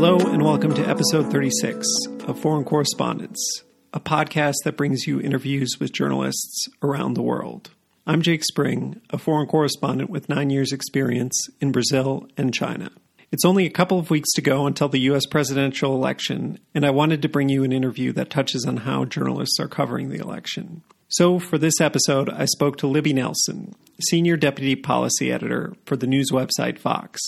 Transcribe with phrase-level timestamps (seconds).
[0.00, 1.84] Hello, and welcome to episode 36
[2.28, 7.70] of Foreign Correspondence, a podcast that brings you interviews with journalists around the world.
[8.06, 12.92] I'm Jake Spring, a foreign correspondent with nine years' experience in Brazil and China.
[13.32, 15.26] It's only a couple of weeks to go until the U.S.
[15.26, 19.58] presidential election, and I wanted to bring you an interview that touches on how journalists
[19.58, 20.84] are covering the election.
[21.08, 23.74] So, for this episode, I spoke to Libby Nelson,
[24.08, 27.18] Senior Deputy Policy Editor for the news website Vox.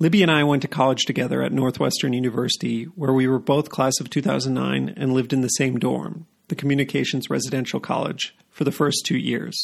[0.00, 4.00] Libby and I went to college together at Northwestern University, where we were both class
[4.00, 9.06] of 2009 and lived in the same dorm, the Communications Residential College, for the first
[9.06, 9.56] two years.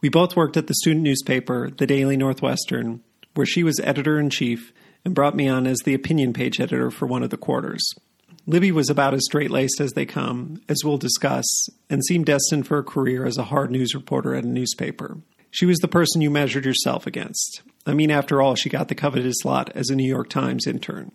[0.00, 3.00] We both worked at the student newspaper, the Daily Northwestern,
[3.34, 4.72] where she was editor in chief
[5.04, 7.88] and brought me on as the opinion page editor for one of the quarters.
[8.44, 11.46] Libby was about as straight laced as they come, as we'll discuss,
[11.88, 15.18] and seemed destined for a career as a hard news reporter at a newspaper.
[15.52, 17.62] She was the person you measured yourself against.
[17.86, 21.12] I mean, after all, she got the coveted slot as a New York Times intern.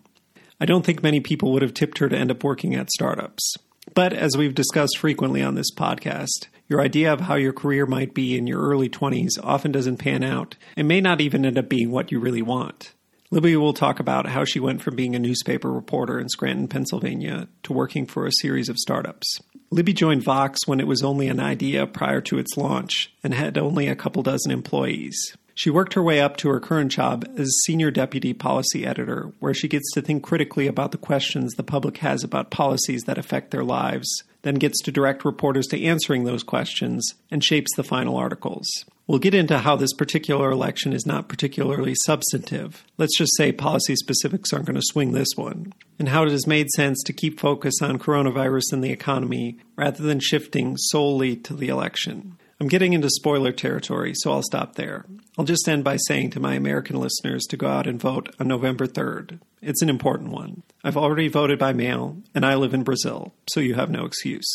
[0.59, 3.55] I don't think many people would have tipped her to end up working at startups.
[3.93, 8.13] But as we've discussed frequently on this podcast, your idea of how your career might
[8.13, 11.67] be in your early 20s often doesn't pan out and may not even end up
[11.67, 12.93] being what you really want.
[13.31, 17.47] Libby will talk about how she went from being a newspaper reporter in Scranton, Pennsylvania,
[17.63, 19.39] to working for a series of startups.
[19.71, 23.57] Libby joined Vox when it was only an idea prior to its launch and had
[23.57, 25.17] only a couple dozen employees.
[25.53, 29.53] She worked her way up to her current job as Senior Deputy Policy Editor, where
[29.53, 33.51] she gets to think critically about the questions the public has about policies that affect
[33.51, 34.07] their lives,
[34.43, 38.67] then gets to direct reporters to answering those questions, and shapes the final articles.
[39.07, 42.85] We'll get into how this particular election is not particularly substantive.
[42.97, 45.73] Let's just say policy specifics aren't going to swing this one.
[45.99, 50.01] And how it has made sense to keep focus on coronavirus and the economy rather
[50.01, 52.37] than shifting solely to the election.
[52.61, 55.07] I'm getting into spoiler territory, so I'll stop there.
[55.35, 58.47] I'll just end by saying to my American listeners to go out and vote on
[58.47, 59.39] November 3rd.
[59.63, 60.61] It's an important one.
[60.83, 64.45] I've already voted by mail, and I live in Brazil, so you have no excuse.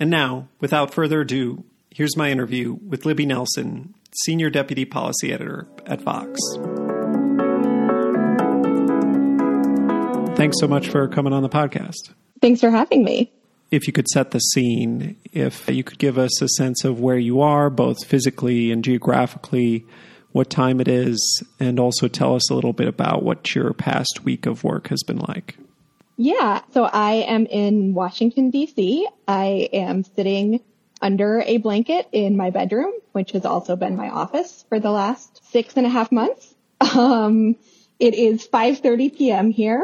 [0.00, 3.92] And now, without further ado, here's my interview with Libby Nelson,
[4.24, 6.40] Senior Deputy Policy Editor at Vox.
[10.34, 12.14] Thanks so much for coming on the podcast.
[12.40, 13.30] Thanks for having me
[13.70, 17.18] if you could set the scene, if you could give us a sense of where
[17.18, 19.84] you are, both physically and geographically,
[20.32, 24.24] what time it is, and also tell us a little bit about what your past
[24.24, 25.56] week of work has been like.
[26.16, 29.06] Yeah, so I am in Washington, D.C.
[29.26, 30.60] I am sitting
[31.00, 35.40] under a blanket in my bedroom, which has also been my office for the last
[35.52, 36.54] six and a half months.
[36.94, 37.56] Um,
[37.98, 39.50] it is 5.30 p.m.
[39.50, 39.82] here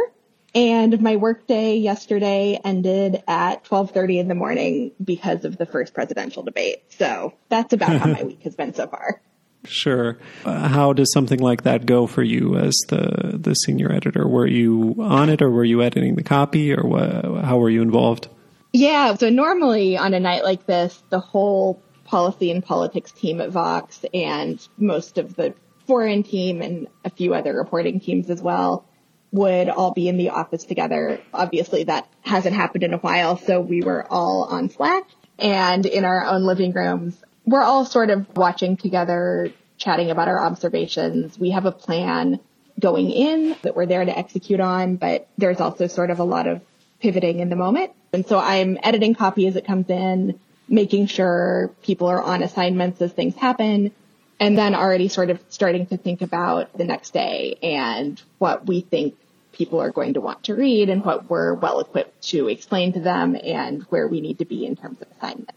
[0.55, 6.43] and my workday yesterday ended at 12:30 in the morning because of the first presidential
[6.43, 6.83] debate.
[6.91, 9.21] So that's about how my week has been so far.
[9.65, 10.19] Sure.
[10.45, 14.29] Uh, how does something like that go for you as the the senior editor?
[14.29, 17.83] Were you on it, or were you editing the copy, or what, how were you
[17.83, 18.29] involved?
[18.73, 19.15] Yeah.
[19.15, 24.05] So normally on a night like this, the whole policy and politics team at Vox
[24.13, 25.55] and most of the
[25.87, 28.87] foreign team and a few other reporting teams as well
[29.35, 31.21] would all be in the office together.
[31.35, 35.05] Obviously that hasn't happened in a while, so we were all on Slack
[35.41, 37.21] and in our own living rooms.
[37.45, 41.37] We're all sort of watching together, chatting about our observations.
[41.37, 42.39] We have a plan
[42.79, 46.47] going in that we're there to execute on, but there's also sort of a lot
[46.47, 46.63] of
[47.01, 47.91] pivoting in the moment.
[48.13, 53.03] And so I'm editing copy as it comes in, making sure people are on assignments
[53.03, 53.91] as things happen,
[54.39, 58.81] and then already sort of starting to think about the next day and what we
[58.81, 59.17] think
[59.55, 63.01] people are going to want to read and what we're well equipped to explain to
[63.01, 65.53] them and where we need to be in terms of assignments.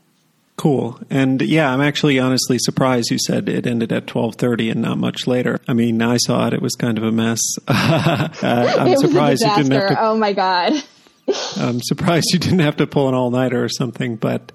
[0.57, 0.99] Cool.
[1.11, 5.27] And yeah, I'm actually honestly surprised you said it ended at 12:30 and not much
[5.27, 5.59] later.
[5.67, 7.39] I mean, I saw it; it was kind of a mess.
[7.67, 10.01] uh, I'm surprised you didn't have to.
[10.01, 10.73] Oh my god.
[11.57, 14.51] I'm surprised you didn't have to pull an all-nighter or something, but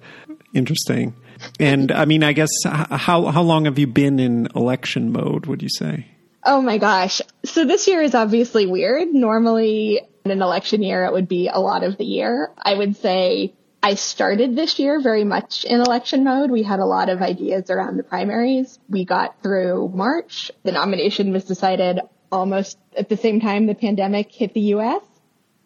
[0.55, 1.15] interesting.
[1.61, 5.47] And I mean, I guess how how long have you been in election mode?
[5.47, 6.07] Would you say?
[6.45, 7.21] Oh my gosh.
[7.45, 9.09] So this year is obviously weird.
[9.09, 12.51] Normally in an election year, it would be a lot of the year.
[12.59, 16.51] I would say I started this year very much in election mode.
[16.51, 18.79] We had a lot of ideas around the primaries.
[18.89, 20.51] We got through March.
[20.63, 22.01] The nomination was decided
[22.31, 25.03] almost at the same time the pandemic hit the US.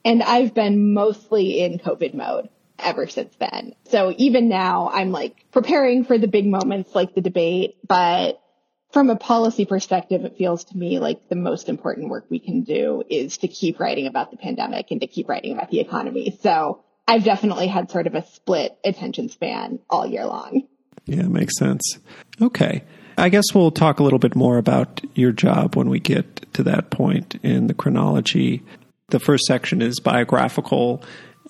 [0.05, 3.75] And I've been mostly in COVID mode ever since then.
[3.91, 8.41] So even now I'm like preparing for the big moments like the debate, but
[8.93, 12.63] from a policy perspective, it feels to me like the most important work we can
[12.63, 16.39] do is to keep writing about the pandemic and to keep writing about the economy.
[16.41, 20.67] So I've definitely had sort of a split attention span all year long.
[21.05, 21.99] Yeah, makes sense.
[22.41, 22.85] Okay.
[23.19, 26.63] I guess we'll talk a little bit more about your job when we get to
[26.65, 28.63] that point in the chronology.
[29.09, 31.03] The first section is biographical,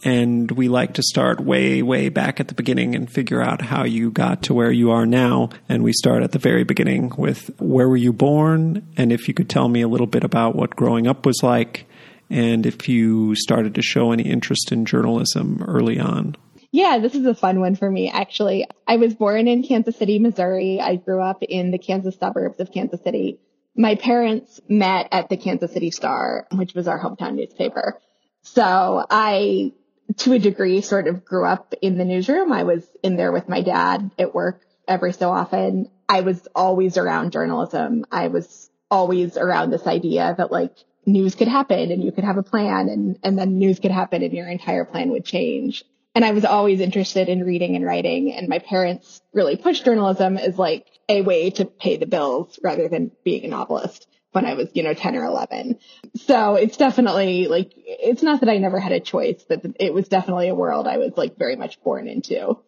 [0.04, 3.84] and we like to start way, way back at the beginning and figure out how
[3.84, 5.50] you got to where you are now.
[5.69, 8.87] And we start at the very beginning with where were you born?
[8.96, 11.87] And if you could tell me a little bit about what growing up was like,
[12.28, 16.37] and if you started to show any interest in journalism early on.
[16.72, 18.66] Yeah, this is a fun one for me, actually.
[18.87, 20.81] I was born in Kansas City, Missouri.
[20.81, 23.38] I grew up in the Kansas suburbs of Kansas City.
[23.76, 27.99] My parents met at the Kansas City Star, which was our hometown newspaper.
[28.42, 29.72] So I,
[30.19, 32.53] to a degree, sort of grew up in the newsroom.
[32.53, 35.91] I was in there with my dad at work every so often.
[36.08, 38.05] I was always around journalism.
[38.11, 42.37] I was always around this idea that like news could happen and you could have
[42.37, 45.85] a plan and, and then news could happen and your entire plan would change.
[46.14, 50.38] And I was always interested in reading and writing and my parents really pushed journalism
[50.38, 54.06] as like a way to pay the bills rather than being a novelist
[54.37, 55.79] when I was, you know, 10 or 11.
[56.27, 60.09] So it's definitely like, it's not that I never had a choice, but it was
[60.09, 62.59] definitely a world I was like very much born into.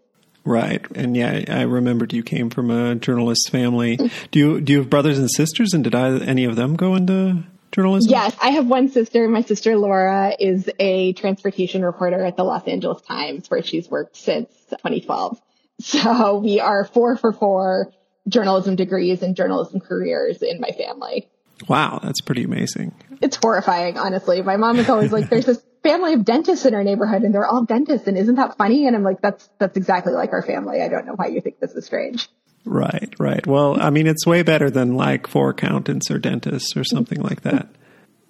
[0.46, 0.82] Right.
[0.94, 3.98] And yeah, I remembered you came from a journalist family.
[4.30, 6.94] Do you, do you have brothers and sisters and did I, any of them go
[6.94, 8.10] into journalism?
[8.10, 9.28] Yes, I have one sister.
[9.28, 14.16] My sister Laura is a transportation reporter at the Los Angeles Times where she's worked
[14.16, 15.38] since 2012.
[15.80, 17.92] So we are four for four
[18.26, 21.28] journalism degrees and journalism careers in my family.
[21.66, 22.94] Wow, that's pretty amazing.
[23.20, 24.42] It's horrifying, honestly.
[24.42, 27.46] My mom is always like, there's this family of dentists in our neighborhood and they're
[27.46, 28.86] all dentists and isn't that funny?
[28.86, 30.82] And I'm like, that's, that's exactly like our family.
[30.82, 32.28] I don't know why you think this is strange.
[32.64, 33.46] Right, right.
[33.46, 37.42] Well, I mean, it's way better than like four accountants or dentists or something like
[37.42, 37.68] that.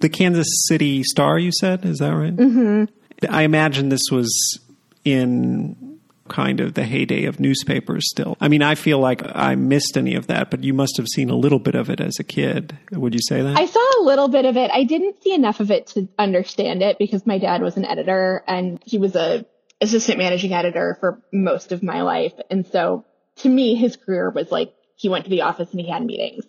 [0.00, 2.34] The Kansas City Star, you said, is that right?
[2.36, 2.84] Mm-hmm.
[3.28, 4.60] I imagine this was
[5.04, 5.87] in
[6.28, 8.36] kind of the heyday of newspapers still.
[8.40, 11.30] I mean, I feel like I missed any of that, but you must have seen
[11.30, 12.78] a little bit of it as a kid.
[12.92, 13.58] Would you say that?
[13.58, 14.70] I saw a little bit of it.
[14.72, 18.44] I didn't see enough of it to understand it because my dad was an editor
[18.46, 19.44] and he was a
[19.80, 22.34] assistant managing editor for most of my life.
[22.50, 23.04] And so
[23.36, 26.44] to me, his career was like he went to the office and he had meetings.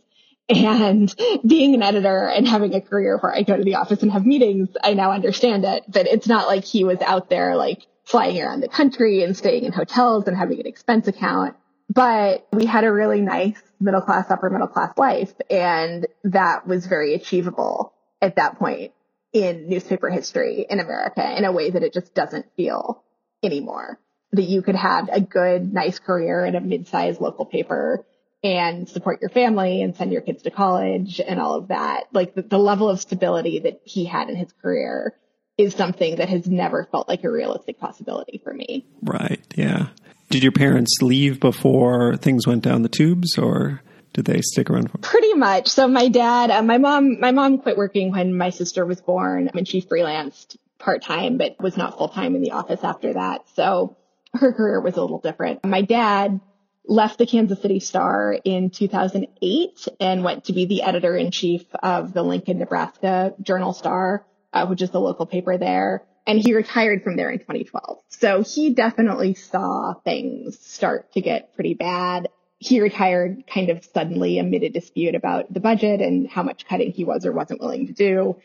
[0.49, 1.13] And
[1.47, 4.25] being an editor and having a career where I go to the office and have
[4.25, 5.83] meetings, I now understand it.
[5.87, 9.63] But it's not like he was out there like flying around the country and staying
[9.63, 11.55] in hotels and having an expense account.
[11.93, 15.33] But we had a really nice middle class, upper middle class life.
[15.49, 18.93] And that was very achievable at that point
[19.31, 23.03] in newspaper history in America in a way that it just doesn't feel
[23.43, 23.99] anymore
[24.31, 28.05] that you could have a good, nice career in a mid-sized local paper
[28.43, 32.05] and support your family and send your kids to college and all of that.
[32.13, 35.13] Like the, the, level of stability that he had in his career
[35.59, 38.85] is something that has never felt like a realistic possibility for me.
[39.03, 39.41] Right.
[39.55, 39.87] Yeah.
[40.29, 43.81] Did your parents leave before things went down the tubes or
[44.13, 44.89] did they stick around?
[44.89, 45.67] For- Pretty much.
[45.67, 49.49] So my dad, uh, my mom, my mom quit working when my sister was born
[49.53, 53.41] and she freelanced part time, but was not full time in the office after that.
[53.55, 53.97] So
[54.33, 55.65] her career was a little different.
[55.65, 56.39] My dad
[56.85, 61.65] left the Kansas City Star in 2008 and went to be the editor in chief
[61.83, 66.03] of the Lincoln, Nebraska Journal Star, uh, which is the local paper there.
[66.27, 67.99] And he retired from there in 2012.
[68.09, 72.29] So he definitely saw things start to get pretty bad.
[72.59, 76.91] He retired kind of suddenly amid a dispute about the budget and how much cutting
[76.91, 78.37] he was or wasn't willing to do.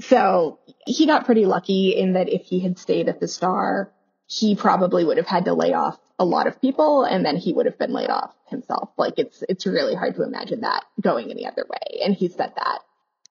[0.00, 3.92] So he got pretty lucky in that if he had stayed at the Star,
[4.26, 7.52] he probably would have had to lay off a lot of people and then he
[7.52, 8.90] would have been laid off himself.
[8.96, 12.00] Like it's, it's really hard to imagine that going any other way.
[12.04, 12.80] And he said that.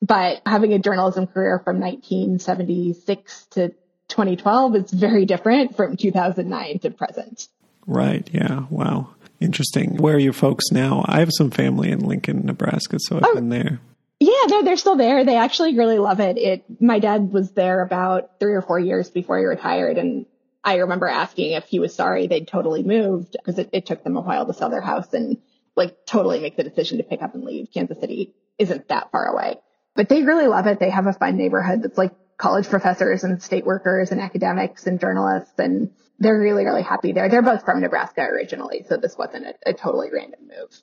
[0.01, 3.69] But having a journalism career from 1976 to
[4.07, 7.47] 2012 is very different from 2009 to present.
[7.85, 8.27] Right.
[8.33, 8.65] Yeah.
[8.69, 9.09] Wow.
[9.39, 9.97] Interesting.
[9.97, 11.03] Where are your folks now?
[11.07, 13.79] I have some family in Lincoln, Nebraska, so I've oh, been there.
[14.19, 15.25] Yeah, no, they're still there.
[15.25, 16.37] They actually really love it.
[16.37, 20.25] It, my dad was there about three or four years before he retired and
[20.63, 24.17] I remember asking if he was sorry they'd totally moved because it, it took them
[24.17, 25.37] a while to sell their house and
[25.75, 27.69] like totally make the decision to pick up and leave.
[27.73, 29.57] Kansas City isn't that far away,
[29.95, 30.79] but they really love it.
[30.79, 34.99] They have a fun neighborhood that's like college professors and state workers and academics and
[34.99, 37.29] journalists and they're really, really happy there.
[37.29, 40.81] They're both from Nebraska originally, so this wasn't a, a totally random move.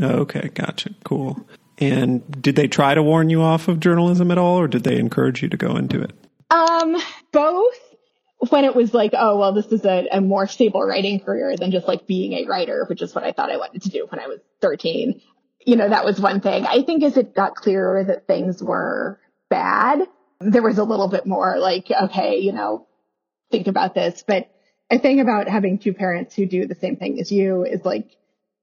[0.00, 0.90] Okay, gotcha.
[1.04, 1.46] Cool.
[1.78, 4.98] And did they try to warn you off of journalism at all, or did they
[4.98, 6.12] encourage you to go into it?
[6.50, 6.96] Um,
[7.32, 7.74] both
[8.50, 11.70] when it was like, oh, well, this is a, a, more stable writing career than
[11.70, 14.20] just like being a writer, which is what I thought I wanted to do when
[14.20, 15.20] I was 13.
[15.66, 16.64] You know, that was one thing.
[16.64, 19.20] I think as it got clearer that things were
[19.50, 20.06] bad,
[20.40, 22.86] there was a little bit more like, okay, you know,
[23.50, 24.24] think about this.
[24.26, 24.48] But
[24.90, 28.16] a thing about having two parents who do the same thing as you is like,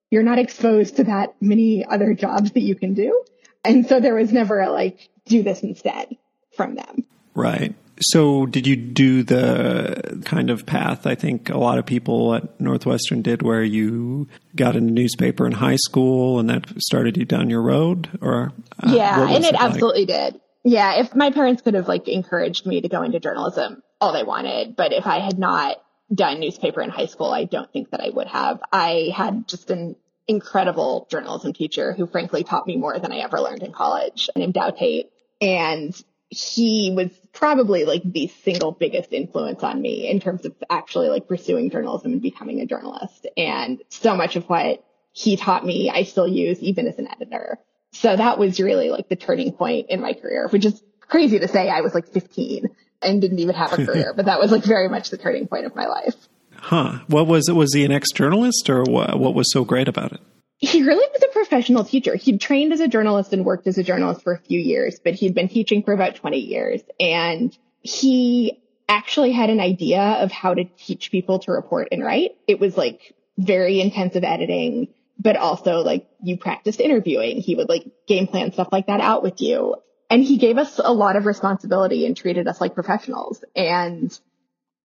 [0.10, 3.24] you're not exposed to that many other jobs that you can do.
[3.66, 6.16] And so there was never a like, do this instead
[6.56, 7.04] from them.
[7.36, 7.76] Right.
[8.00, 12.60] So, did you do the kind of path I think a lot of people at
[12.60, 17.26] Northwestern did, where you got in a newspaper in high school and that started you
[17.26, 18.10] down your road?
[18.22, 20.40] Or uh, yeah, and it, it absolutely did.
[20.64, 24.24] Yeah, if my parents could have like encouraged me to go into journalism, all they
[24.24, 25.78] wanted, but if I had not
[26.14, 28.60] done newspaper in high school, I don't think that I would have.
[28.72, 29.96] I had just an
[30.28, 34.54] incredible journalism teacher who frankly taught me more than I ever learned in college named
[34.54, 35.10] Dow Tate.
[35.42, 35.94] And
[36.30, 41.28] he was probably like the single biggest influence on me in terms of actually like
[41.28, 43.28] pursuing journalism and becoming a journalist.
[43.36, 47.60] And so much of what he taught me, I still use even as an editor.
[47.92, 51.48] So that was really like the turning point in my career, which is crazy to
[51.48, 51.70] say.
[51.70, 52.68] I was like 15
[53.02, 55.66] and didn't even have a career, but that was like very much the turning point
[55.66, 56.16] of my life.
[56.56, 57.00] Huh.
[57.08, 57.54] What was it?
[57.54, 60.22] Was he an ex journalist or what, what was so great about it?
[60.64, 62.16] He really was a professional teacher.
[62.16, 65.14] He'd trained as a journalist and worked as a journalist for a few years, but
[65.14, 66.82] he'd been teaching for about 20 years.
[67.02, 72.38] And he actually had an idea of how to teach people to report and write.
[72.48, 74.88] It was like very intensive editing,
[75.20, 77.42] but also like you practiced interviewing.
[77.42, 79.76] He would like game plan stuff like that out with you.
[80.10, 83.44] And he gave us a lot of responsibility and treated us like professionals.
[83.54, 84.18] And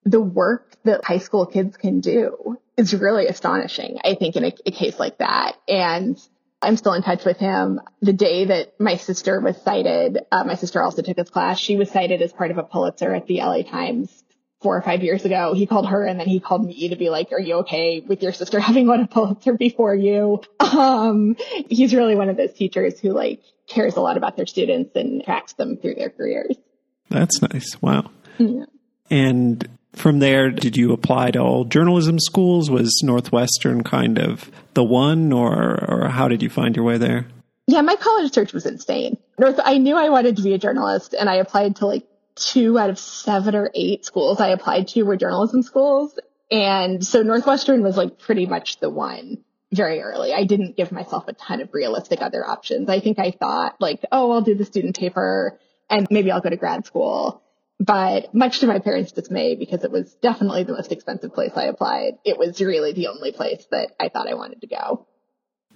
[0.03, 4.53] the work that high school kids can do is really astonishing, I think, in a,
[4.65, 5.57] a, case like that.
[5.67, 6.17] And
[6.63, 7.81] I'm still in touch with him.
[8.01, 11.59] The day that my sister was cited, uh, my sister also took his class.
[11.59, 14.25] She was cited as part of a Pulitzer at the LA Times
[14.61, 15.55] four or five years ago.
[15.55, 18.23] He called her and then he called me to be like, are you okay with
[18.23, 20.41] your sister having won a Pulitzer before you?
[20.61, 21.37] Um,
[21.69, 25.25] he's really one of those teachers who like cares a lot about their students and
[25.25, 26.57] tracks them through their careers.
[27.11, 27.81] That's nice.
[27.83, 28.11] Wow.
[28.39, 28.67] Yeah.
[29.11, 32.71] And from there, did you apply to all journalism schools?
[32.71, 37.26] Was Northwestern kind of the one, or, or how did you find your way there?
[37.67, 39.19] Yeah, my college search was insane.
[39.38, 42.78] North, I knew I wanted to be a journalist, and I applied to like two
[42.78, 46.19] out of seven or eight schools I applied to were journalism schools.
[46.50, 50.33] And so Northwestern was like pretty much the one very early.
[50.33, 52.88] I didn't give myself a ton of realistic other options.
[52.88, 55.59] I think I thought like, oh, I'll do the student paper
[55.90, 57.43] and maybe I'll go to grad school.
[57.81, 61.65] But much to my parents' dismay, because it was definitely the most expensive place I
[61.65, 65.07] applied, it was really the only place that I thought I wanted to go.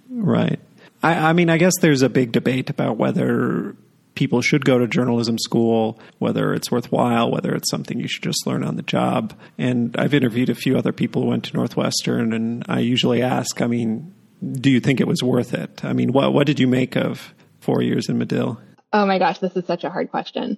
[0.09, 0.59] Right.
[1.01, 3.75] I, I mean, I guess there's a big debate about whether
[4.15, 8.45] people should go to journalism school, whether it's worthwhile, whether it's something you should just
[8.45, 9.33] learn on the job.
[9.57, 13.61] And I've interviewed a few other people who went to Northwestern, and I usually ask,
[13.61, 14.13] I mean,
[14.51, 15.83] do you think it was worth it?
[15.83, 18.59] I mean, what what did you make of four years in Medill?
[18.91, 20.57] Oh my gosh, this is such a hard question.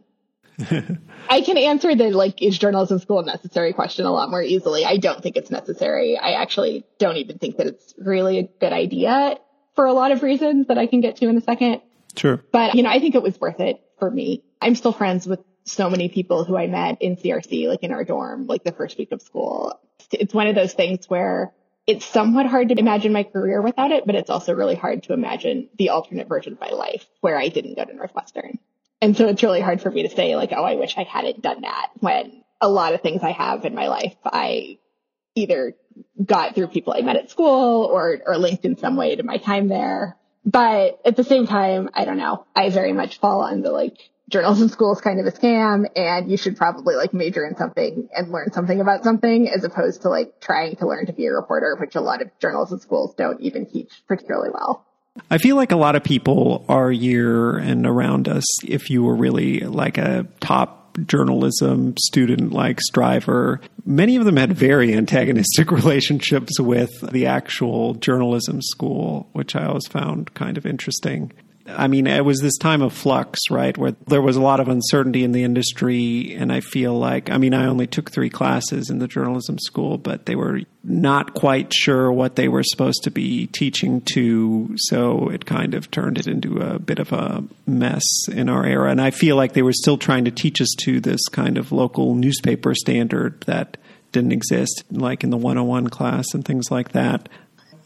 [1.29, 4.85] I can answer the like, is journalism school necessary question a lot more easily.
[4.85, 6.17] I don't think it's necessary.
[6.17, 9.38] I actually don't even think that it's really a good idea
[9.75, 11.81] for a lot of reasons that I can get to in a second.
[12.15, 12.43] Sure.
[12.51, 14.43] But, you know, I think it was worth it for me.
[14.62, 18.03] I'm still friends with so many people who I met in CRC, like in our
[18.03, 19.79] dorm, like the first week of school.
[20.12, 21.53] It's one of those things where
[21.88, 25.13] it's somewhat hard to imagine my career without it, but it's also really hard to
[25.13, 28.59] imagine the alternate version of my life where I didn't go to Northwestern.
[29.02, 31.42] And so it's really hard for me to say like, oh, I wish I hadn't
[31.42, 34.80] done that when a lot of things I have in my life, I
[35.36, 35.75] either
[36.24, 39.38] got through people I met at school or, or linked in some way to my
[39.38, 40.18] time there.
[40.46, 42.46] But at the same time, I don't know.
[42.56, 43.98] I very much fall on the like
[44.30, 48.10] journalism school is kind of a scam and you should probably like major in something
[48.16, 51.34] and learn something about something as opposed to like trying to learn to be a
[51.34, 54.86] reporter, which a lot of journalism schools don't even teach particularly well.
[55.29, 59.15] I feel like a lot of people our year and around us, if you were
[59.15, 66.60] really like a top journalism student like Striver, many of them had very antagonistic relationships
[66.60, 71.31] with the actual journalism school, which I always found kind of interesting.
[71.67, 74.67] I mean, it was this time of flux, right, where there was a lot of
[74.67, 76.36] uncertainty in the industry.
[76.36, 79.98] And I feel like, I mean, I only took three classes in the journalism school,
[79.98, 84.75] but they were not quite sure what they were supposed to be teaching to.
[84.77, 88.91] So it kind of turned it into a bit of a mess in our era.
[88.91, 91.72] And I feel like they were still trying to teach us to this kind of
[91.72, 93.77] local newspaper standard that
[94.12, 97.27] didn't exist, like in the 101 class and things like that.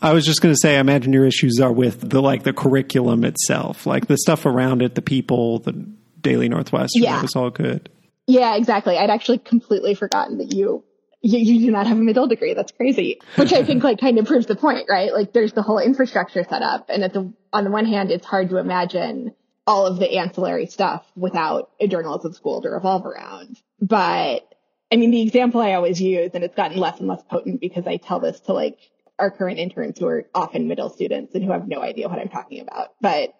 [0.02, 2.54] I was just going to say, I imagine your issues are with the like the
[2.54, 5.74] curriculum itself, like the stuff around it, the people, the
[6.22, 6.94] Daily Northwest.
[6.96, 7.22] Yeah.
[7.22, 7.90] Was all good.
[8.28, 8.98] Yeah, exactly.
[8.98, 10.84] I'd actually completely forgotten that you,
[11.22, 12.54] you, you do not have a Medill degree.
[12.54, 13.20] That's crazy.
[13.36, 15.12] Which I think like kind of proves the point, right?
[15.12, 18.26] Like there's the whole infrastructure set up, and at the on the one hand, it's
[18.26, 19.34] hard to imagine
[19.66, 23.58] all of the ancillary stuff without a journalism school to revolve around.
[23.82, 24.48] But
[24.92, 27.86] I mean, the example I always use, and it's gotten less and less potent because
[27.86, 28.78] I tell this to like
[29.20, 32.30] our current interns who are often Medill students and who have no idea what I'm
[32.30, 32.94] talking about.
[33.02, 33.34] But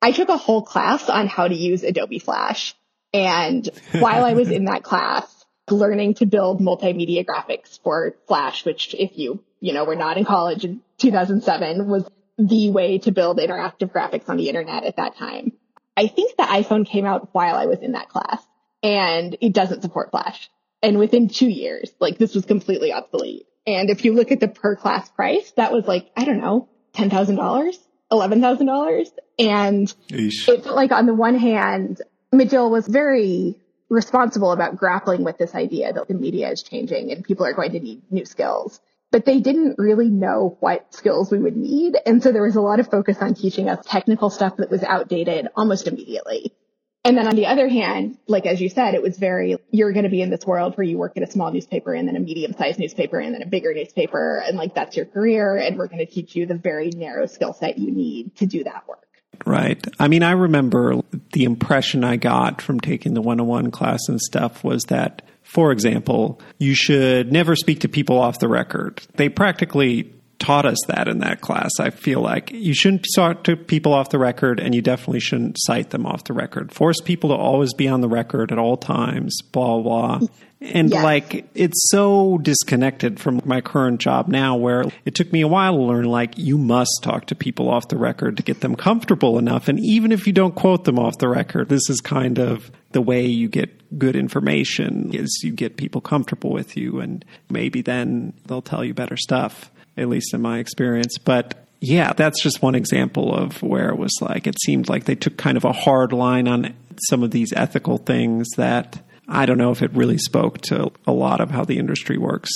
[0.00, 2.74] I took a whole class on how to use Adobe Flash
[3.12, 8.94] And while I was in that class, learning to build multimedia graphics for Flash, which
[8.98, 12.08] if you, you know, were not in college in 2007 was
[12.38, 15.52] the way to build interactive graphics on the internet at that time.
[15.96, 18.42] I think the iPhone came out while I was in that class
[18.82, 20.50] and it doesn't support Flash.
[20.82, 23.46] And within two years, like this was completely obsolete.
[23.66, 26.68] And if you look at the per class price, that was like, I don't know,
[26.94, 27.78] $10,000,
[28.10, 29.08] $11,000.
[29.38, 30.48] And Eesh.
[30.48, 32.02] it felt like on the one hand,
[32.32, 33.56] Medill was very
[33.88, 37.72] responsible about grappling with this idea that the media is changing and people are going
[37.72, 38.80] to need new skills.
[39.10, 41.98] But they didn't really know what skills we would need.
[42.06, 44.82] And so there was a lot of focus on teaching us technical stuff that was
[44.82, 46.54] outdated almost immediately.
[47.04, 50.04] And then on the other hand, like as you said, it was very, you're going
[50.04, 52.20] to be in this world where you work at a small newspaper and then a
[52.20, 54.40] medium sized newspaper and then a bigger newspaper.
[54.46, 55.56] And like that's your career.
[55.56, 58.62] And we're going to teach you the very narrow skill set you need to do
[58.64, 59.08] that work.
[59.44, 59.84] Right.
[59.98, 61.00] I mean, I remember
[61.32, 66.40] the impression I got from taking the 101 class and stuff was that, for example,
[66.58, 69.02] you should never speak to people off the record.
[69.16, 71.70] They practically taught us that in that class.
[71.78, 75.56] I feel like you shouldn't talk to people off the record and you definitely shouldn't
[75.60, 76.72] cite them off the record.
[76.72, 80.20] Force people to always be on the record at all times, blah, blah.
[80.60, 85.48] And like, it's so disconnected from my current job now where it took me a
[85.48, 88.76] while to learn, like, you must talk to people off the record to get them
[88.76, 89.68] comfortable enough.
[89.68, 93.00] And even if you don't quote them off the record, this is kind of the
[93.00, 98.32] way you get good information is you get people comfortable with you and maybe then
[98.46, 101.18] they'll tell you better stuff, at least in my experience.
[101.18, 105.14] But yeah, that's just one example of where it was like, it seemed like they
[105.14, 106.74] took kind of a hard line on
[107.08, 111.12] some of these ethical things that I don't know if it really spoke to a
[111.12, 112.50] lot of how the industry works.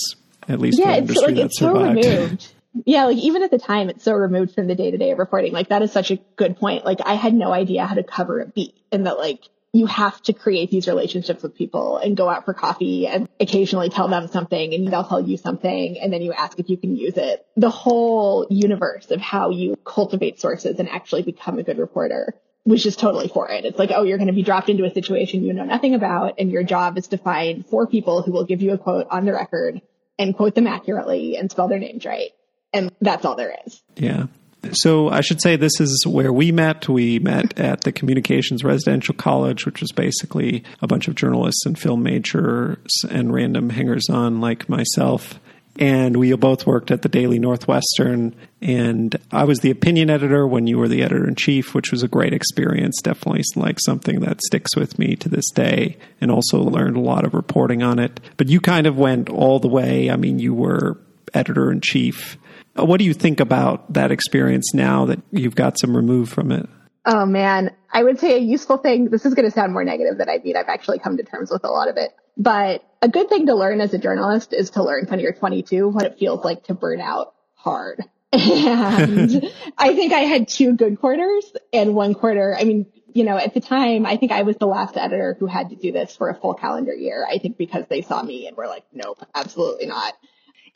[0.48, 2.52] At least yeah, it's like it's so removed.
[2.84, 5.52] Yeah, like even at the time, it's so removed from the day to day reporting.
[5.52, 6.84] Like that is such a good point.
[6.84, 9.40] Like I had no idea how to cover a beat, and that like
[9.72, 13.90] you have to create these relationships with people and go out for coffee and occasionally
[13.90, 16.96] tell them something and they'll tell you something and then you ask if you can
[16.96, 17.46] use it.
[17.56, 22.82] The whole universe of how you cultivate sources and actually become a good reporter was
[22.82, 23.64] just totally for it.
[23.64, 26.34] It's like, oh, you're going to be dropped into a situation you know nothing about,
[26.38, 29.24] and your job is to find four people who will give you a quote on
[29.24, 29.80] the record
[30.18, 32.30] and quote them accurately and spell their names right.
[32.72, 33.80] And that's all there is.
[33.94, 34.26] Yeah.
[34.72, 36.88] So I should say this is where we met.
[36.88, 41.78] We met at the Communications Residential College, which was basically a bunch of journalists and
[41.78, 45.38] film majors and random hangers on like myself
[45.78, 48.34] and we both worked at the Daily Northwestern.
[48.62, 52.02] And I was the opinion editor when you were the editor in chief, which was
[52.02, 53.00] a great experience.
[53.02, 57.24] Definitely like something that sticks with me to this day, and also learned a lot
[57.24, 58.20] of reporting on it.
[58.36, 60.10] But you kind of went all the way.
[60.10, 60.98] I mean, you were
[61.34, 62.38] editor in chief.
[62.78, 66.52] Uh, what do you think about that experience now that you've got some removed from
[66.52, 66.68] it?
[67.04, 69.10] Oh man, I would say a useful thing.
[69.10, 70.56] This is going to sound more negative than I mean.
[70.56, 72.10] I've actually come to terms with a lot of it.
[72.36, 75.88] But a good thing to learn as a journalist is to learn when you're 22
[75.88, 78.02] what it feels like to burn out hard.
[78.32, 82.54] And I think I had two good quarters and one quarter.
[82.58, 85.46] I mean, you know, at the time, I think I was the last editor who
[85.46, 87.26] had to do this for a full calendar year.
[87.26, 90.12] I think because they saw me and were like, nope, absolutely not.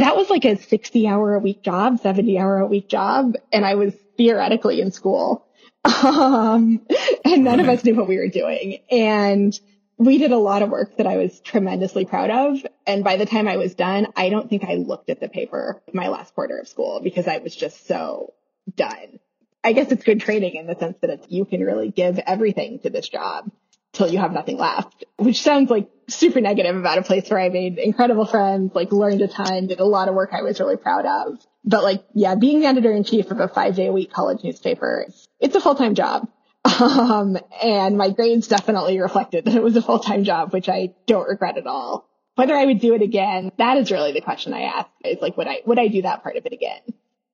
[0.01, 3.35] That was like a 60 hour a week job, 70 hour a week job.
[3.53, 5.47] And I was theoretically in school.
[5.83, 6.83] Um,
[7.25, 8.81] and none of us knew what we were doing.
[8.91, 9.59] And
[9.97, 12.67] we did a lot of work that I was tremendously proud of.
[12.87, 15.83] And by the time I was done, I don't think I looked at the paper
[15.93, 18.33] my last quarter of school because I was just so
[18.75, 19.21] done.
[19.63, 22.91] I guess it's good training in the sense that you can really give everything to
[22.91, 23.51] this job
[23.93, 27.49] till you have nothing left, which sounds like super negative about a place where I
[27.49, 30.77] made incredible friends, like learned a ton, did a lot of work I was really
[30.77, 31.39] proud of.
[31.65, 34.43] But like, yeah, being the editor in chief of a five day a week college
[34.45, 35.07] newspaper,
[35.39, 36.29] it's a full time job.
[36.81, 41.29] Um, and my grades definitely reflected that it was a full-time job, which I don't
[41.29, 42.09] regret at all.
[42.37, 44.89] Whether I would do it again, that is really the question I ask.
[45.05, 46.81] Is like, would I, would I do that part of it again?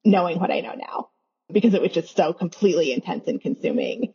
[0.05, 1.11] Knowing what I know now.
[1.53, 4.15] Because it was just so completely intense and consuming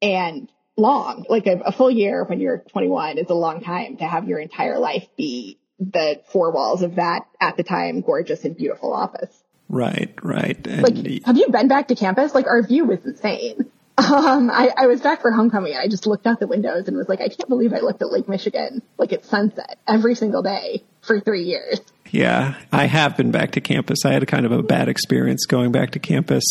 [0.00, 1.24] and long.
[1.28, 4.38] Like a, a full year when you're 21 is a long time to have your
[4.38, 9.42] entire life be the four walls of that at the time gorgeous and beautiful office.
[9.68, 10.66] Right, right.
[10.66, 12.34] And like, have you been back to campus?
[12.34, 13.70] Like our view was insane.
[14.00, 16.96] Um, I, I was back for homecoming and I just looked out the windows and
[16.96, 20.40] was like, I can't believe I looked at Lake Michigan like at sunset every single
[20.40, 21.80] day for three years.
[22.10, 24.06] Yeah, I have been back to campus.
[24.06, 26.44] I had a kind of a bad experience going back to campus.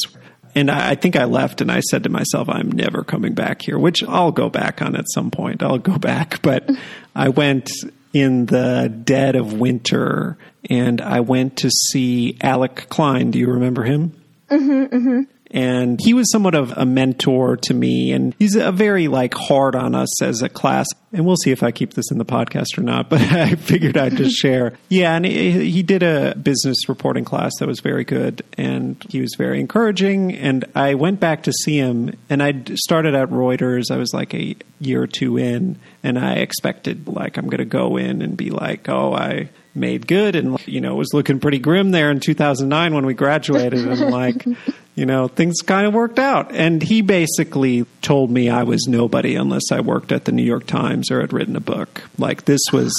[0.55, 3.77] And I, think I left and I said to myself, I'm never coming back here,
[3.77, 5.63] which I'll go back on at some point.
[5.63, 6.41] I'll go back.
[6.49, 6.69] But
[7.15, 7.69] I went
[8.11, 13.29] in the dead of winter and I went to see Alec Klein.
[13.29, 14.13] Do you remember him?
[14.49, 19.07] Mm-hmm, mm-hmm and he was somewhat of a mentor to me and he's a very
[19.07, 20.87] like hard on us as a class.
[21.11, 23.97] And we'll see if i keep this in the podcast or not but i figured
[23.97, 24.77] i'd just share.
[24.89, 29.21] Yeah and he, he did a business reporting class that was very good and he
[29.21, 30.33] was very encouraging.
[30.33, 33.91] And i went back to see him and i started at reuters.
[33.91, 37.65] I was like a year or two in and i expected like i'm going to
[37.65, 41.39] go in and be like oh i made good and you know it was looking
[41.39, 43.87] pretty grim there in 2009 when we graduated.
[43.87, 44.45] And like
[44.99, 46.53] you know things kind of worked out.
[46.53, 50.65] And he basically told me i was nobody unless i worked at the new york
[50.67, 52.03] times or had written a book.
[52.17, 52.93] Like this was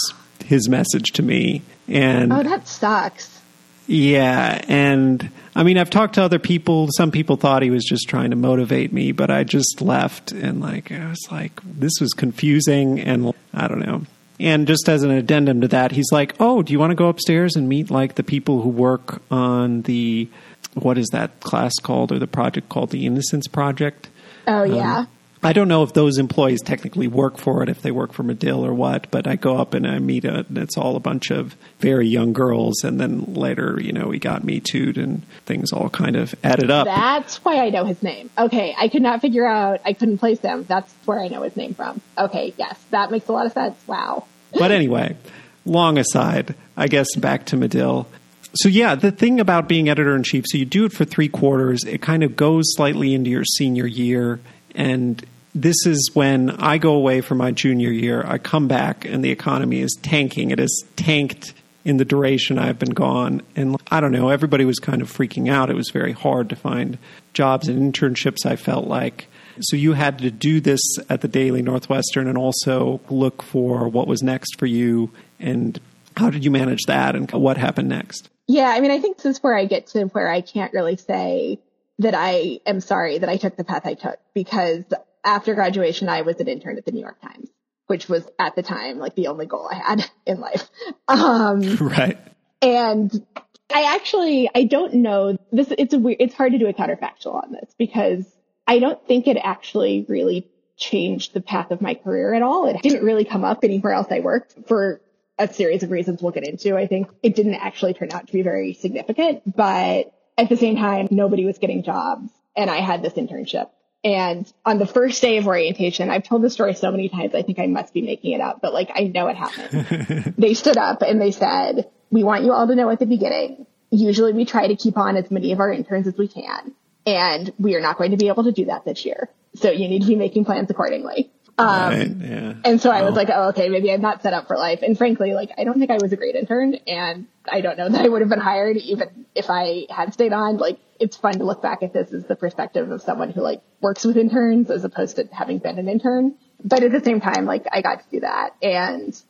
[0.44, 1.62] his message to me.
[1.86, 3.38] And oh that sucks.
[3.86, 6.88] Yeah and i mean i've talked to other people.
[6.96, 10.60] Some people thought he was just trying to motivate me but i just left and
[10.60, 14.02] like i was like this was confusing and i don't know.
[14.38, 17.10] And just as an addendum to that, he's like, "Oh, do you want to go
[17.10, 20.30] upstairs and meet like the people who work on the
[20.74, 24.09] what is that class called or the project called the Innocence Project?"
[24.46, 24.98] Oh yeah.
[24.98, 25.09] Um,
[25.42, 28.64] I don't know if those employees technically work for it, if they work for Medill
[28.64, 31.30] or what, but I go up and I meet it, and it's all a bunch
[31.30, 32.85] of very young girls.
[32.85, 36.70] And then later, you know, he got me too and things all kind of added
[36.70, 36.87] up.
[36.87, 38.28] That's why I know his name.
[38.37, 38.74] Okay.
[38.76, 40.64] I could not figure out, I couldn't place him.
[40.64, 42.02] That's where I know his name from.
[42.18, 42.52] Okay.
[42.59, 42.78] Yes.
[42.90, 43.78] That makes a lot of sense.
[43.87, 44.26] Wow.
[44.52, 45.16] But anyway,
[45.64, 48.09] long aside, I guess back to Medill.
[48.54, 51.28] So yeah, the thing about being editor in chief, so you do it for three
[51.28, 51.84] quarters.
[51.84, 54.40] It kind of goes slightly into your senior year,
[54.74, 58.24] and this is when I go away for my junior year.
[58.26, 60.50] I come back, and the economy is tanking.
[60.50, 64.30] It has tanked in the duration I've been gone, and I don't know.
[64.30, 65.70] Everybody was kind of freaking out.
[65.70, 66.98] It was very hard to find
[67.32, 68.44] jobs and internships.
[68.44, 69.28] I felt like
[69.62, 74.06] so you had to do this at the Daily Northwestern and also look for what
[74.06, 75.10] was next for you.
[75.38, 75.78] And
[76.16, 78.28] how did you manage that and what happened next?
[78.50, 80.96] Yeah, I mean, I think this is where I get to where I can't really
[80.96, 81.60] say
[82.00, 84.82] that I am sorry that I took the path I took because
[85.24, 87.48] after graduation, I was an intern at the New York Times,
[87.86, 90.68] which was at the time like the only goal I had in life.
[91.06, 92.18] Um, right.
[92.60, 93.24] And
[93.72, 95.72] I actually, I don't know this.
[95.78, 98.26] It's a weird, it's hard to do a counterfactual on this because
[98.66, 102.66] I don't think it actually really changed the path of my career at all.
[102.66, 105.00] It didn't really come up anywhere else I worked for
[105.40, 106.76] a series of reasons we'll get into.
[106.76, 110.76] I think it didn't actually turn out to be very significant, but at the same
[110.76, 113.70] time, nobody was getting jobs and I had this internship.
[114.03, 117.42] And on the first day of orientation, I've told the story so many times, I
[117.42, 120.35] think I must be making it up, but like I know it happened.
[120.38, 123.66] they stood up and they said, we want you all to know at the beginning.
[123.90, 126.74] Usually we try to keep on as many of our interns as we can.
[127.07, 129.29] And we are not going to be able to do that this year.
[129.55, 131.31] So you need to be making plans accordingly.
[131.58, 132.54] Um, right, yeah.
[132.64, 134.80] And so I was like, oh, okay, maybe I'm not set up for life.
[134.82, 137.88] And frankly, like, I don't think I was a great intern and I don't know
[137.90, 140.56] that I would have been hired even if I had stayed on.
[140.56, 143.62] Like, it's fun to look back at this as the perspective of someone who like
[143.80, 146.36] works with interns as opposed to having been an intern.
[146.62, 148.54] But at the same time, like, I got to do that.
[148.62, 149.20] And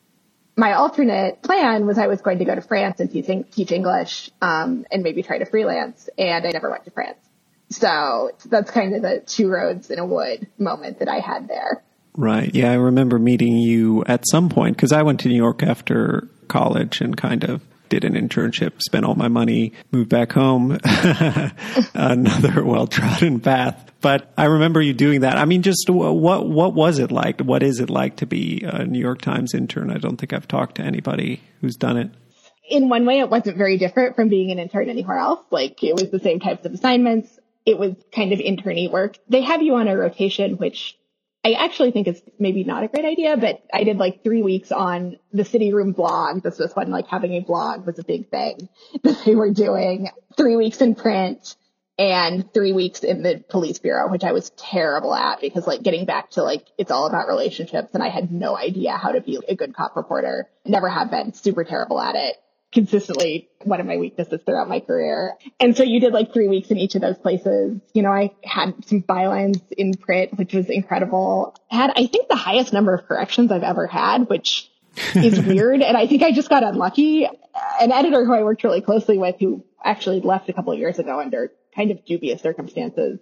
[0.57, 4.31] my alternate plan was I was going to go to France and teach, teach English,
[4.43, 6.09] um, and maybe try to freelance.
[6.19, 7.19] And I never went to France.
[7.71, 11.85] So that's kind of the two roads in a wood moment that I had there.
[12.17, 12.55] Right.
[12.55, 16.29] Yeah, I remember meeting you at some point because I went to New York after
[16.49, 20.79] college and kind of did an internship, spent all my money, moved back home,
[21.95, 23.93] another well trodden path.
[24.01, 25.37] But I remember you doing that.
[25.37, 27.41] I mean, just what what was it like?
[27.41, 29.91] What is it like to be a New York Times intern?
[29.91, 32.11] I don't think I've talked to anybody who's done it.
[32.69, 35.45] In one way, it wasn't very different from being an intern anywhere else.
[35.51, 39.19] Like it was the same types of assignments it was kind of interny work.
[39.29, 40.97] They have you on a rotation, which
[41.43, 44.71] I actually think it's maybe not a great idea, but I did like three weeks
[44.71, 46.43] on the city room blog.
[46.43, 48.69] This was when like having a blog was a big thing
[49.03, 50.11] that they were doing.
[50.37, 51.57] Three weeks in print
[51.99, 56.05] and three weeks in the police bureau, which I was terrible at because like getting
[56.05, 59.39] back to like, it's all about relationships and I had no idea how to be
[59.49, 60.49] a good cop reporter.
[60.67, 62.37] Never have been super terrible at it
[62.73, 65.35] consistently one of my weaknesses throughout my career.
[65.59, 67.81] And so you did like three weeks in each of those places.
[67.95, 71.57] You know, I had some bylines in print, which was incredible.
[71.69, 74.71] had, I think, the highest number of corrections I've ever had, which
[75.15, 75.83] is weird.
[75.83, 77.29] And I think I just got unlucky.
[77.81, 80.99] An editor who I worked really closely with, who actually left a couple of years
[80.99, 83.19] ago under kind of dubious circumstances,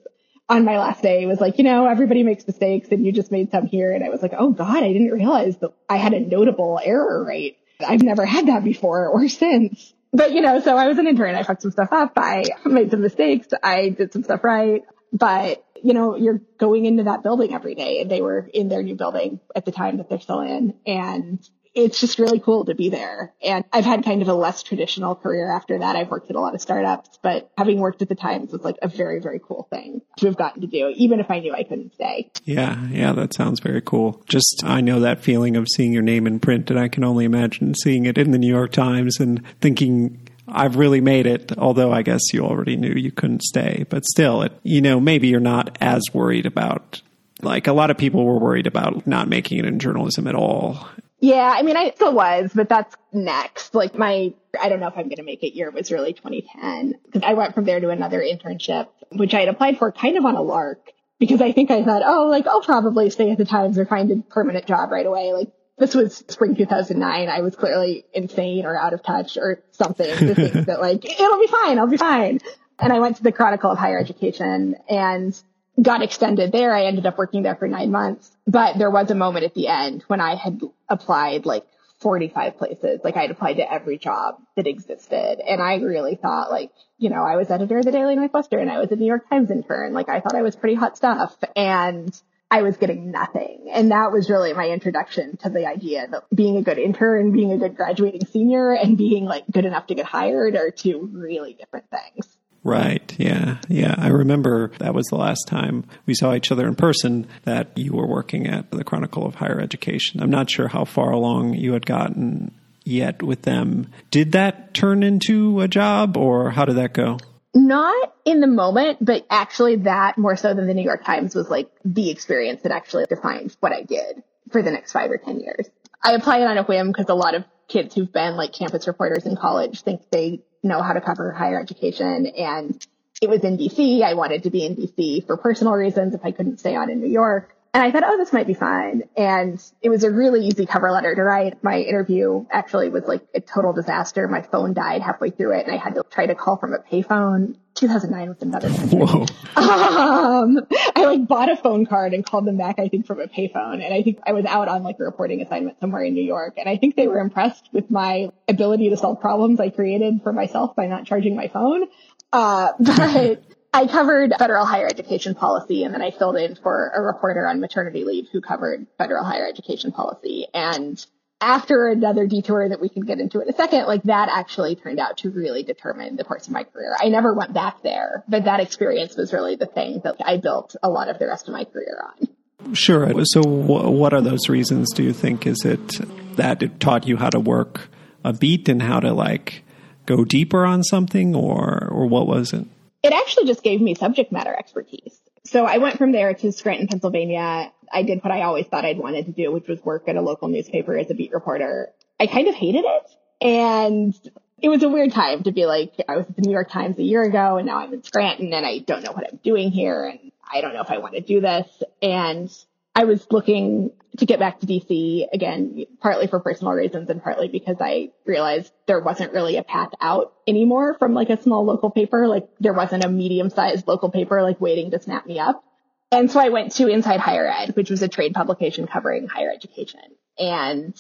[0.49, 3.51] on my last day was like, you know, everybody makes mistakes and you just made
[3.51, 3.93] some here.
[3.93, 7.25] And I was like, oh God, I didn't realize that I had a notable error
[7.25, 7.59] rate.
[7.81, 9.95] I've never had that before or since.
[10.13, 11.35] But you know, so I was an intern.
[11.35, 12.13] I fucked some stuff up.
[12.17, 13.49] I made some mistakes.
[13.63, 14.83] I did some stuff right.
[15.13, 18.83] But you know, you're going into that building every day and they were in their
[18.83, 20.75] new building at the time that they're still in.
[20.87, 23.33] And it's just really cool to be there.
[23.43, 25.97] And I've had kind of a less traditional career after that.
[25.97, 28.77] I've worked at a lot of startups, but having worked at the Times was like
[28.83, 31.63] a very, very cool thing to have gotten to do, even if I knew I
[31.63, 32.31] couldn't stay.
[32.45, 34.23] Yeah, yeah, that sounds very cool.
[34.27, 37.25] Just, I know that feeling of seeing your name in print, and I can only
[37.25, 41.93] imagine seeing it in the New York Times and thinking, I've really made it, although
[41.93, 43.85] I guess you already knew you couldn't stay.
[43.89, 47.03] But still, it, you know, maybe you're not as worried about,
[47.43, 50.89] like a lot of people were worried about not making it in journalism at all.
[51.21, 53.75] Yeah, I mean, I still was, but that's next.
[53.75, 56.95] Like my, I don't know if I'm going to make it year was really 2010
[57.05, 60.25] because I went from there to another internship, which I had applied for kind of
[60.25, 60.81] on a lark
[61.19, 64.11] because I think I thought, oh, like I'll probably stay at the Times or find
[64.11, 65.33] a permanent job right away.
[65.33, 67.29] Like this was spring 2009.
[67.29, 71.41] I was clearly insane or out of touch or something to think that like, it'll
[71.41, 71.81] be fine.
[71.81, 72.41] I'll be fine.
[72.79, 75.41] And I went to the Chronicle of Higher Education and
[75.81, 76.75] got extended there.
[76.75, 79.69] I ended up working there for nine months, but there was a moment at the
[79.69, 81.65] end when I had applied like
[82.01, 83.01] 45 places.
[83.03, 85.41] Like I'd applied to every job that existed.
[85.41, 88.69] And I really thought like, you know, I was editor of the Daily Northwestern.
[88.69, 89.93] I was a New York Times intern.
[89.93, 92.15] Like I thought I was pretty hot stuff and
[92.51, 93.69] I was getting nothing.
[93.73, 97.53] And that was really my introduction to the idea that being a good intern, being
[97.53, 101.53] a good graduating senior and being like good enough to get hired are two really
[101.53, 102.38] different things.
[102.69, 103.15] Right.
[103.19, 103.59] Yeah.
[103.69, 103.95] Yeah.
[103.97, 107.95] I remember that was the last time we saw each other in person that you
[107.95, 110.23] were working at the Chronicle of Higher Education.
[110.23, 112.53] I'm not sure how far along you had gotten
[112.85, 113.91] yet with them.
[114.11, 117.19] Did that turn into a job or how did that go?
[117.55, 121.49] Not in the moment, but actually that more so than the New York Times was
[121.49, 125.41] like the experience that actually defined what I did for the next five or 10
[125.41, 125.69] years.
[126.03, 129.27] I applied on a whim because a lot of kids who've been like campus reporters
[129.27, 132.27] in college think they know how to cover higher education.
[132.27, 132.87] And
[133.21, 134.03] it was in DC.
[134.03, 137.01] I wanted to be in DC for personal reasons if I couldn't stay on in
[137.01, 137.55] New York.
[137.75, 139.03] And I thought, oh, this might be fine.
[139.17, 141.63] And it was a really easy cover letter to write.
[141.63, 144.27] My interview actually was like a total disaster.
[144.27, 146.79] My phone died halfway through it and I had to try to call from a
[146.79, 147.57] payphone.
[147.79, 149.27] 2009 with another Whoa.
[149.57, 153.27] Um, I like bought a phone card and called them back, I think from a
[153.27, 153.85] payphone.
[153.85, 156.55] And I think I was out on like a reporting assignment somewhere in New York.
[156.57, 160.33] And I think they were impressed with my ability to solve problems I created for
[160.33, 161.85] myself by not charging my phone.
[162.33, 167.01] Uh, but I covered federal higher education policy and then I filled in for a
[167.01, 170.47] reporter on maternity leave who covered federal higher education policy.
[170.53, 171.05] And
[171.41, 174.99] after another detour that we can get into in a second, like that actually turned
[174.99, 176.97] out to really determine the course of my career.
[177.01, 180.75] I never went back there, but that experience was really the thing that I built
[180.83, 182.75] a lot of the rest of my career on.
[182.75, 183.25] Sure.
[183.25, 185.47] So what are those reasons do you think?
[185.47, 187.89] Is it that it taught you how to work
[188.25, 189.63] a beat and how to like
[190.07, 192.67] go deeper on something or, or what was it?
[193.03, 195.21] it actually just gave me subject matter expertise.
[195.45, 197.73] So I went from there to Scranton, Pennsylvania.
[197.93, 200.21] I did what I always thought I'd wanted to do, which was work at a
[200.21, 201.91] local newspaper as a beat reporter.
[202.21, 203.11] I kind of hated it.
[203.41, 204.15] And
[204.61, 206.99] it was a weird time to be like, I was at the New York Times
[206.99, 209.71] a year ago and now I'm in Scranton and I don't know what I'm doing
[209.71, 211.67] here and I don't know if I want to do this.
[212.03, 212.51] And
[212.95, 217.47] I was looking to get back to DC again, partly for personal reasons and partly
[217.47, 221.91] because I realized there wasn't really a path out anymore from like a small local
[221.91, 222.27] paper.
[222.27, 225.63] Like there wasn't a medium sized local paper like waiting to snap me up.
[226.11, 229.51] And so I went to Inside Higher Ed, which was a trade publication covering higher
[229.53, 230.01] education.
[230.39, 230.95] And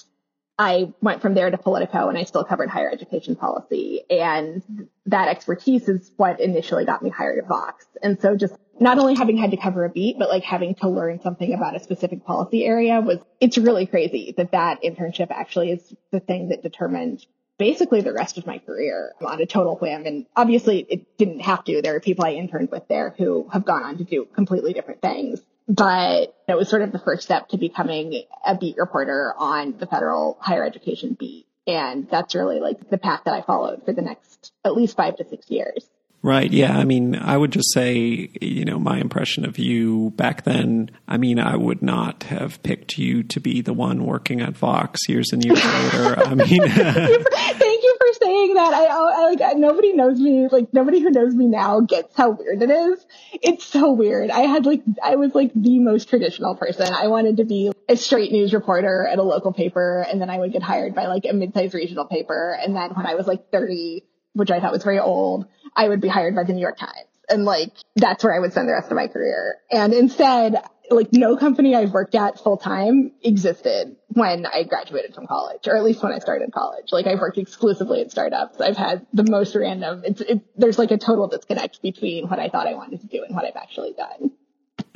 [0.59, 4.03] I went from there to Politico and I still covered higher education policy.
[4.11, 7.87] And that expertise is what initially got me hired at Vox.
[8.03, 10.89] And so just not only having had to cover a beat, but like having to
[10.89, 15.71] learn something about a specific policy area was, it's really crazy that that internship actually
[15.71, 17.25] is the thing that determined
[17.59, 20.07] basically the rest of my career on a total whim.
[20.07, 21.83] And obviously it didn't have to.
[21.83, 25.03] There are people I interned with there who have gone on to do completely different
[25.03, 25.41] things.
[25.69, 29.87] But it was sort of the first step to becoming a beat reporter on the
[29.87, 31.47] federal higher education beat.
[31.67, 35.17] And that's really like the path that I followed for the next at least five
[35.17, 35.87] to six years.
[36.21, 36.51] Right.
[36.51, 36.77] Yeah.
[36.77, 41.17] I mean, I would just say, you know, my impression of you back then, I
[41.17, 45.33] mean, I would not have picked you to be the one working at Vox years
[45.33, 46.19] and years later.
[46.27, 48.75] I mean, thank you for saying that.
[48.75, 52.63] I, I like, nobody knows me, like, nobody who knows me now gets how weird
[52.63, 53.07] it is.
[53.35, 54.31] It's so weird.
[54.31, 56.93] I had like, I was like the most traditional person.
[56.93, 60.39] I wanted to be a straight news reporter at a local paper, and then I
[60.39, 62.59] would get hired by like a mid-sized regional paper.
[62.61, 64.05] And then when I was like 30,
[64.39, 67.09] which I thought was very old, I would be hired by the New York Times.
[67.29, 69.57] And like, that's where I would spend the rest of my career.
[69.71, 75.27] And instead, like no company I've worked at full time existed when I graduated from
[75.27, 76.93] college, or at least when I started college.
[76.93, 78.61] Like I've worked exclusively at startups.
[78.61, 82.49] I've had the most random, it's, it, there's like a total disconnect between what I
[82.49, 84.31] thought I wanted to do and what I've actually done.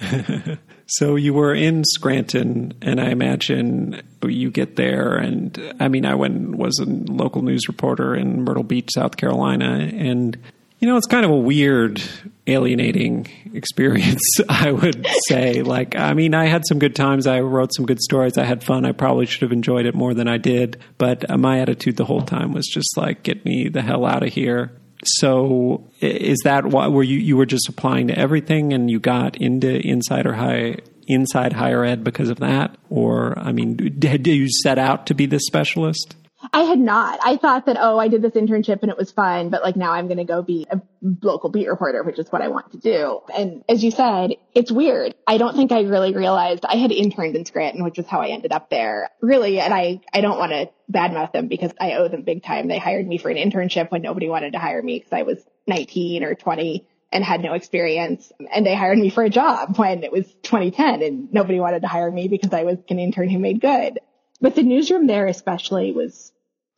[0.87, 6.15] so you were in Scranton, and I imagine you get there, and I mean, I
[6.15, 10.39] went was a local news reporter in Myrtle Beach, South Carolina, and
[10.83, 12.03] you know, it's kind of a weird,
[12.49, 15.63] alienating experience, I would say.
[15.63, 17.29] Like, I mean, I had some good times.
[17.29, 18.37] I wrote some good stories.
[18.37, 18.85] I had fun.
[18.85, 20.83] I probably should have enjoyed it more than I did.
[20.99, 24.25] But uh, my attitude the whole time was just like, get me the hell out
[24.25, 24.73] of here.
[25.05, 29.37] So, is that why were you you were just applying to everything and you got
[29.37, 30.77] into insider high
[31.09, 35.27] inside higher ed because of that, or I mean, did you set out to be
[35.27, 36.17] this specialist?
[36.53, 37.21] I had not.
[37.23, 39.93] I thought that, oh, I did this internship and it was fun, but like now
[39.93, 40.81] I'm going to go be a
[41.23, 43.21] local beat reporter, which is what I want to do.
[43.35, 45.15] And as you said, it's weird.
[45.27, 48.29] I don't think I really realized I had interned in Scranton, which is how I
[48.29, 49.11] ended up there.
[49.21, 52.69] Really, and I, I don't want to badmouth them because I owe them big time.
[52.69, 55.39] They hired me for an internship when nobody wanted to hire me because I was
[55.67, 58.33] 19 or 20 and had no experience.
[58.53, 61.89] And they hired me for a job when it was 2010 and nobody wanted to
[61.89, 64.01] hire me because I was an intern who made good.
[64.41, 66.32] But the newsroom there especially was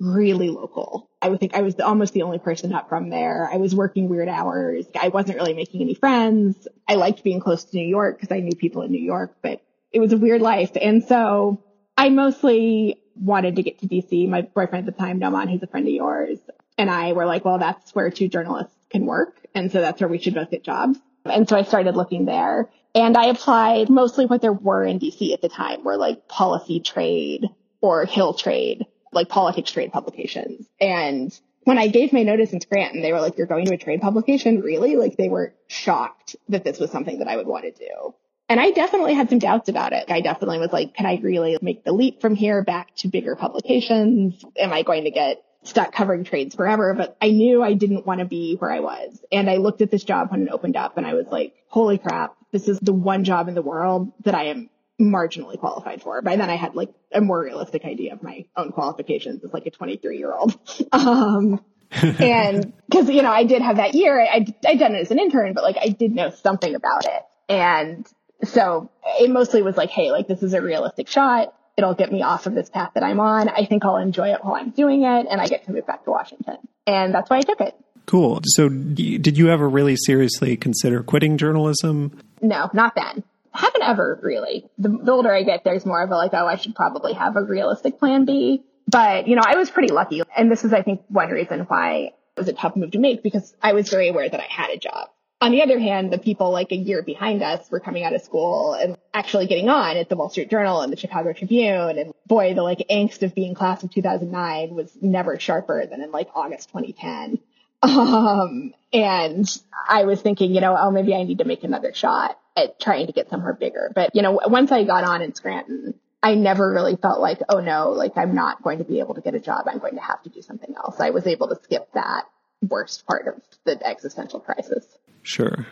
[0.04, 1.10] really local.
[1.22, 3.48] I would think I was almost the only person not from there.
[3.52, 4.86] I was working weird hours.
[5.00, 6.68] I wasn't really making any friends.
[6.88, 9.62] I liked being close to New York because I knew people in New York, but
[9.92, 10.72] it was a weird life.
[10.80, 11.62] And so
[11.96, 14.28] I mostly wanted to get to DC.
[14.28, 16.38] My boyfriend at the time, Noman, who's a friend of yours,
[16.76, 19.36] and I were like, well, that's where two journalists can work.
[19.54, 20.98] And so that's where we should both get jobs.
[21.24, 25.32] And so I started looking there and I applied mostly what there were in DC
[25.32, 27.48] at the time were like policy trade
[27.80, 30.66] or hill trade, like politics trade publications.
[30.81, 33.79] And when I gave my notice in Scranton, they were like, you're going to a
[33.79, 34.61] trade publication?
[34.61, 34.96] Really?
[34.96, 38.14] Like they were shocked that this was something that I would want to do.
[38.48, 40.11] And I definitely had some doubts about it.
[40.11, 43.37] I definitely was like, can I really make the leap from here back to bigger
[43.37, 44.44] publications?
[44.59, 48.20] Am I going to get stuck covering trades forever, but I knew I didn't want
[48.20, 49.20] to be where I was.
[49.33, 51.98] And I looked at this job when it opened up and I was like, holy
[51.98, 54.68] crap, this is the one job in the world that I am
[55.00, 56.22] marginally qualified for.
[56.22, 59.66] By then I had like a more realistic idea of my own qualifications as like
[59.66, 60.59] a 23 year old.
[60.92, 64.20] Um, and cause, you know, I did have that year.
[64.20, 67.22] I, I'd done it as an intern, but like I did know something about it.
[67.48, 68.07] And
[68.44, 72.22] so it mostly was like, Hey, like this is a realistic shot it'll get me
[72.22, 73.48] off of this path that I'm on.
[73.48, 76.04] I think I'll enjoy it while I'm doing it and I get to move back
[76.04, 76.59] to Washington.
[76.87, 77.74] And that's why I took it.
[78.07, 78.40] Cool.
[78.44, 82.18] So did you ever really seriously consider quitting journalism?
[82.42, 83.24] No, not then.
[83.54, 84.68] Haven't ever really.
[84.78, 87.36] The, the older I get, there's more of a like, oh, I should probably have
[87.36, 88.64] a realistic plan B.
[88.88, 90.22] But, you know, I was pretty lucky.
[90.36, 93.22] And this is, I think, one reason why it was a tough move to make
[93.22, 95.08] because I was very aware that I had a job.
[95.40, 98.22] On the other hand, the people like a year behind us were coming out of
[98.22, 101.98] school and actually getting on at the Wall Street Journal and the Chicago Tribune.
[101.98, 106.10] And boy, the like angst of being class of 2009 was never sharper than in
[106.10, 107.38] like August 2010.
[107.84, 109.46] Um, and
[109.86, 113.06] I was thinking, you know, oh, maybe I need to make another shot at trying
[113.06, 113.90] to get somewhere bigger.
[113.94, 117.60] But, you know, once I got on in Scranton, I never really felt like, oh
[117.60, 119.66] no, like I'm not going to be able to get a job.
[119.66, 120.98] I'm going to have to do something else.
[120.98, 122.24] I was able to skip that
[122.66, 124.86] worst part of the existential crisis.
[125.22, 125.66] Sure.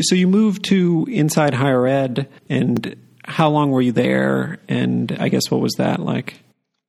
[0.00, 4.58] So you moved to Inside Higher Ed, and how long were you there?
[4.68, 6.34] And I guess what was that like?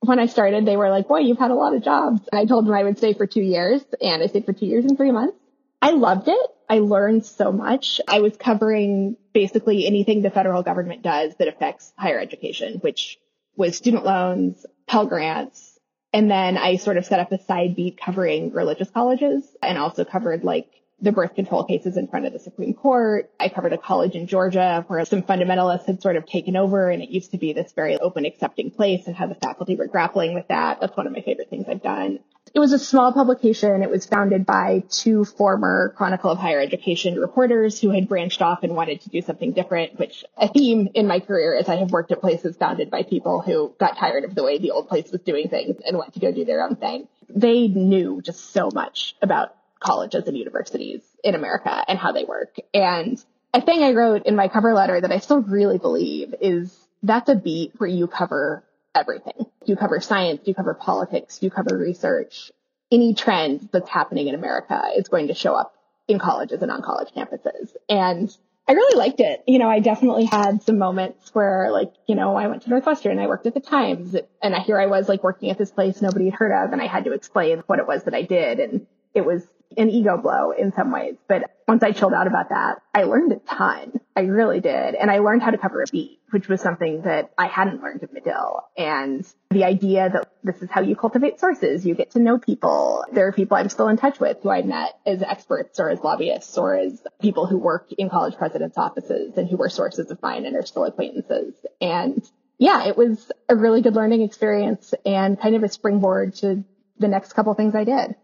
[0.00, 2.20] When I started, they were like, boy, you've had a lot of jobs.
[2.32, 4.84] I told them I would stay for two years, and I stayed for two years
[4.84, 5.36] and three months.
[5.80, 6.50] I loved it.
[6.68, 8.00] I learned so much.
[8.06, 13.18] I was covering basically anything the federal government does that affects higher education, which
[13.56, 15.78] was student loans, Pell Grants,
[16.12, 20.04] and then I sort of set up a side beat covering religious colleges and also
[20.04, 20.68] covered like
[21.00, 23.30] the birth control cases in front of the Supreme Court.
[23.38, 27.02] I covered a college in Georgia where some fundamentalists had sort of taken over and
[27.02, 30.34] it used to be this very open, accepting place and how the faculty were grappling
[30.34, 30.80] with that.
[30.80, 32.20] That's one of my favorite things I've done.
[32.54, 33.82] It was a small publication.
[33.82, 38.62] It was founded by two former Chronicle of Higher Education reporters who had branched off
[38.62, 41.90] and wanted to do something different, which a theme in my career is I have
[41.90, 45.10] worked at places founded by people who got tired of the way the old place
[45.10, 47.08] was doing things and went to go do their own thing.
[47.28, 52.56] They knew just so much about colleges and universities in America and how they work.
[52.74, 53.22] And
[53.54, 57.28] a thing I wrote in my cover letter that I still really believe is that's
[57.28, 58.64] a beat where you cover
[58.98, 59.46] everything.
[59.64, 62.50] You cover science, you cover politics, you cover research.
[62.90, 65.74] Any trend that's happening in America is going to show up
[66.06, 67.72] in colleges and on college campuses.
[67.88, 68.34] And
[68.66, 69.42] I really liked it.
[69.46, 73.18] You know, I definitely had some moments where like, you know, I went to Northwestern,
[73.18, 76.26] I worked at the Times and here I was like working at this place nobody
[76.26, 78.60] had heard of and I had to explain what it was that I did.
[78.60, 79.46] And it was
[79.78, 81.14] an ego blow in some ways.
[81.28, 84.00] But once I chilled out about that, I learned a ton.
[84.16, 84.96] I really did.
[84.96, 88.02] And I learned how to cover a beat, which was something that I hadn't learned
[88.02, 88.64] at Medill.
[88.76, 91.86] And the idea that this is how you cultivate sources.
[91.86, 93.04] You get to know people.
[93.12, 96.00] There are people I'm still in touch with who I met as experts or as
[96.00, 100.20] lobbyists or as people who work in college presidents' offices and who were sources of
[100.20, 101.54] mine and are still acquaintances.
[101.80, 106.64] And yeah, it was a really good learning experience and kind of a springboard to
[106.98, 108.16] the next couple things I did.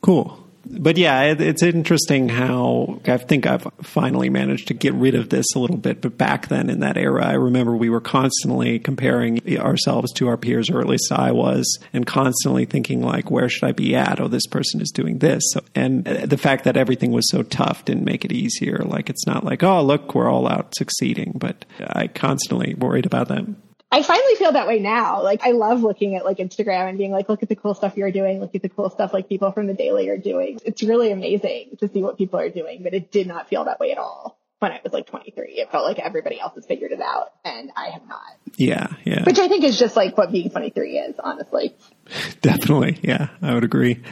[0.00, 5.14] Cool but yeah, it, it's interesting how I think I've finally managed to get rid
[5.14, 6.00] of this a little bit.
[6.00, 10.36] But back then in that era, I remember we were constantly comparing ourselves to our
[10.36, 14.20] peers, or at least I was, and constantly thinking like, where should I be at?
[14.20, 15.42] Oh, this person is doing this.
[15.74, 18.78] And uh, the fact that everything was so tough didn't make it easier.
[18.78, 21.32] Like, it's not like, oh, look, we're all out succeeding.
[21.34, 23.60] But I constantly worried about them.
[23.92, 25.22] I finally feel that way now.
[25.22, 27.96] Like I love looking at like Instagram and being like, look at the cool stuff
[27.96, 28.40] you're doing.
[28.40, 30.60] Look at the cool stuff like people from the daily are doing.
[30.64, 33.80] It's really amazing to see what people are doing, but it did not feel that
[33.80, 35.54] way at all when I was like 23.
[35.54, 38.20] It felt like everybody else has figured it out and I have not.
[38.56, 38.86] Yeah.
[39.04, 39.24] Yeah.
[39.24, 41.74] Which I think is just like what being 23 is, honestly.
[42.42, 43.00] Definitely.
[43.02, 43.30] Yeah.
[43.42, 44.02] I would agree.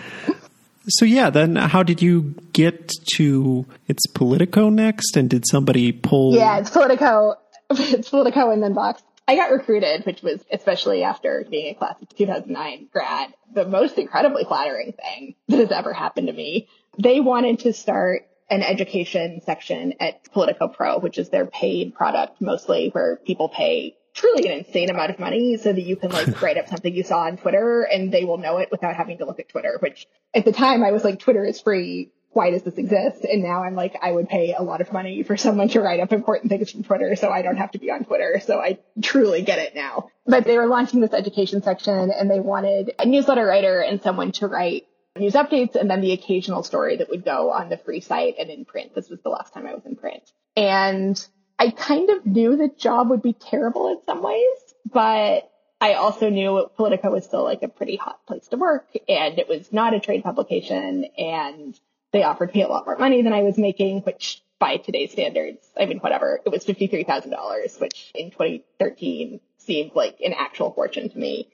[0.89, 6.35] So yeah, then how did you get to it's Politico next and did somebody pull
[6.35, 7.37] Yeah, it's Politico.
[7.70, 9.03] It's Politico and then Vox.
[9.29, 13.99] I got recruited, which was especially after being a class of 2009 grad, the most
[13.99, 16.66] incredibly flattering thing that has ever happened to me.
[16.99, 22.41] They wanted to start an education section at Politico Pro, which is their paid product
[22.41, 26.41] mostly where people pay truly an insane amount of money so that you can like
[26.43, 29.26] write up something you saw on Twitter and they will know it without having to
[29.26, 32.62] look at Twitter, which at the time I was like, Twitter is free why does
[32.62, 33.24] this exist?
[33.24, 35.99] And now I'm like, I would pay a lot of money for someone to write
[35.99, 38.41] up important things from Twitter so I don't have to be on Twitter.
[38.47, 40.11] So I truly get it now.
[40.24, 44.30] But they were launching this education section and they wanted a newsletter writer and someone
[44.32, 44.84] to write
[45.16, 48.51] news updates and then the occasional story that would go on the free site and
[48.51, 48.95] in print.
[48.95, 50.22] This was the last time I was in print.
[50.57, 51.20] And
[51.59, 56.30] I kind of knew the job would be terrible in some ways, but I also
[56.30, 59.93] knew Politico was still like a pretty hot place to work and it was not
[59.93, 61.76] a trade publication and
[62.12, 65.66] they offered me a lot more money than I was making, which by today's standards,
[65.78, 71.18] I mean, whatever, it was $53,000, which in 2013 seemed like an actual fortune to
[71.18, 71.48] me.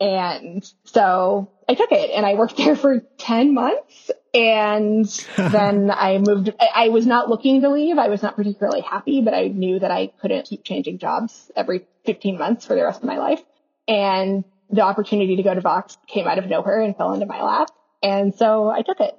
[0.00, 5.06] And so I took it and I worked there for 10 months and
[5.36, 6.52] then I moved.
[6.74, 7.98] I was not looking to leave.
[7.98, 11.86] I was not particularly happy, but I knew that I couldn't keep changing jobs every
[12.06, 13.42] 15 months for the rest of my life.
[13.86, 17.42] And the opportunity to go to Vox came out of nowhere and fell into my
[17.42, 17.68] lap.
[18.02, 19.16] And so I took it.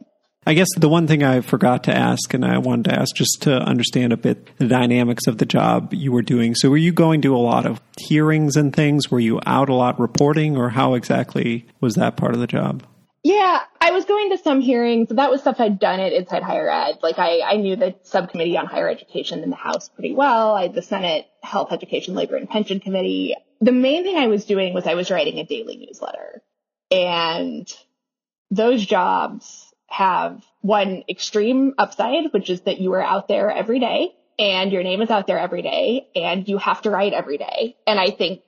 [0.50, 3.44] I guess the one thing I forgot to ask, and I wanted to ask just
[3.44, 6.56] to understand a bit the dynamics of the job you were doing.
[6.56, 9.12] So, were you going to a lot of hearings and things?
[9.12, 12.82] Were you out a lot reporting, or how exactly was that part of the job?
[13.24, 15.10] Yeah, I was going to some hearings.
[15.10, 16.98] That was stuff I'd done at Inside Higher Ed.
[17.04, 20.56] Like I, I knew the subcommittee on higher education in the House pretty well.
[20.56, 23.36] I had the Senate Health, Education, Labor, and Pension Committee.
[23.62, 26.42] The main thing I was doing was I was writing a daily newsletter.
[26.90, 27.72] And
[28.50, 34.14] those jobs have one extreme upside, which is that you are out there every day
[34.38, 37.76] and your name is out there every day and you have to write every day.
[37.86, 38.42] And I think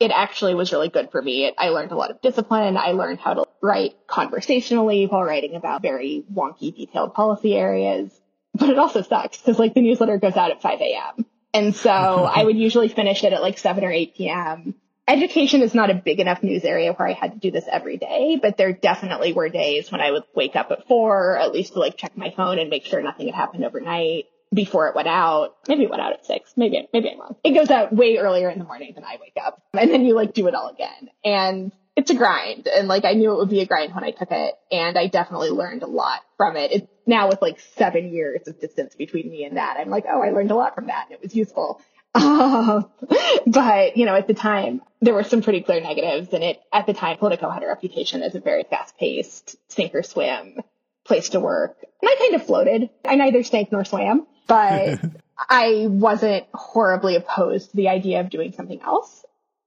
[0.00, 1.52] it actually was really good for me.
[1.56, 2.76] I learned a lot of discipline.
[2.76, 8.12] I learned how to write conversationally while writing about very wonky, detailed policy areas.
[8.54, 11.26] But it also sucks because like the newsletter goes out at 5 a.m.
[11.54, 14.74] And so I would usually finish it at like 7 or 8 p.m
[15.08, 17.96] education is not a big enough news area where I had to do this every
[17.96, 21.74] day, but there definitely were days when I would wake up at four, at least
[21.74, 25.08] to like check my phone and make sure nothing had happened overnight before it went
[25.08, 25.56] out.
[25.68, 26.52] Maybe it went out at six.
[26.56, 27.36] Maybe, maybe I'm wrong.
[27.44, 29.62] It goes out way earlier in the morning than I wake up.
[29.74, 31.10] And then you like do it all again.
[31.24, 32.68] And it's a grind.
[32.68, 34.54] And like I knew it would be a grind when I took it.
[34.70, 36.72] And I definitely learned a lot from it.
[36.72, 39.76] It's now with like seven years of distance between me and that.
[39.78, 41.80] I'm like, oh, I learned a lot from that and it was useful.
[42.16, 42.90] Um,
[43.46, 46.86] but, you know, at the time, there were some pretty clear negatives and it, at
[46.86, 50.60] the time, Politico had a reputation as a very fast paced, sink or swim
[51.04, 51.76] place to work.
[52.02, 52.90] And I kind of floated.
[53.04, 55.00] I neither sank nor swam, but
[55.38, 59.24] I wasn't horribly opposed to the idea of doing something else.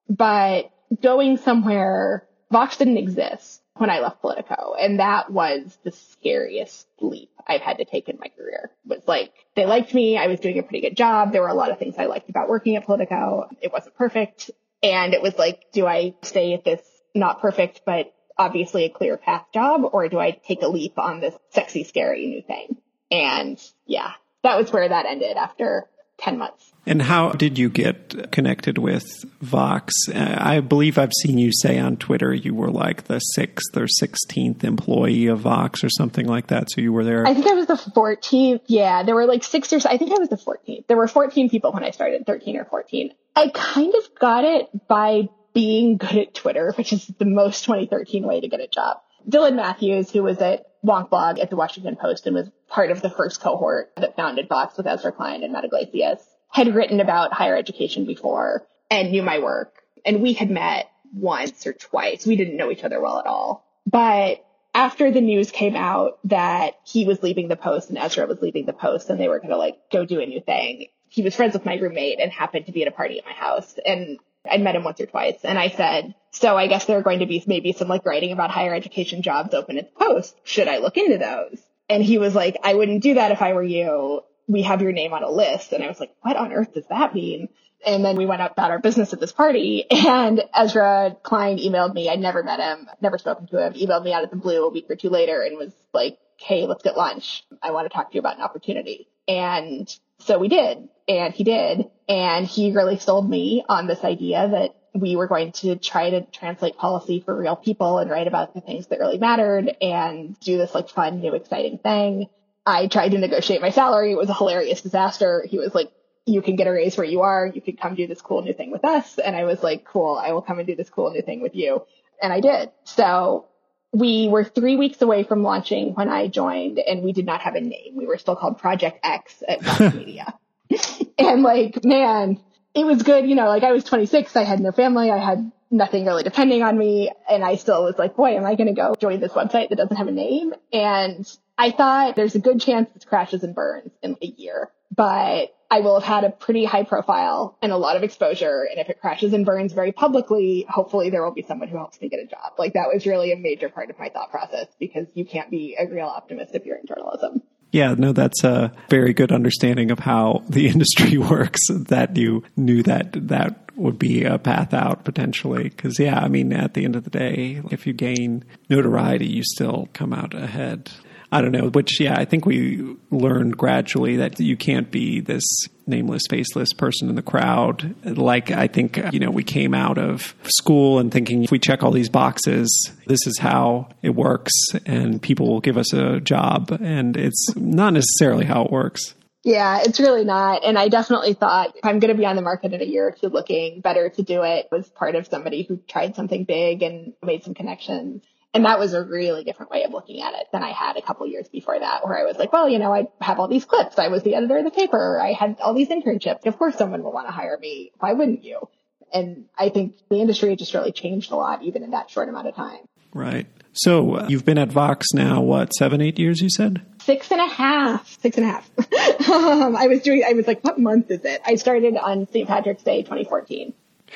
[0.10, 0.72] But
[1.02, 4.75] going somewhere, Vox didn't exist when I left Politico.
[4.80, 8.71] And that was the scariest leap I've had to take in my career.
[8.86, 10.17] Was like, they liked me.
[10.17, 11.32] I was doing a pretty good job.
[11.32, 13.49] There were a lot of things I liked about working at Politico.
[13.61, 14.51] It wasn't perfect.
[14.84, 16.82] And it was like, do I stay at this
[17.15, 21.19] not perfect, but obviously a clear path job or do I take a leap on
[21.19, 22.77] this sexy, scary new thing?
[23.11, 24.11] And yeah,
[24.43, 25.88] that was where that ended after
[26.20, 26.72] 10 months.
[26.86, 29.05] And how did you get connected with
[29.41, 29.93] Vox?
[30.07, 33.86] Uh, I believe I've seen you say on Twitter you were like the sixth or
[34.01, 36.72] 16th employee of Vox or something like that.
[36.72, 37.28] So you were there.
[37.28, 38.61] I think I was the 14th.
[38.67, 40.88] Yeah, there were like six or I think I was the 14th.
[40.88, 43.11] There were 14 people when I started, 13 or 14.
[43.36, 48.26] I kind of got it by being good at Twitter, which is the most 2013
[48.26, 48.97] way to get a job.
[49.30, 53.09] Dylan Matthews, who was at Wonkblog at the Washington Post and was part of the
[53.09, 57.55] first cohort that founded Vox with Ezra Klein and Matt Yglesias, had written about higher
[57.55, 59.73] education before and knew my work.
[60.05, 62.25] And we had met once or twice.
[62.25, 63.65] We didn't know each other well at all.
[63.86, 68.41] But after the news came out that he was leaving the post and Ezra was
[68.41, 71.23] leaving the post and they were going to like go do a new thing, he
[71.23, 73.75] was friends with my roommate and happened to be at a party at my house.
[73.86, 74.19] And
[74.50, 75.40] I'd met him once or twice.
[75.44, 78.32] And I said, so I guess there are going to be maybe some like writing
[78.32, 80.36] about higher education jobs open at the post.
[80.44, 81.62] Should I look into those?
[81.90, 84.22] And he was like, I wouldn't do that if I were you.
[84.48, 85.74] We have your name on a list.
[85.74, 87.50] And I was like, what on earth does that mean?
[87.86, 92.10] And then we went about our business at this party and Ezra Klein emailed me.
[92.10, 94.70] I'd never met him, never spoken to him, emailed me out of the blue a
[94.70, 97.44] week or two later and was like, Hey, let's get lunch.
[97.62, 99.08] I want to talk to you about an opportunity.
[99.28, 104.47] And so we did, and he did, and he really sold me on this idea
[104.47, 108.53] that we were going to try to translate policy for real people and write about
[108.53, 112.28] the things that really mattered and do this like fun, new, exciting thing.
[112.66, 114.12] I tried to negotiate my salary.
[114.12, 115.43] It was a hilarious disaster.
[115.47, 115.91] He was like,
[116.26, 117.47] you can get a raise where you are.
[117.47, 119.18] You can come do this cool new thing with us.
[119.18, 120.16] And I was like, cool.
[120.16, 121.84] I will come and do this cool new thing with you.
[122.22, 122.72] And I did.
[122.84, 123.47] So
[123.91, 127.55] we were three weeks away from launching when I joined and we did not have
[127.55, 127.95] a name.
[127.95, 130.36] We were still called Project X at Vox Media.
[131.17, 132.39] and like, man,
[132.74, 133.28] it was good.
[133.28, 134.36] You know, like I was 26.
[134.36, 135.11] I had no family.
[135.11, 137.11] I had nothing really depending on me.
[137.30, 139.78] And I still was like, boy, am I going to go join this website that
[139.78, 140.53] doesn't have a name?
[140.74, 145.53] And I thought there's a good chance this crashes and burns in a year, but
[145.72, 148.65] I will have had a pretty high profile and a lot of exposure.
[148.70, 152.01] And if it crashes and burns very publicly, hopefully there will be someone who helps
[152.01, 152.53] me get a job.
[152.57, 155.76] Like that was really a major part of my thought process because you can't be
[155.78, 157.43] a real optimist if you're in journalism.
[157.72, 162.84] Yeah, no, that's a very good understanding of how the industry works that you knew
[162.84, 165.70] that that would be a path out potentially.
[165.70, 169.43] Cause yeah, I mean, at the end of the day, if you gain notoriety, you
[169.43, 170.91] still come out ahead.
[171.32, 175.43] I don't know, which, yeah, I think we learned gradually that you can't be this
[175.86, 177.95] nameless, faceless person in the crowd.
[178.03, 181.84] Like, I think, you know, we came out of school and thinking if we check
[181.84, 184.53] all these boxes, this is how it works
[184.86, 186.71] and people will give us a job.
[186.82, 189.13] And it's not necessarily how it works.
[189.43, 190.65] Yeah, it's really not.
[190.65, 193.07] And I definitely thought if I'm going to be on the market in a year
[193.07, 196.82] or two looking better to do it was part of somebody who tried something big
[196.84, 198.23] and made some connections.
[198.54, 201.04] And that was a really different way of looking at it than I had a
[201.04, 203.66] couple years before that, where I was like, well, you know, I have all these
[203.66, 204.00] clips.
[204.00, 205.20] I was the editor of the paper.
[205.22, 206.45] I had all these internships.
[206.47, 207.91] Of course someone will want to hire me.
[208.00, 208.68] Why wouldn't you?
[209.14, 212.47] And I think the industry just really changed a lot, even in that short amount
[212.47, 212.80] of time.
[213.14, 213.47] Right.
[213.74, 216.82] So uh, you've been at Vox now, what, seven, eight years, you said?
[217.02, 218.20] Six and a half.
[218.20, 218.70] Six and a half.
[219.30, 221.41] um, I was doing, I was like, what month is it?
[221.45, 222.47] I started on St.
[222.47, 223.74] Patrick's Day, 2014.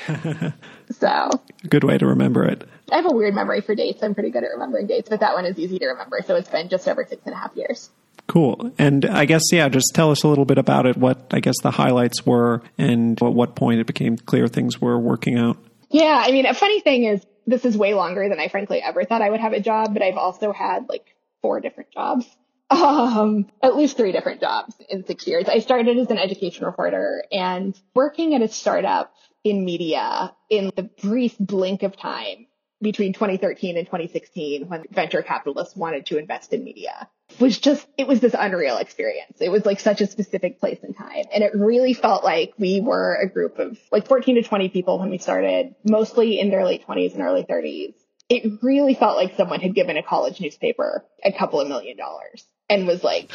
[0.92, 1.30] so.
[1.68, 2.68] Good way to remember it.
[2.92, 4.04] I have a weird memory for dates.
[4.04, 6.22] I'm pretty good at remembering dates, but that one is easy to remember.
[6.26, 7.90] So it's been just over six and a half years.
[8.28, 8.72] Cool.
[8.78, 11.56] And I guess, yeah, just tell us a little bit about it, what I guess
[11.62, 15.58] the highlights were and at what point it became clear things were working out.
[15.90, 16.24] Yeah.
[16.26, 19.22] I mean, a funny thing is this is way longer than I frankly ever thought
[19.22, 22.26] I would have a job, but I've also had like four different jobs.
[22.72, 25.48] Um, at least three different jobs in six years.
[25.48, 29.14] I started as an education reporter and working at a startup
[29.44, 32.48] in media in the brief blink of time
[32.84, 37.10] between 2013 and 2016 when venture capitalists wanted to invest in media
[37.40, 39.38] was just, it was this unreal experience.
[39.40, 41.26] It was like such a specific place and time.
[41.34, 45.00] And it really felt like we were a group of like 14 to 20 people
[45.00, 47.96] when we started, mostly in their late 20s and early 30s.
[48.30, 52.46] It really felt like someone had given a college newspaper a couple of million dollars
[52.74, 53.32] and was like,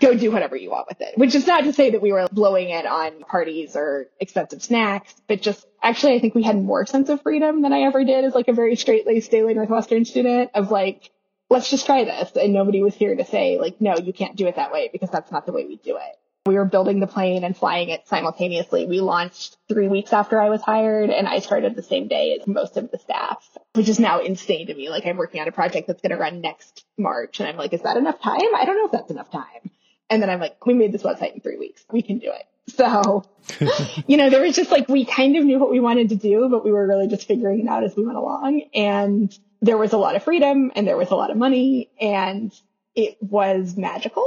[0.00, 1.18] go do whatever you want with it.
[1.18, 5.14] Which is not to say that we were blowing it on parties or expensive snacks,
[5.28, 8.24] but just actually I think we had more sense of freedom than I ever did
[8.24, 11.10] as like a very straight laced Daily Northwestern student of like,
[11.50, 12.32] let's just try this.
[12.36, 15.10] And nobody was here to say like, no, you can't do it that way because
[15.10, 16.18] that's not the way we do it.
[16.46, 18.84] We were building the plane and flying it simultaneously.
[18.84, 22.46] We launched three weeks after I was hired and I started the same day as
[22.46, 24.90] most of the staff, which is now insane to me.
[24.90, 27.72] Like I'm working on a project that's going to run next March and I'm like,
[27.72, 28.54] is that enough time?
[28.54, 29.70] I don't know if that's enough time.
[30.10, 31.82] And then I'm like, we made this website in three weeks.
[31.90, 32.46] We can do it.
[32.76, 33.24] So,
[34.06, 36.50] you know, there was just like, we kind of knew what we wanted to do,
[36.50, 38.64] but we were really just figuring it out as we went along.
[38.74, 42.52] And there was a lot of freedom and there was a lot of money and
[42.94, 44.26] it was magical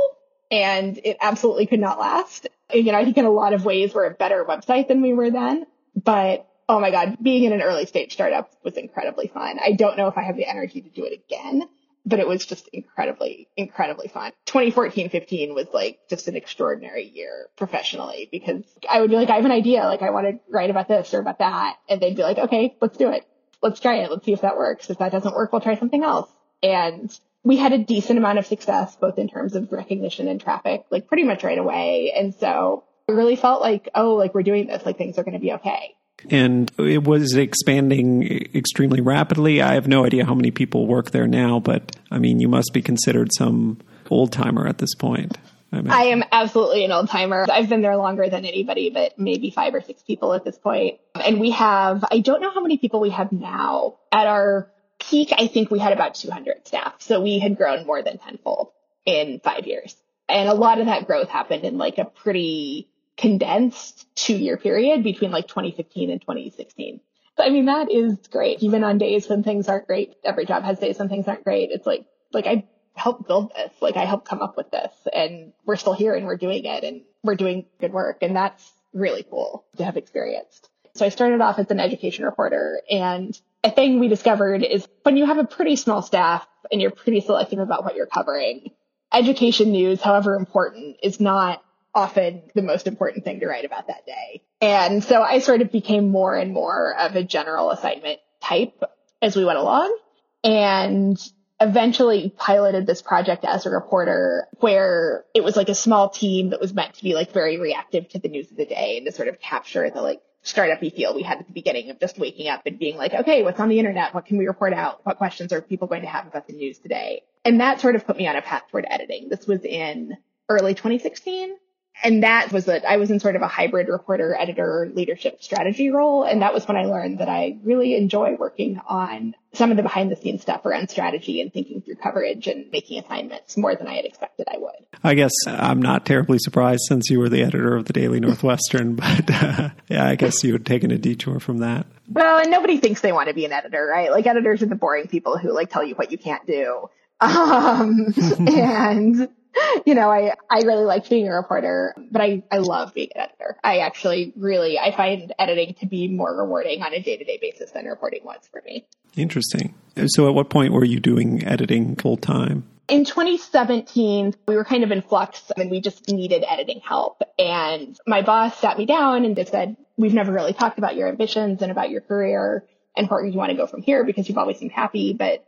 [0.51, 2.47] and it absolutely could not last.
[2.73, 5.13] You know, I think in a lot of ways we're a better website than we
[5.13, 9.59] were then, but oh my God, being in an early stage startup was incredibly fun.
[9.63, 11.63] I don't know if I have the energy to do it again,
[12.05, 14.31] but it was just incredibly, incredibly fun.
[14.45, 19.35] 2014, 15 was like just an extraordinary year professionally because I would be like, I
[19.35, 19.83] have an idea.
[19.83, 21.77] Like I want to write about this or about that.
[21.89, 23.25] And they'd be like, okay, let's do it.
[23.61, 24.11] Let's try it.
[24.11, 24.89] Let's see if that works.
[24.89, 26.29] If that doesn't work, we'll try something else.
[26.61, 30.85] And we had a decent amount of success, both in terms of recognition and traffic,
[30.89, 32.13] like pretty much right away.
[32.15, 35.33] And so it really felt like, oh, like we're doing this, like things are going
[35.33, 35.95] to be okay.
[36.29, 38.23] And it was expanding
[38.55, 39.61] extremely rapidly.
[39.61, 42.73] I have no idea how many people work there now, but I mean, you must
[42.73, 43.79] be considered some
[44.09, 45.37] old timer at this point.
[45.71, 45.83] I.
[45.87, 47.45] I am absolutely an old timer.
[47.51, 50.99] I've been there longer than anybody, but maybe five or six people at this point.
[51.13, 55.33] And we have, I don't know how many people we have now at our peak,
[55.37, 56.95] I think we had about 200 staff.
[56.99, 58.71] So we had grown more than tenfold
[59.05, 59.95] in five years.
[60.29, 65.03] And a lot of that growth happened in like a pretty condensed two year period
[65.03, 66.99] between like 2015 and 2016.
[67.37, 68.61] So, I mean, that is great.
[68.61, 71.69] Even on days when things aren't great, every job has days when things aren't great.
[71.71, 73.71] It's like, like I helped build this.
[73.79, 76.83] Like I helped come up with this and we're still here and we're doing it
[76.83, 78.17] and we're doing good work.
[78.21, 80.69] And that's really cool to have experienced.
[80.95, 85.17] So I started off as an education reporter and a thing we discovered is when
[85.17, 88.71] you have a pretty small staff and you're pretty selective about what you're covering,
[89.13, 94.05] education news, however important, is not often the most important thing to write about that
[94.05, 94.43] day.
[94.61, 98.83] And so I sort of became more and more of a general assignment type
[99.21, 99.97] as we went along
[100.43, 101.17] and
[101.59, 106.61] eventually piloted this project as a reporter where it was like a small team that
[106.61, 109.11] was meant to be like very reactive to the news of the day and to
[109.11, 112.47] sort of capture the like startup-y feel we had at the beginning of just waking
[112.47, 114.13] up and being like, okay, what's on the internet?
[114.13, 115.05] What can we report out?
[115.05, 117.23] What questions are people going to have about the news today?
[117.45, 119.29] And that sort of put me on a path toward editing.
[119.29, 120.17] This was in
[120.49, 121.55] early 2016
[122.03, 125.89] and that was that I was in sort of a hybrid reporter, editor, leadership strategy
[125.89, 126.23] role.
[126.23, 129.83] And that was when I learned that I really enjoy working on some of the
[129.83, 133.87] behind the scenes stuff around strategy and thinking through coverage and making assignments more than
[133.87, 134.85] I had expected I would.
[135.03, 138.95] I guess I'm not terribly surprised since you were the editor of the Daily Northwestern,
[138.95, 141.87] but uh, yeah, I guess you had taken a detour from that.
[142.09, 144.11] Well, and nobody thinks they want to be an editor, right?
[144.11, 146.89] Like editors are the boring people who like tell you what you can't do.
[147.19, 148.13] Um,
[148.47, 149.27] and
[149.85, 153.21] you know, I, I really liked being a reporter, but I, I love being an
[153.21, 153.57] editor.
[153.63, 157.39] I actually really, I find editing to be more rewarding on a day to day
[157.41, 158.85] basis than reporting was for me.
[159.15, 159.73] Interesting.
[160.07, 162.67] So at what point were you doing editing full time?
[162.87, 167.21] In 2017, we were kind of in flux and we just needed editing help.
[167.37, 171.09] And my boss sat me down and just said, we've never really talked about your
[171.09, 174.37] ambitions and about your career and where you want to go from here because you've
[174.37, 175.45] always seemed happy, but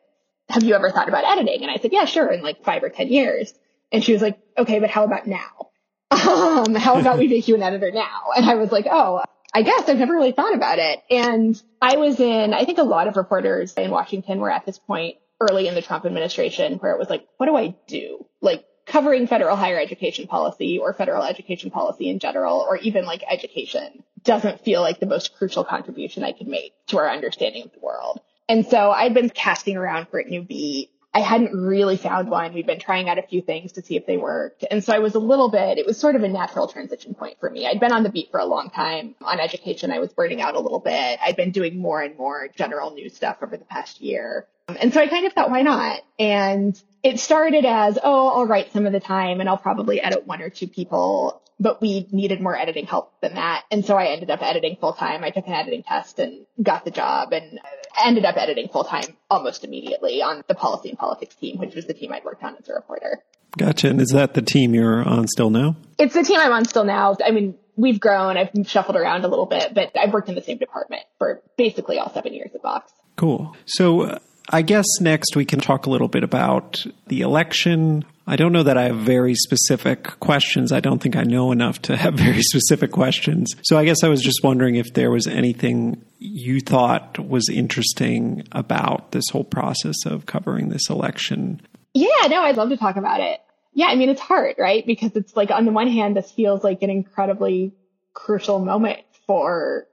[0.49, 1.61] have you ever thought about editing?
[1.61, 2.27] And I said, yeah, sure.
[2.27, 3.53] In like five or 10 years.
[3.91, 5.69] And she was like, okay, but how about now?
[6.29, 8.31] Um, how about we make you an editor now?
[8.35, 9.21] And I was like, oh,
[9.53, 10.99] I guess I've never really thought about it.
[11.09, 14.77] And I was in, I think a lot of reporters in Washington were at this
[14.77, 18.25] point early in the Trump administration where it was like, what do I do?
[18.41, 23.23] Like covering federal higher education policy or federal education policy in general, or even like
[23.29, 27.71] education doesn't feel like the most crucial contribution I could make to our understanding of
[27.71, 28.19] the world.
[28.47, 32.53] And so I'd been casting around for a new beat I hadn't really found one.
[32.53, 34.63] We'd been trying out a few things to see if they worked.
[34.71, 37.37] And so I was a little bit, it was sort of a natural transition point
[37.41, 37.67] for me.
[37.67, 39.91] I'd been on the beat for a long time on education.
[39.91, 41.19] I was burning out a little bit.
[41.21, 44.47] I'd been doing more and more general news stuff over the past year.
[44.69, 46.03] And so I kind of thought, why not?
[46.17, 50.25] And it started as, oh, I'll write some of the time and I'll probably edit
[50.25, 53.65] one or two people but we needed more editing help than that.
[53.69, 55.23] And so I ended up editing full time.
[55.23, 57.59] I took an editing test and got the job and
[58.03, 61.85] ended up editing full time almost immediately on the policy and politics team, which was
[61.85, 63.23] the team I'd worked on as a reporter.
[63.57, 63.89] Gotcha.
[63.89, 65.75] And is that the team you're on still now?
[65.97, 67.17] It's the team I'm on still now.
[67.25, 68.37] I mean, we've grown.
[68.37, 71.97] I've shuffled around a little bit, but I've worked in the same department for basically
[71.97, 72.91] all seven years at Vox.
[73.15, 73.55] Cool.
[73.65, 74.19] So uh,
[74.49, 78.61] I guess next we can talk a little bit about the election, I don't know
[78.61, 80.71] that I have very specific questions.
[80.71, 83.55] I don't think I know enough to have very specific questions.
[83.63, 88.47] So I guess I was just wondering if there was anything you thought was interesting
[88.51, 91.59] about this whole process of covering this election.
[91.95, 93.39] Yeah, no, I'd love to talk about it.
[93.73, 94.85] Yeah, I mean, it's hard, right?
[94.85, 97.73] Because it's like, on the one hand, this feels like an incredibly
[98.13, 99.87] crucial moment for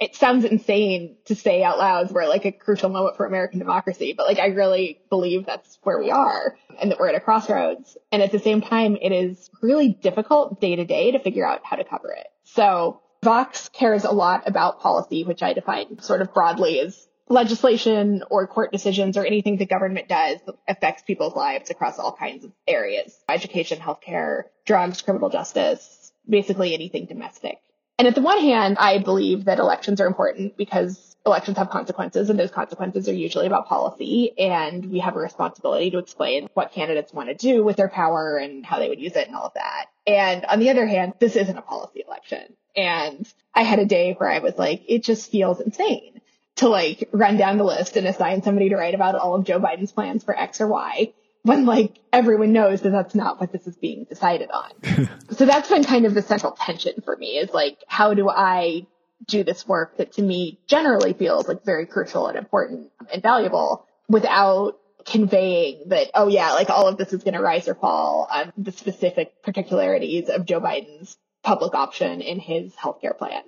[0.00, 4.14] it sounds insane to say out loud we're like a crucial moment for American democracy,
[4.16, 7.96] but like I really believe that's where we are and that we're at a crossroads.
[8.12, 11.60] And at the same time, it is really difficult day to day to figure out
[11.64, 12.26] how to cover it.
[12.44, 18.22] So Vox cares a lot about policy, which I define sort of broadly as legislation
[18.30, 22.44] or court decisions or anything the government does that affects people's lives across all kinds
[22.44, 27.58] of areas education, healthcare, drugs, criminal justice, basically anything domestic.
[27.98, 32.30] And at the one hand, I believe that elections are important because elections have consequences
[32.30, 36.72] and those consequences are usually about policy and we have a responsibility to explain what
[36.72, 39.46] candidates want to do with their power and how they would use it and all
[39.46, 39.86] of that.
[40.06, 42.54] And on the other hand, this isn't a policy election.
[42.76, 46.20] And I had a day where I was like, it just feels insane
[46.56, 49.58] to like run down the list and assign somebody to write about all of Joe
[49.58, 51.12] Biden's plans for X or Y
[51.46, 55.08] when like everyone knows that that's not what this is being decided on.
[55.30, 58.86] so that's been kind of the central tension for me is like, how do I
[59.26, 63.86] do this work that to me generally feels like very crucial and important and valuable
[64.08, 68.26] without conveying that, oh yeah, like all of this is going to rise or fall
[68.28, 73.42] on the specific particularities of Joe Biden's public option in his healthcare plan.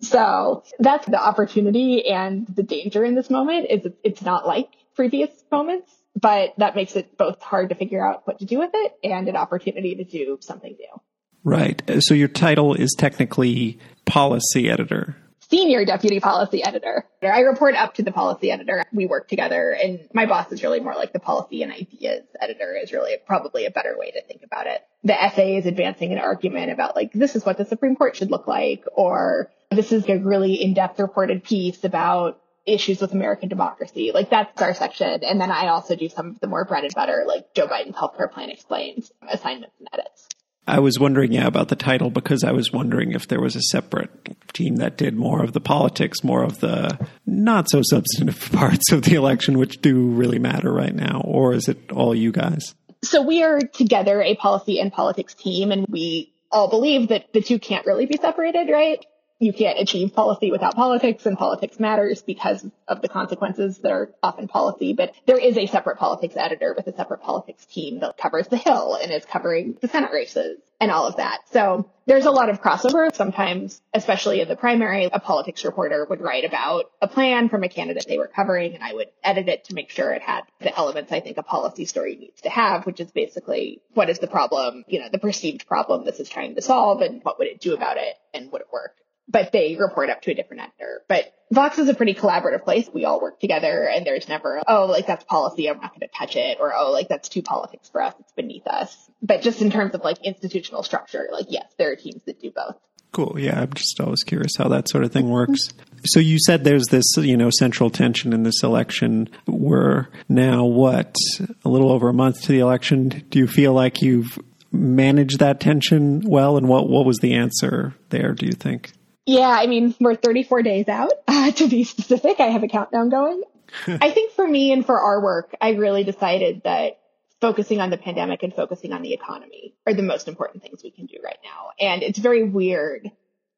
[0.00, 5.30] So that's the opportunity and the danger in this moment is it's not like previous
[5.50, 5.90] moments,
[6.20, 9.28] but that makes it both hard to figure out what to do with it and
[9.28, 11.00] an opportunity to do something new.
[11.44, 11.82] Right.
[12.00, 15.16] So your title is technically policy editor
[15.48, 17.04] senior deputy policy editor.
[17.22, 18.84] I report up to the policy editor.
[18.92, 22.76] We work together and my boss is really more like the policy and ideas editor
[22.80, 24.84] is really probably a better way to think about it.
[25.04, 28.30] The essay is advancing an argument about like, this is what the Supreme Court should
[28.30, 34.10] look like, or this is a really in-depth reported piece about issues with American democracy.
[34.12, 35.22] Like that's our section.
[35.22, 37.94] And then I also do some of the more bread and butter, like Joe Biden's
[37.94, 40.28] healthcare plan explains assignments and edits.
[40.68, 43.62] I was wondering, yeah, about the title because I was wondering if there was a
[43.62, 44.10] separate
[44.52, 49.02] team that did more of the politics, more of the not so substantive parts of
[49.02, 52.74] the election, which do really matter right now, or is it all you guys?
[53.04, 57.42] So we are together a policy and politics team, and we all believe that the
[57.42, 59.04] two can't really be separated, right?
[59.38, 64.10] You can't achieve policy without politics and politics matters because of the consequences that are
[64.22, 64.94] often policy.
[64.94, 68.56] But there is a separate politics editor with a separate politics team that covers the
[68.56, 71.40] Hill and is covering the Senate races and all of that.
[71.50, 73.14] So there's a lot of crossover.
[73.14, 77.68] Sometimes, especially in the primary, a politics reporter would write about a plan from a
[77.68, 80.76] candidate they were covering and I would edit it to make sure it had the
[80.76, 84.28] elements I think a policy story needs to have, which is basically what is the
[84.28, 87.60] problem, you know, the perceived problem this is trying to solve and what would it
[87.60, 88.96] do about it and would it work?
[89.28, 91.02] But they report up to a different editor.
[91.08, 92.88] But Vox is a pretty collaborative place.
[92.92, 95.68] We all work together and there's never, oh, like that's policy.
[95.68, 96.58] I'm not going to touch it.
[96.60, 98.14] Or, oh, like that's too politics for us.
[98.20, 99.10] It's beneath us.
[99.22, 102.50] But just in terms of like institutional structure, like, yes, there are teams that do
[102.50, 102.76] both.
[103.12, 103.36] Cool.
[103.38, 103.60] Yeah.
[103.60, 105.68] I'm just always curious how that sort of thing works.
[106.04, 109.30] So you said there's this, you know, central tension in this election.
[109.46, 111.16] We're now what,
[111.64, 113.24] a little over a month to the election.
[113.30, 114.38] Do you feel like you've
[114.72, 116.56] managed that tension well?
[116.56, 118.92] And what, what was the answer there, do you think?
[119.26, 121.12] Yeah, I mean, we're 34 days out.
[121.36, 123.42] Uh, to be specific, I have a countdown going.
[123.86, 126.98] I think for me and for our work, I really decided that
[127.40, 130.90] focusing on the pandemic and focusing on the economy are the most important things we
[130.90, 131.70] can do right now.
[131.78, 133.10] And it's very weird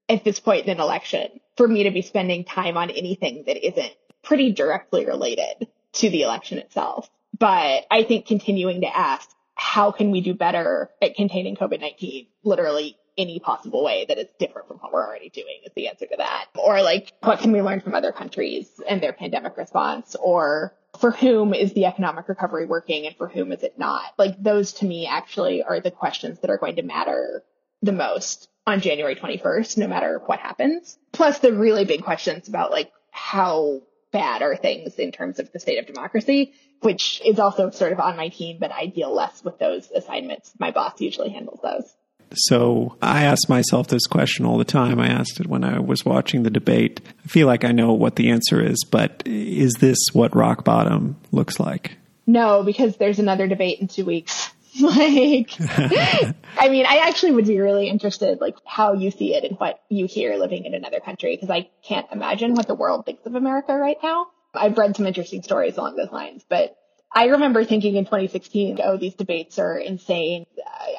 [0.08, 3.66] at this point in an election for me to be spending time on anything that
[3.66, 7.08] isn't pretty directly related to the election itself.
[7.38, 12.96] But I think continuing to ask, how can we do better at containing COVID-19 literally
[13.18, 16.16] any possible way that is different from what we're already doing is the answer to
[16.16, 16.46] that.
[16.56, 20.16] Or like, what can we learn from other countries and their pandemic response?
[20.18, 24.04] Or for whom is the economic recovery working and for whom is it not?
[24.16, 27.42] Like those to me actually are the questions that are going to matter
[27.82, 30.98] the most on January 21st, no matter what happens.
[31.12, 35.58] Plus the really big questions about like how bad are things in terms of the
[35.58, 39.44] state of democracy, which is also sort of on my team, but I deal less
[39.44, 40.52] with those assignments.
[40.58, 41.94] My boss usually handles those.
[42.34, 45.00] So I ask myself this question all the time.
[45.00, 47.00] I asked it when I was watching the debate.
[47.24, 51.16] I feel like I know what the answer is, but is this what rock bottom
[51.32, 51.96] looks like?
[52.26, 54.50] No, because there's another debate in two weeks.
[54.80, 59.58] like, I mean, I actually would be really interested, like, how you see it and
[59.58, 63.24] what you hear living in another country, because I can't imagine what the world thinks
[63.26, 64.26] of America right now.
[64.54, 66.76] I've read some interesting stories along those lines, but
[67.12, 70.46] I remember thinking in 2016, oh, these debates are insane.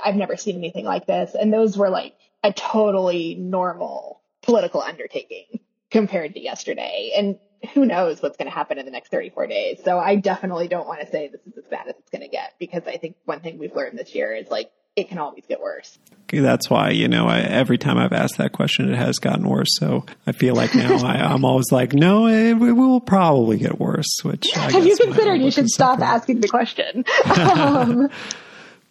[0.04, 1.36] I've never seen anything like this.
[1.40, 5.60] And those were like a totally normal political undertaking
[5.92, 7.12] compared to yesterday.
[7.16, 7.38] And
[7.74, 9.82] who knows what's going to happen in the next 34 days.
[9.84, 12.30] So I definitely don't want to say this is as bad as it's going to
[12.30, 15.46] get because I think one thing we've learned this year is like it can always
[15.48, 15.98] get worse.
[16.32, 19.70] That's why, you know, I, every time I've asked that question, it has gotten worse.
[19.80, 23.80] So I feel like now I, am always like, no, it, it, will probably get
[23.80, 24.20] worse.
[24.22, 27.04] Which have you considered you should stop asking the question?
[27.36, 28.10] um,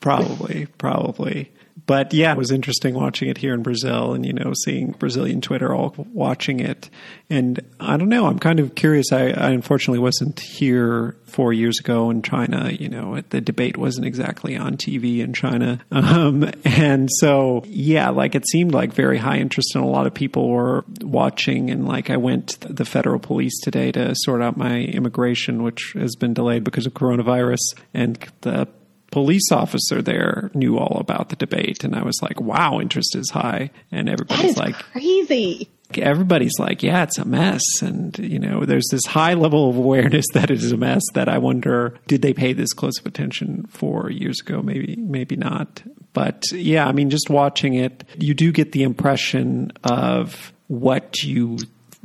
[0.01, 1.51] Probably, probably.
[1.87, 5.41] But yeah, it was interesting watching it here in Brazil and, you know, seeing Brazilian
[5.41, 6.91] Twitter all watching it.
[7.31, 9.13] And I don't know, I'm kind of curious.
[9.13, 12.71] I, I unfortunately wasn't here four years ago in China.
[12.71, 15.81] You know, the debate wasn't exactly on TV in China.
[16.09, 20.15] Um, and so, yeah, like it seemed like very high interest and a lot of
[20.15, 21.71] people were watching.
[21.71, 25.93] And like I went to the federal police today to sort out my immigration, which
[25.95, 27.59] has been delayed because of coronavirus.
[27.93, 28.69] And the
[29.11, 33.31] police officer there knew all about the debate and I was like, wow, interest is
[33.31, 33.71] high.
[33.91, 35.69] And everybody's like crazy.
[35.95, 37.63] Everybody's like, yeah, it's a mess.
[37.81, 41.29] And, you know, there's this high level of awareness that it is a mess that
[41.29, 44.61] I wonder, did they pay this close of attention four years ago?
[44.61, 45.83] Maybe, maybe not.
[46.13, 51.59] But yeah, I mean, just watching it, you do get the impression of what you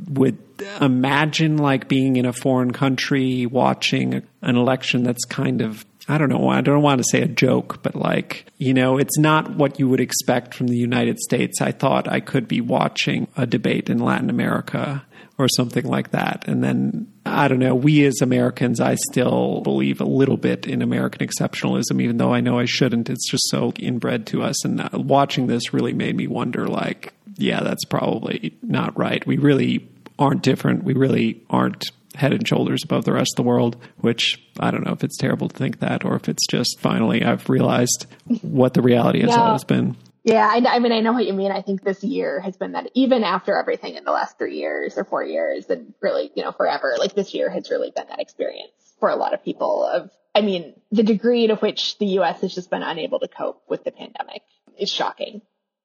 [0.08, 0.38] would
[0.80, 6.28] imagine like being in a foreign country watching an election that's kind of I don't
[6.28, 6.48] know.
[6.48, 9.88] I don't want to say a joke, but like, you know, it's not what you
[9.88, 11.60] would expect from the United States.
[11.60, 15.04] I thought I could be watching a debate in Latin America
[15.38, 16.44] or something like that.
[16.46, 20.82] And then, I don't know, we as Americans, I still believe a little bit in
[20.82, 23.10] American exceptionalism, even though I know I shouldn't.
[23.10, 24.64] It's just so inbred to us.
[24.64, 29.26] And uh, watching this really made me wonder, like, yeah, that's probably not right.
[29.26, 29.88] We really
[30.18, 30.84] aren't different.
[30.84, 34.84] We really aren't head and shoulders above the rest of the world, which I don't
[34.84, 38.06] know if it's terrible to think that or if it's just finally I've realized
[38.42, 39.42] what the reality has yeah.
[39.42, 39.96] always been.
[40.24, 41.52] Yeah, I, I, mean, I know what you mean.
[41.52, 44.96] I think this year has been that even after everything in the last three years
[44.96, 48.20] or four years and really, you know, forever, like this year has really been that
[48.20, 52.40] experience for a lot of people of, I mean, the degree to which the U.S.
[52.40, 54.40] has just been unable to cope with the pandemic
[54.78, 55.42] is shocking.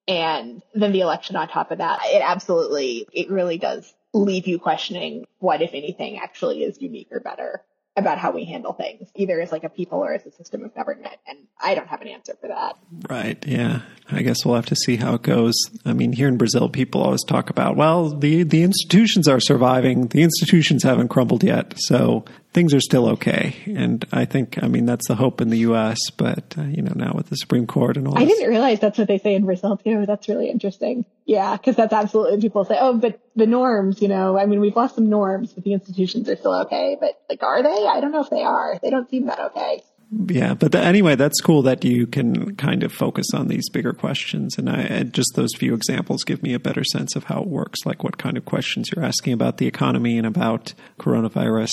[0.08, 4.60] And then the election on top of that, it absolutely, it really does leave you
[4.60, 7.64] questioning what, if anything, actually is unique or better
[7.96, 10.74] about how we handle things, either as like a people or as a system of
[10.74, 11.16] government.
[11.28, 12.78] And I don't have an answer for that.
[13.10, 13.44] Right.
[13.46, 13.82] Yeah.
[14.10, 15.54] I guess we'll have to see how it goes.
[15.86, 20.08] I mean, here in Brazil, people always talk about, well, the, the institutions are surviving.
[20.08, 21.74] The institutions haven't crumbled yet.
[21.78, 23.56] So things are still okay.
[23.68, 26.94] And I think, I mean, that's the hope in the U.S., but, uh, you know,
[26.96, 29.46] now with the Supreme Court and all I didn't realize that's what they say in
[29.46, 30.06] Brazil, too.
[30.06, 31.06] That's really interesting.
[31.26, 34.76] Yeah, because that's absolutely people say, oh, but the norms, you know, I mean, we've
[34.76, 36.98] lost some norms, but the institutions are still okay.
[37.00, 37.88] But, like, are they?
[37.88, 38.78] I don't know if they are.
[38.82, 39.84] They don't seem that okay.
[40.12, 43.94] Yeah, but the, anyway, that's cool that you can kind of focus on these bigger
[43.94, 47.42] questions, and I and just those few examples give me a better sense of how
[47.42, 51.70] it works, like what kind of questions you're asking about the economy and about coronavirus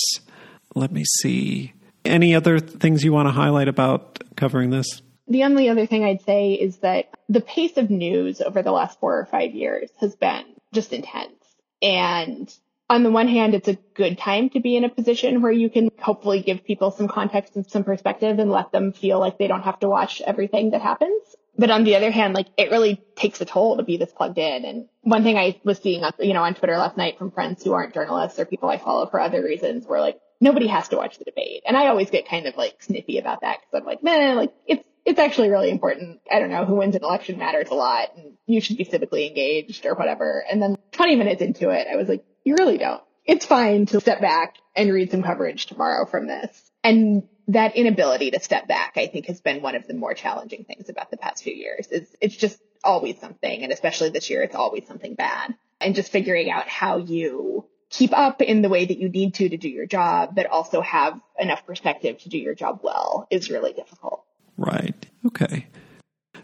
[0.75, 1.73] let me see.
[2.05, 5.01] Any other things you want to highlight about covering this?
[5.27, 8.99] The only other thing I'd say is that the pace of news over the last
[8.99, 11.33] four or five years has been just intense.
[11.81, 12.53] And
[12.89, 15.69] on the one hand, it's a good time to be in a position where you
[15.69, 19.47] can hopefully give people some context and some perspective and let them feel like they
[19.47, 21.35] don't have to watch everything that happens.
[21.57, 24.37] But on the other hand, like it really takes a toll to be this plugged
[24.37, 24.63] in.
[24.63, 27.73] And one thing I was seeing, you know, on Twitter last night from friends who
[27.73, 31.17] aren't journalists or people I follow for other reasons were like, nobody has to watch
[31.17, 31.63] the debate.
[31.65, 34.53] And I always get kind of like snippy about that because I'm like, man, like
[34.67, 36.19] it's, it's actually really important.
[36.29, 39.25] I don't know who wins an election matters a lot and you should be civically
[39.25, 40.43] engaged or whatever.
[40.51, 43.01] And then 20 minutes into it, I was like, you really don't.
[43.23, 46.71] It's fine to step back and read some coverage tomorrow from this.
[46.83, 50.65] And that inability to step back, I think has been one of the more challenging
[50.65, 53.63] things about the past few years is it's just always something.
[53.63, 58.11] And especially this year, it's always something bad and just figuring out how you keep
[58.11, 61.17] up in the way that you need to to do your job, but also have
[61.39, 64.25] enough perspective to do your job well is really difficult.
[64.57, 65.05] Right.
[65.25, 65.67] Okay.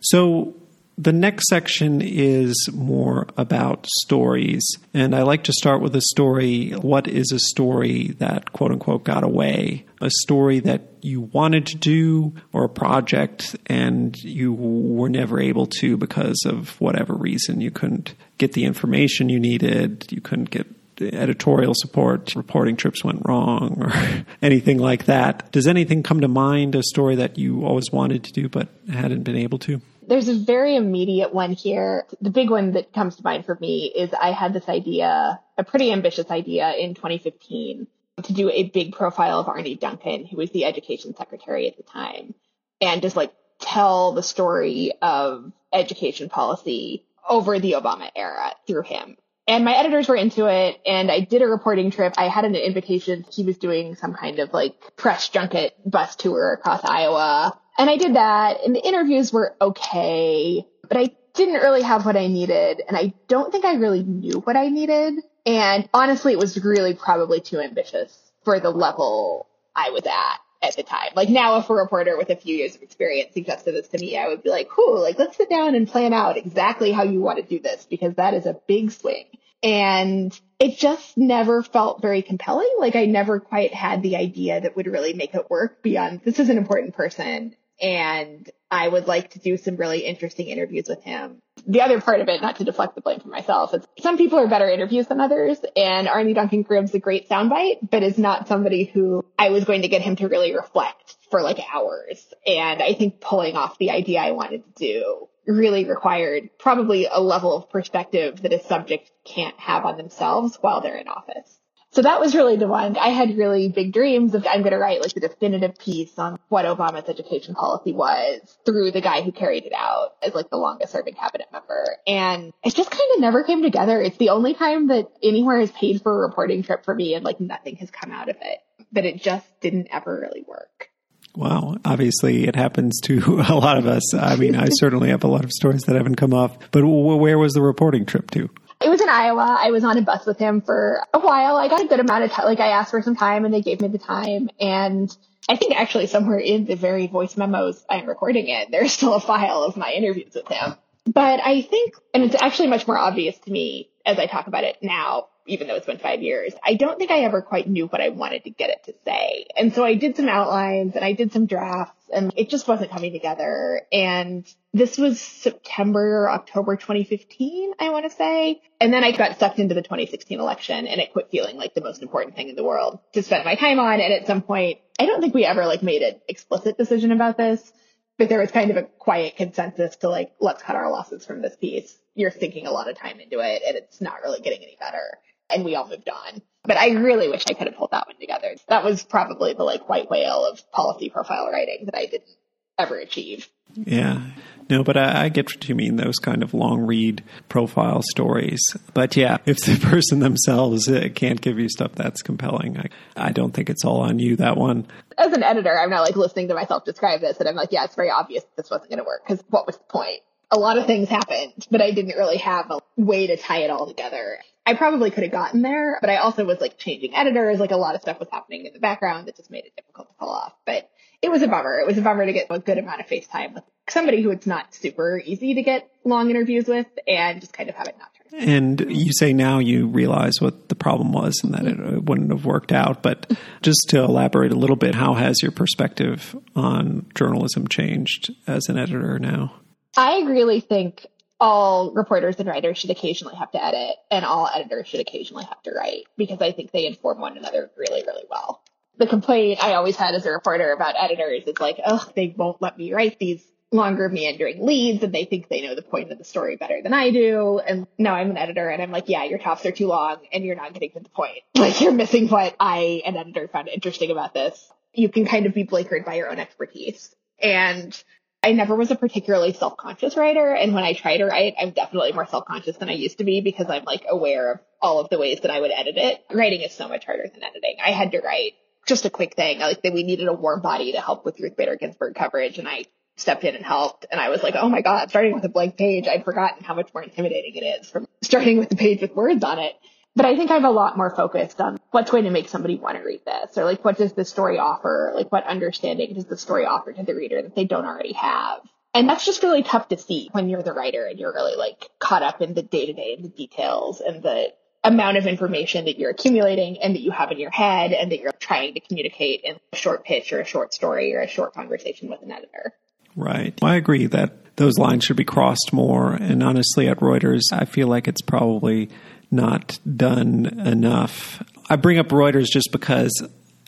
[0.02, 0.56] So
[0.98, 4.64] the next section is more about stories.
[4.94, 6.72] And I like to start with a story.
[6.72, 9.86] What is a story that quote unquote got away?
[10.02, 15.66] A story that you wanted to do or a project and you were never able
[15.80, 17.60] to because of whatever reason.
[17.60, 20.68] You couldn't get the information you needed, you couldn't get
[21.12, 25.52] editorial support, reporting trips went wrong, or anything like that.
[25.52, 29.24] Does anything come to mind, a story that you always wanted to do but hadn't
[29.24, 29.82] been able to?
[30.08, 32.06] There's a very immediate one here.
[32.22, 35.64] The big one that comes to mind for me is I had this idea, a
[35.64, 37.88] pretty ambitious idea in 2015
[38.24, 41.84] to do a big profile of Arne Duncan, who was the education secretary at the
[41.84, 42.34] time,
[42.82, 49.18] and just like tell the story of education policy over the Obama era through him.
[49.48, 52.14] And my editors were into it and I did a reporting trip.
[52.18, 53.26] I had an invitation.
[53.32, 57.60] He was doing some kind of like press junket bus tour across Iowa.
[57.78, 62.16] And I did that and the interviews were okay, but I didn't really have what
[62.16, 62.82] I needed.
[62.88, 65.16] And I don't think I really knew what I needed.
[65.46, 70.76] And honestly, it was really probably too ambitious for the level I was at at
[70.76, 71.12] the time.
[71.16, 74.18] Like now, if a reporter with a few years of experience suggested this to me,
[74.18, 77.22] I would be like, cool, like let's sit down and plan out exactly how you
[77.22, 79.26] want to do this because that is a big swing."
[79.62, 82.70] And it just never felt very compelling.
[82.80, 86.40] Like I never quite had the idea that would really make it work beyond this
[86.40, 91.04] is an important person and I would like to do some really interesting interviews with
[91.04, 91.42] him.
[91.66, 94.40] The other part of it, not to deflect the blame from myself, is some people
[94.40, 98.48] are better interviews than others, and Arne Duncan Grimm's a great soundbite, but is not
[98.48, 102.34] somebody who I was going to get him to really reflect for like hours.
[102.46, 107.20] And I think pulling off the idea I wanted to do really required probably a
[107.20, 111.60] level of perspective that a subject can't have on themselves while they're in office.
[111.94, 112.98] So that was really the one.
[112.98, 116.40] I had really big dreams of I'm going to write like the definitive piece on
[116.50, 120.58] what Obama's education policy was through the guy who carried it out as like the
[120.58, 121.98] longest serving cabinet member.
[122.08, 124.02] And it just kind of never came together.
[124.02, 127.24] It's the only time that anywhere has paid for a reporting trip for me and
[127.24, 128.60] like nothing has come out of it,
[128.92, 130.90] but it just didn't ever really work.
[131.36, 131.78] Wow.
[131.86, 134.14] Obviously, it happens to a lot of us.
[134.16, 136.58] I mean, I certainly have a lot of stories that haven't come off.
[136.72, 138.50] But where was the reporting trip to?
[138.84, 139.58] It was in Iowa.
[139.60, 141.56] I was on a bus with him for a while.
[141.56, 142.46] I got a good amount of time.
[142.46, 144.50] Like I asked for some time and they gave me the time.
[144.60, 145.16] And
[145.48, 149.20] I think actually somewhere in the very voice memos I'm recording in, there's still a
[149.20, 150.76] file of my interviews with him.
[151.06, 154.64] But I think, and it's actually much more obvious to me as I talk about
[154.64, 157.88] it now, even though it's been five years, I don't think I ever quite knew
[157.88, 159.48] what I wanted to get it to say.
[159.58, 162.92] And so I did some outlines and I did some drafts and it just wasn't
[162.92, 163.82] coming together.
[163.92, 168.62] And this was September, or October 2015, I want to say.
[168.82, 171.82] And then I got sucked into the 2016 election and it quit feeling like the
[171.82, 174.02] most important thing in the world to spend my time on.
[174.02, 177.38] And at some point, I don't think we ever like made an explicit decision about
[177.38, 177.72] this,
[178.18, 181.44] but there was kind of a quiet consensus to like, let's cut our losses from
[181.44, 181.96] this piece.
[182.16, 185.20] You're sinking a lot of time into it and it's not really getting any better
[185.52, 186.42] and we all moved on.
[186.64, 188.56] But I really wish I could have pulled that one together.
[188.70, 192.30] That was probably the like white whale of policy profile writing that I didn't
[192.78, 193.50] ever achieve.
[193.76, 194.22] Yeah.
[194.70, 198.62] No, but I, I, get what you mean, those kind of long read profile stories.
[198.94, 203.32] But yeah, if the person themselves uh, can't give you stuff that's compelling, I, I
[203.32, 204.88] don't think it's all on you, that one.
[205.18, 207.84] As an editor, I'm not like listening to myself describe this and I'm like, yeah,
[207.84, 210.22] it's very obvious this wasn't going to work because what was the point?
[210.52, 213.70] A lot of things happened, but I didn't really have a way to tie it
[213.70, 214.38] all together.
[214.66, 217.60] I probably could have gotten there, but I also was like changing editors.
[217.60, 220.10] Like a lot of stuff was happening in the background that just made it difficult
[220.10, 220.54] to pull off.
[220.66, 220.90] But
[221.24, 221.80] it was a bummer.
[221.80, 224.30] It was a bummer to get a good amount of face time with somebody who
[224.32, 227.96] it's not super easy to get long interviews with and just kind of have it
[227.98, 228.50] not turn.
[228.50, 232.46] And you say now you realize what the problem was and that it wouldn't have
[232.46, 233.02] worked out.
[233.02, 238.68] But just to elaborate a little bit, how has your perspective on journalism changed as
[238.68, 239.54] an editor now?
[239.96, 241.06] I really think
[241.40, 245.62] all reporters and writers should occasionally have to edit and all editors should occasionally have
[245.64, 248.63] to write because I think they inform one another really, really well.
[248.98, 252.62] The complaint I always had as a reporter about editors is like, oh, they won't
[252.62, 256.18] let me write these longer meandering leads and they think they know the point of
[256.20, 257.60] the story better than I do.
[257.60, 260.46] And now I'm an editor and I'm like, yeah, your tops are too long and
[260.46, 261.40] you're not getting to the point.
[261.56, 264.70] Like you're missing what I, an editor, found interesting about this.
[264.94, 267.16] You can kind of be blinkered by your own expertise.
[267.42, 267.98] And
[268.44, 270.54] I never was a particularly self-conscious writer.
[270.54, 273.40] And when I try to write, I'm definitely more self-conscious than I used to be
[273.40, 276.26] because I'm like aware of all of the ways that I would edit it.
[276.30, 277.78] Writing is so much harder than editing.
[277.84, 278.54] I had to write
[278.88, 279.60] just a quick thing.
[279.60, 282.60] Like that we needed a warm body to help with Ruth Bader Ginsburg coverage.
[282.60, 284.06] And I stepped in and helped.
[284.12, 286.74] And I was like, oh my God, starting with a blank page, I'd forgotten how
[286.74, 289.74] much more intimidating it is from starting with a page with words on it.
[290.16, 292.98] But I think I'm a lot more focused on what's going to make somebody want
[292.98, 295.12] to read this or like what does the story offer?
[295.16, 298.60] Like what understanding does the story offer to the reader that they don't already have?
[298.94, 301.90] And that's just really tough to see when you're the writer and you're really like
[301.98, 304.54] caught up in the day to day and the details and the
[304.84, 308.20] amount of information that you're accumulating and that you have in your head and that
[308.20, 311.54] you're trying to communicate in a short pitch or a short story or a short
[311.54, 312.74] conversation with an editor.
[313.16, 313.58] Right.
[313.62, 316.14] I agree that those lines should be crossed more.
[316.14, 318.90] And honestly, at Reuters, I feel like it's probably
[319.32, 321.42] not done enough.
[321.70, 323.12] I bring up Reuters just because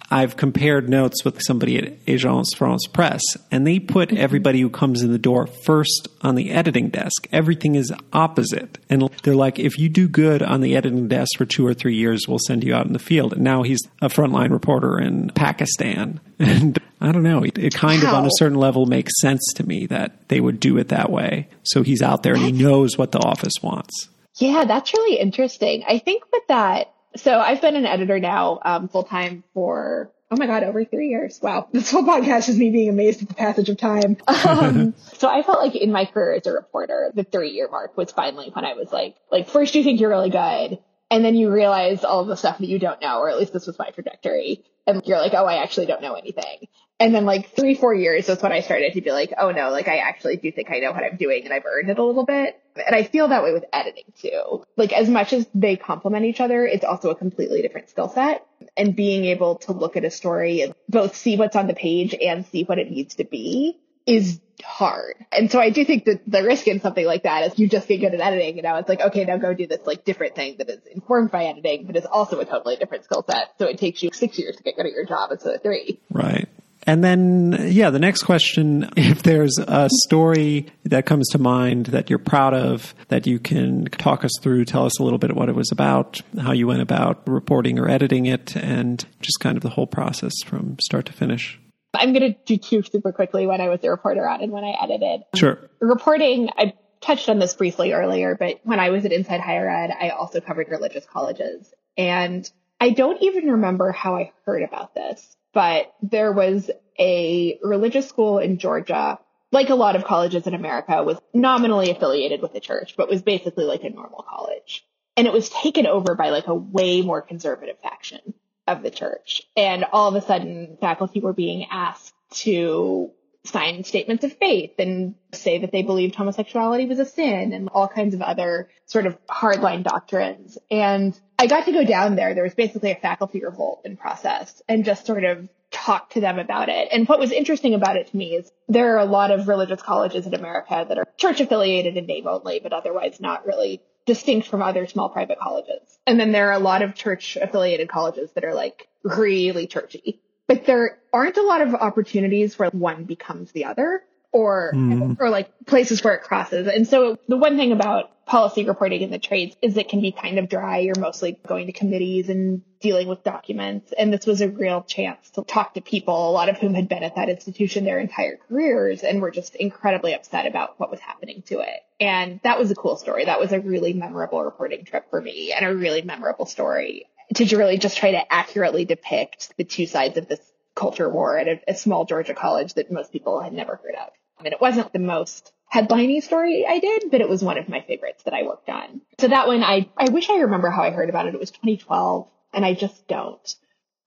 [0.09, 4.17] I've compared notes with somebody at Agence France Presse, and they put mm-hmm.
[4.17, 7.27] everybody who comes in the door first on the editing desk.
[7.31, 8.77] Everything is opposite.
[8.89, 11.95] And they're like, if you do good on the editing desk for two or three
[11.95, 13.33] years, we'll send you out in the field.
[13.33, 16.19] And now he's a frontline reporter in Pakistan.
[16.37, 19.85] And I don't know, it kind of on a certain level makes sense to me
[19.87, 21.47] that they would do it that way.
[21.63, 24.09] So he's out there and he knows what the office wants.
[24.37, 25.83] Yeah, that's really interesting.
[25.87, 30.37] I think with that, so I've been an editor now um, full time for oh
[30.37, 31.39] my god over three years.
[31.41, 34.17] Wow, this whole podcast is me being amazed at the passage of time.
[34.27, 37.97] Um, so I felt like in my career as a reporter, the three year mark
[37.97, 41.35] was finally when I was like, like first you think you're really good, And then
[41.35, 43.77] you realize all of the stuff that you don't know, or at least this was
[43.79, 44.63] my trajectory.
[44.87, 46.67] And you're like, oh, I actually don't know anything.
[46.99, 49.69] And then like three, four years is when I started to be like, oh no,
[49.69, 52.03] like I actually do think I know what I'm doing and I've earned it a
[52.03, 52.61] little bit.
[52.75, 54.63] And I feel that way with editing too.
[54.77, 58.45] Like as much as they complement each other, it's also a completely different skill set.
[58.77, 62.15] And being able to look at a story and both see what's on the page
[62.15, 65.15] and see what it needs to be is hard.
[65.31, 67.87] And so I do think that the risk in something like that is you just
[67.87, 70.35] get good at editing and now it's like, okay, now go do this like different
[70.35, 73.51] thing that is informed by editing, but it's also a totally different skill set.
[73.59, 75.99] So it takes you six years to get good at your job instead of three.
[76.09, 76.47] Right.
[76.87, 82.09] And then, yeah, the next question if there's a story that comes to mind that
[82.09, 85.49] you're proud of, that you can talk us through, tell us a little bit what
[85.49, 89.63] it was about, how you went about reporting or editing it, and just kind of
[89.63, 91.59] the whole process from start to finish.
[91.99, 94.63] I'm going to do two super quickly when I was a reporter on and when
[94.63, 95.21] I edited.
[95.35, 95.69] Sure.
[95.79, 99.91] Reporting, I touched on this briefly earlier, but when I was at Inside Higher Ed,
[99.99, 101.73] I also covered religious colleges.
[101.97, 106.69] And I don't even remember how I heard about this, but there was
[106.99, 109.19] a religious school in Georgia,
[109.51, 113.21] like a lot of colleges in America, was nominally affiliated with the church, but was
[113.21, 114.85] basically like a normal college.
[115.17, 118.33] And it was taken over by like a way more conservative faction
[118.67, 119.43] of the church.
[119.55, 123.11] And all of a sudden, faculty were being asked to
[123.43, 127.87] sign statements of faith and say that they believed homosexuality was a sin and all
[127.87, 130.57] kinds of other sort of hardline doctrines.
[130.71, 132.33] And I got to go down there.
[132.33, 136.39] There was basically a faculty revolt in process and just sort of talk to them
[136.39, 136.87] about it.
[136.91, 139.81] And what was interesting about it to me is there are a lot of religious
[139.81, 144.47] colleges in America that are church affiliated in name only, but otherwise not really distinct
[144.47, 145.99] from other small private colleges.
[146.05, 150.21] And then there are a lot of church affiliated colleges that are like really churchy,
[150.47, 154.03] but there aren't a lot of opportunities where one becomes the other
[154.35, 155.15] or, mm.
[155.17, 156.67] or like places where it crosses.
[156.67, 160.11] And so the one thing about policy reporting in the trades is it can be
[160.11, 160.79] kind of dry.
[160.79, 163.93] You're mostly going to committees and dealing with documents.
[163.97, 166.89] And this was a real chance to talk to people, a lot of whom had
[166.89, 170.99] been at that institution their entire careers and were just incredibly upset about what was
[170.99, 171.79] happening to it.
[172.01, 173.23] And that was a cool story.
[173.23, 177.05] That was a really memorable reporting trip for me and a really memorable story
[177.35, 180.41] to really just try to accurately depict the two sides of this
[180.75, 184.09] culture war at a, a small Georgia college that most people had never heard of.
[184.39, 187.69] I mean, it wasn't the most headliney story I did, but it was one of
[187.69, 189.01] my favorites that I worked on.
[189.19, 191.33] So that one, I, I wish I remember how I heard about it.
[191.33, 193.55] It was 2012 and I just don't.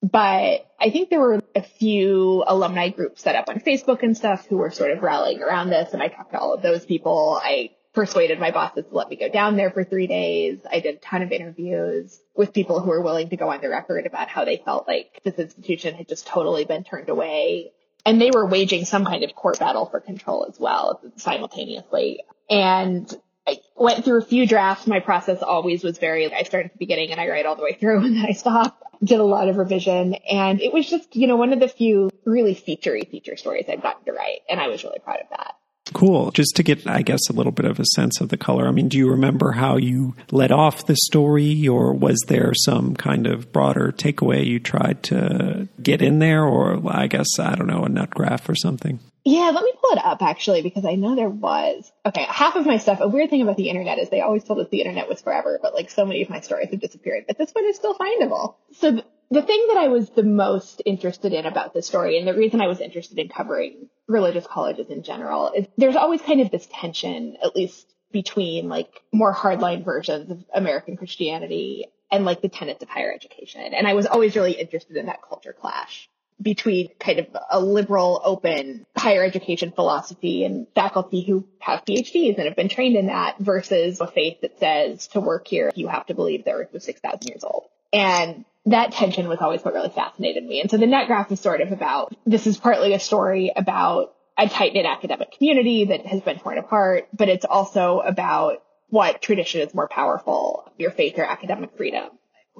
[0.01, 4.47] But I think there were a few alumni groups set up on Facebook and stuff
[4.47, 5.93] who were sort of rallying around this.
[5.93, 7.41] And I talked to all of those people.
[7.43, 10.61] I persuaded my bosses to let me go down there for three days.
[10.71, 13.69] I did a ton of interviews with people who were willing to go on the
[13.69, 17.73] record about how they felt like this institution had just totally been turned away
[18.05, 22.23] and they were waging some kind of court battle for control as well simultaneously.
[22.49, 23.13] And
[23.47, 24.87] I went through a few drafts.
[24.87, 27.63] My process always was very, I start at the beginning and I write all the
[27.63, 30.15] way through and then I stop, did a lot of revision.
[30.15, 33.83] And it was just, you know, one of the few really featurey feature stories I've
[33.83, 34.41] gotten to write.
[34.49, 35.55] And I was really proud of that.
[35.95, 36.31] Cool.
[36.33, 38.69] Just to get, I guess, a little bit of a sense of the color.
[38.69, 42.95] I mean, do you remember how you led off the story, or was there some
[42.95, 47.67] kind of broader takeaway you tried to get in there, or I guess, I don't
[47.67, 49.01] know, a nut graph or something?
[49.25, 51.93] Yeah, let me pull it up actually, because I know there was.
[52.07, 54.59] Okay, half of my stuff, a weird thing about the internet is they always told
[54.61, 57.37] us the internet was forever, but like so many of my stories have disappeared, but
[57.37, 58.55] this one is still findable.
[58.79, 62.35] So the thing that I was the most interested in about this story, and the
[62.35, 66.51] reason I was interested in covering religious colleges in general, is there's always kind of
[66.51, 72.49] this tension, at least between like more hardline versions of American Christianity and like the
[72.49, 73.75] tenets of higher education.
[73.75, 76.09] And I was always really interested in that culture clash
[76.41, 82.47] between kind of a liberal, open higher education philosophy and faculty who have PhDs and
[82.47, 86.07] have been trained in that versus a faith that says to work here, you have
[86.07, 87.65] to believe the earth was 6,000 years old.
[87.93, 90.61] And that tension was always what really fascinated me.
[90.61, 94.15] And so the nut graph is sort of about, this is partly a story about
[94.37, 99.21] a tight knit academic community that has been torn apart, but it's also about what
[99.21, 102.11] tradition is more powerful, your faith or academic freedom,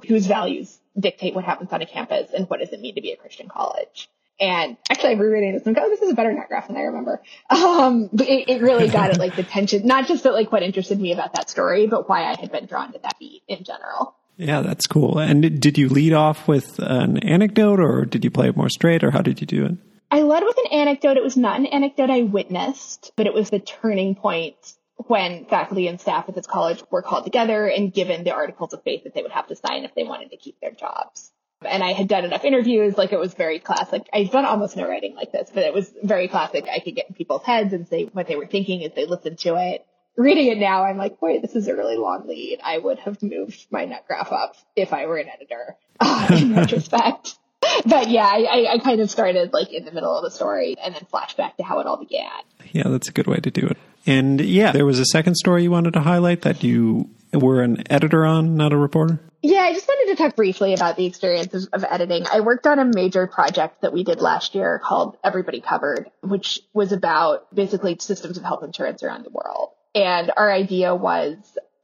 [0.07, 3.11] whose values dictate what happens on a campus and what does it mean to be
[3.11, 4.09] a Christian college.
[4.41, 6.77] And actually, I'm rereading this and go, oh, this is a better nut graph than
[6.77, 7.21] I remember.
[7.49, 10.63] Um, but it, it really got at like the tension, not just that like what
[10.63, 13.63] interested me about that story, but why I had been drawn to that beat in
[13.63, 14.15] general.
[14.39, 15.19] Yeah, that's cool.
[15.19, 19.03] And did you lead off with an anecdote or did you play it more straight
[19.03, 19.77] or how did you do it?
[20.09, 21.17] I led with an anecdote.
[21.17, 24.55] It was not an anecdote I witnessed, but it was the turning point
[24.95, 28.81] when faculty and staff at this college were called together and given the articles of
[28.83, 31.31] faith that they would have to sign if they wanted to keep their jobs.
[31.65, 34.07] And I had done enough interviews, like it was very classic.
[34.13, 36.65] I've done almost no writing like this, but it was very classic.
[36.73, 39.39] I could get in people's heads and say what they were thinking as they listened
[39.39, 39.85] to it.
[40.17, 42.59] Reading it now, I'm like, boy, this is a really long lead.
[42.63, 46.55] I would have moved my nut graph up if I were an editor uh, in
[46.55, 47.35] retrospect.
[47.85, 50.95] But yeah, I, I kind of started like in the middle of the story and
[50.95, 52.29] then flashed back to how it all began.
[52.71, 53.77] Yeah, that's a good way to do it.
[54.05, 57.83] And yeah, there was a second story you wanted to highlight that you were an
[57.91, 59.19] editor on, not a reporter?
[59.41, 62.25] Yeah, I just wanted to talk briefly about the experience of, of, editing.
[62.31, 66.59] I worked on a major project that we did last year called Everybody Covered, which
[66.73, 69.69] was about basically systems of health insurance around the world.
[69.95, 71.37] And our idea was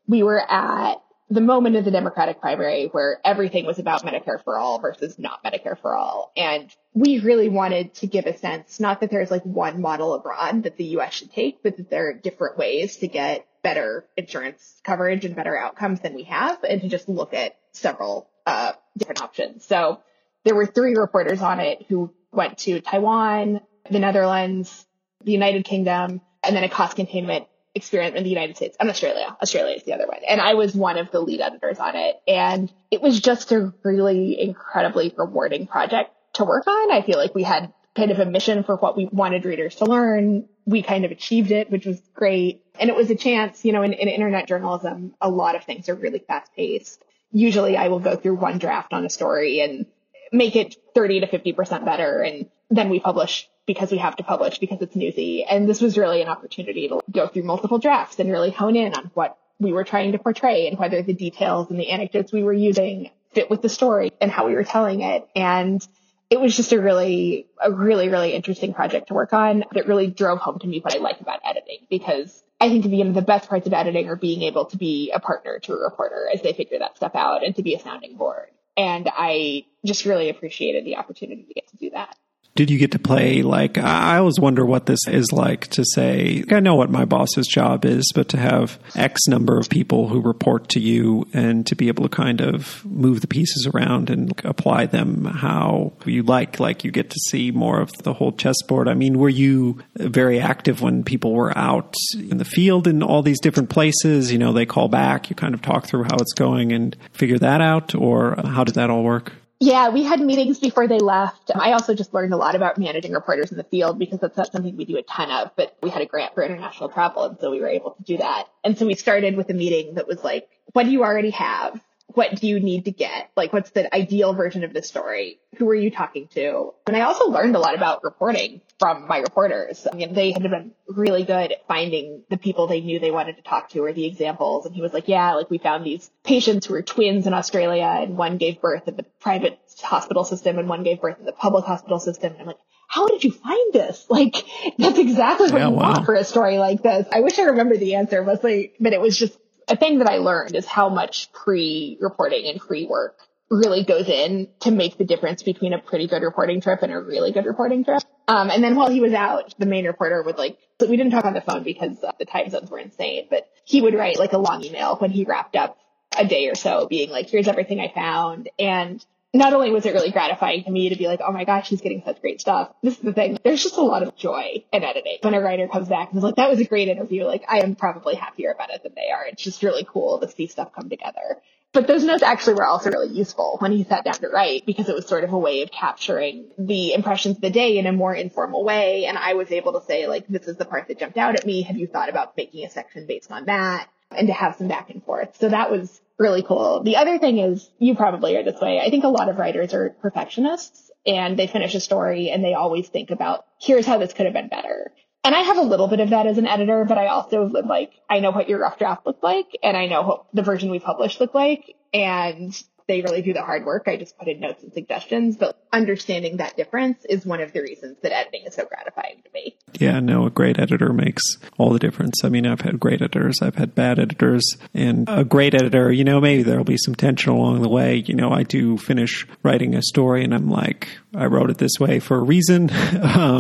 [0.08, 4.58] we were at the moment of the Democratic primary where everything was about Medicare for
[4.60, 6.32] all versus not Medicare for all.
[6.38, 10.64] And we really wanted to give a sense, not that there's like one model abroad
[10.64, 14.80] that the US should take, but that there are different ways to get better insurance
[14.84, 19.24] coverage and better outcomes than we have and to just look at several uh, different
[19.24, 19.66] options.
[19.66, 20.02] So
[20.44, 24.86] there were three reporters on it who went to Taiwan, the Netherlands,
[25.24, 29.36] the United Kingdom, and then a cost containment experiment in the United States and Australia.
[29.42, 30.20] Australia is the other one.
[30.28, 32.16] And I was one of the lead editors on it.
[32.28, 36.92] And it was just a really incredibly rewarding project to work on.
[36.92, 39.86] I feel like we had kind of a mission for what we wanted readers to
[39.86, 40.48] learn.
[40.66, 42.64] We kind of achieved it, which was great.
[42.80, 45.90] And it was a chance, you know, in, in internet journalism, a lot of things
[45.90, 47.04] are really fast paced.
[47.32, 49.86] Usually I will go through one draft on a story and
[50.32, 52.22] make it 30 to 50% better.
[52.22, 55.44] And then we publish because we have to publish because it's newsy.
[55.44, 58.94] And this was really an opportunity to go through multiple drafts and really hone in
[58.94, 62.44] on what we were trying to portray and whether the details and the anecdotes we
[62.44, 65.28] were using fit with the story and how we were telling it.
[65.36, 65.86] And
[66.30, 70.08] it was just a really, a really, really interesting project to work on that really
[70.08, 73.50] drove home to me what I like about editing because I think the, the best
[73.50, 76.54] parts of editing are being able to be a partner to a reporter as they
[76.54, 78.48] figure that stuff out and to be a sounding board.
[78.78, 82.18] And I just really appreciated the opportunity to get to do that.
[82.56, 86.42] Did you get to play like I always wonder what this is like to say
[86.50, 90.22] I know what my boss's job is, but to have X number of people who
[90.22, 94.32] report to you and to be able to kind of move the pieces around and
[94.46, 98.88] apply them how you like, like you get to see more of the whole chessboard.
[98.88, 103.22] I mean, were you very active when people were out in the field in all
[103.22, 104.32] these different places?
[104.32, 107.40] You know, they call back, you kind of talk through how it's going and figure
[107.40, 109.34] that out, or how did that all work?
[109.60, 111.50] Yeah, we had meetings before they left.
[111.56, 114.52] I also just learned a lot about managing reporters in the field because that's not
[114.52, 117.40] something we do a ton of, but we had a grant for international travel and
[117.40, 118.48] so we were able to do that.
[118.66, 121.82] And so we started with a meeting that was like, what do you already have?
[122.16, 123.30] What do you need to get?
[123.36, 125.40] Like, what's the ideal version of the story?
[125.58, 126.74] Who are you talking to?
[126.88, 129.86] And I also learned a lot about reporting from my reporters.
[129.92, 133.36] I mean, they had been really good at finding the people they knew they wanted
[133.38, 134.66] to talk to or the examples.
[134.66, 138.00] And he was like, yeah, like we found these patients who were twins in Australia
[138.02, 141.34] and one gave birth in the private hospital system and one gave birth in the
[141.34, 142.34] public hospital system.
[142.34, 144.06] And I'm like, how did you find this?
[144.16, 144.36] Like,
[144.78, 145.92] that's exactly what yeah, you wow.
[145.92, 147.06] want for a story like this.
[147.12, 149.38] I wish I remember the answer, mostly, but it was just
[149.68, 153.18] a thing that I learned is how much pre-reporting and pre-work
[153.50, 157.00] really goes in to make the difference between a pretty good reporting trip and a
[157.00, 158.02] really good reporting trip.
[158.28, 161.26] Um, and then while he was out, the main reporter would like, we didn't talk
[161.26, 164.34] on the phone because uh, the time zones were insane, but he would write like
[164.34, 165.78] a long email when he wrapped up
[166.18, 168.50] a day or so being like, here's everything I found.
[168.58, 169.06] And
[169.38, 171.82] not only was it really gratifying to me to be like, oh my gosh, he's
[171.82, 172.72] getting such great stuff.
[172.82, 173.38] This is the thing.
[173.44, 175.18] There's just a lot of joy in editing.
[175.22, 177.60] When a writer comes back and is like, that was a great interview, like I
[177.60, 179.26] am probably happier about it than they are.
[179.26, 181.42] It's just really cool to see stuff come together.
[181.74, 184.88] But those notes actually were also really useful when he sat down to write because
[184.88, 187.92] it was sort of a way of capturing the impressions of the day in a
[187.92, 189.06] more informal way.
[189.06, 191.46] And I was able to say, like, this is the part that jumped out at
[191.46, 191.64] me.
[191.64, 193.90] Have you thought about making a section based on that?
[194.10, 195.36] And to have some back and forth.
[195.38, 196.84] So that was really cool.
[196.84, 198.80] The other thing is you probably are this way.
[198.80, 202.54] I think a lot of writers are perfectionists and they finish a story and they
[202.54, 204.92] always think about here's how this could have been better.
[205.24, 207.92] And I have a little bit of that as an editor, but I also like
[208.10, 210.80] I know what your rough draft looked like and I know what the version we
[210.80, 212.56] published looked like and
[212.88, 213.88] they really do the hard work.
[213.88, 217.62] I just put in notes and suggestions, but understanding that difference is one of the
[217.62, 219.56] reasons that editing is so gratifying to me.
[219.80, 221.24] Yeah, no, a great editor makes
[221.58, 222.24] all the difference.
[222.24, 224.44] I mean, I've had great editors, I've had bad editors,
[224.74, 228.04] and a great editor, you know, maybe there'll be some tension along the way.
[228.06, 231.80] You know, I do finish writing a story and I'm like, I wrote it this
[231.80, 232.70] way for a reason.
[233.02, 233.40] um,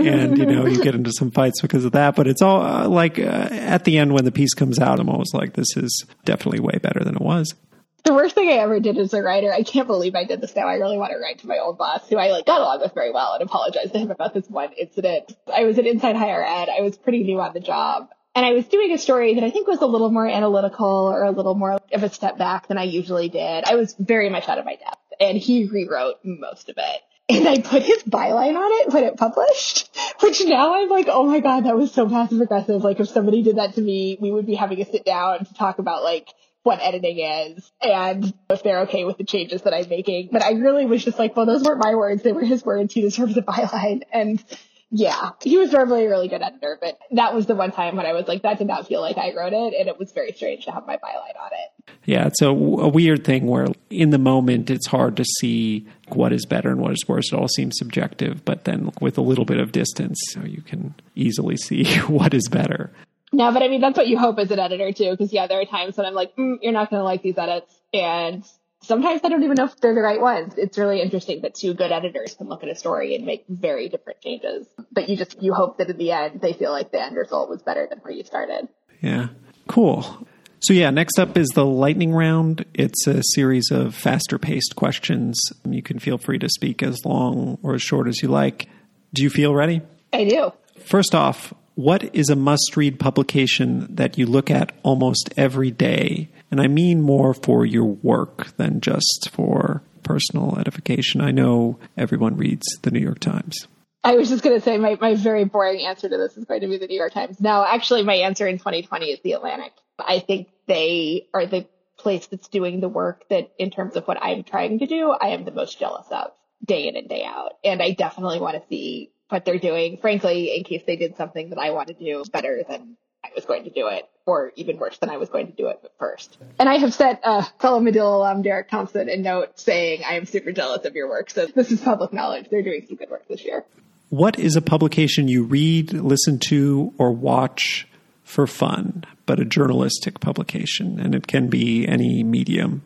[0.00, 2.88] and, you know, you get into some fights because of that, but it's all uh,
[2.88, 6.06] like uh, at the end when the piece comes out, I'm always like, this is
[6.24, 7.54] definitely way better than it was
[8.02, 10.54] the worst thing I ever did as a writer, I can't believe I did this
[10.54, 10.66] now.
[10.66, 12.94] I really want to write to my old boss, who I like got along with
[12.94, 15.32] very well, and apologize to him about this one incident.
[15.52, 16.68] I was at Inside Higher Ed.
[16.68, 18.08] I was pretty new on the job.
[18.34, 21.24] And I was doing a story that I think was a little more analytical or
[21.24, 23.64] a little more of a step back than I usually did.
[23.64, 27.00] I was very much out of my depth and he rewrote most of it.
[27.28, 29.88] and I put his byline on it when it published,
[30.20, 32.82] which now I'm like, oh my God, that was so passive aggressive.
[32.82, 35.54] Like if somebody did that to me, we would be having a sit down to
[35.54, 36.28] talk about like
[36.62, 40.28] what editing is and if they're okay with the changes that I'm making.
[40.30, 42.22] But I really was just like, well, those weren't my words.
[42.22, 42.92] They were his words.
[42.92, 44.02] He deserves a byline.
[44.12, 44.44] And
[44.90, 48.06] yeah, he was normally a really good editor, but that was the one time when
[48.06, 49.74] I was like, that did not feel like I wrote it.
[49.78, 51.90] And it was very strange to have my byline on it.
[52.04, 56.32] Yeah, it's a, a weird thing where in the moment it's hard to see what
[56.32, 57.32] is better and what is worse.
[57.32, 61.56] It all seems subjective, but then with a little bit of distance, you can easily
[61.56, 62.90] see what is better.
[63.32, 65.60] No, but I mean, that's what you hope as an editor too, because yeah, there
[65.60, 67.72] are times when I'm like, mm, you're not going to like these edits.
[67.94, 68.44] And
[68.82, 70.54] sometimes I don't even know if they're the right ones.
[70.56, 73.88] It's really interesting that two good editors can look at a story and make very
[73.88, 74.66] different changes.
[74.90, 77.48] But you just, you hope that in the end, they feel like the end result
[77.48, 78.68] was better than where you started.
[79.00, 79.28] Yeah.
[79.68, 80.26] Cool.
[80.62, 82.66] So, yeah, next up is the lightning round.
[82.74, 85.38] It's a series of faster paced questions.
[85.64, 88.68] You can feel free to speak as long or as short as you like.
[89.14, 89.80] Do you feel ready?
[90.12, 90.52] I do.
[90.84, 96.28] First off, what is a must read publication that you look at almost every day
[96.50, 101.20] and I mean more for your work than just for personal edification.
[101.20, 103.66] I know everyone reads the New York Times.
[104.02, 106.62] I was just going to say my, my very boring answer to this is going
[106.62, 107.40] to be the New York Times.
[107.40, 109.72] No, actually, my answer in 2020 is the Atlantic.
[109.98, 111.66] I think they are the
[111.98, 115.28] place that's doing the work that, in terms of what I'm trying to do, I
[115.28, 116.32] am the most jealous of
[116.64, 117.52] day in and day out.
[117.62, 121.50] And I definitely want to see what they're doing, frankly, in case they did something
[121.50, 124.78] that I want to do better than I was going to do it, or even
[124.78, 126.38] worse than I was going to do it at first.
[126.58, 130.24] And I have sent uh, fellow Medill alum Derek Thompson a note saying I am
[130.24, 131.30] super jealous of your work.
[131.30, 132.48] So this is public knowledge.
[132.50, 133.64] They're doing some good work this year.
[134.08, 137.86] What is a publication you read, listen to, or watch
[138.24, 140.98] for fun, but a journalistic publication?
[140.98, 142.82] And it can be any medium.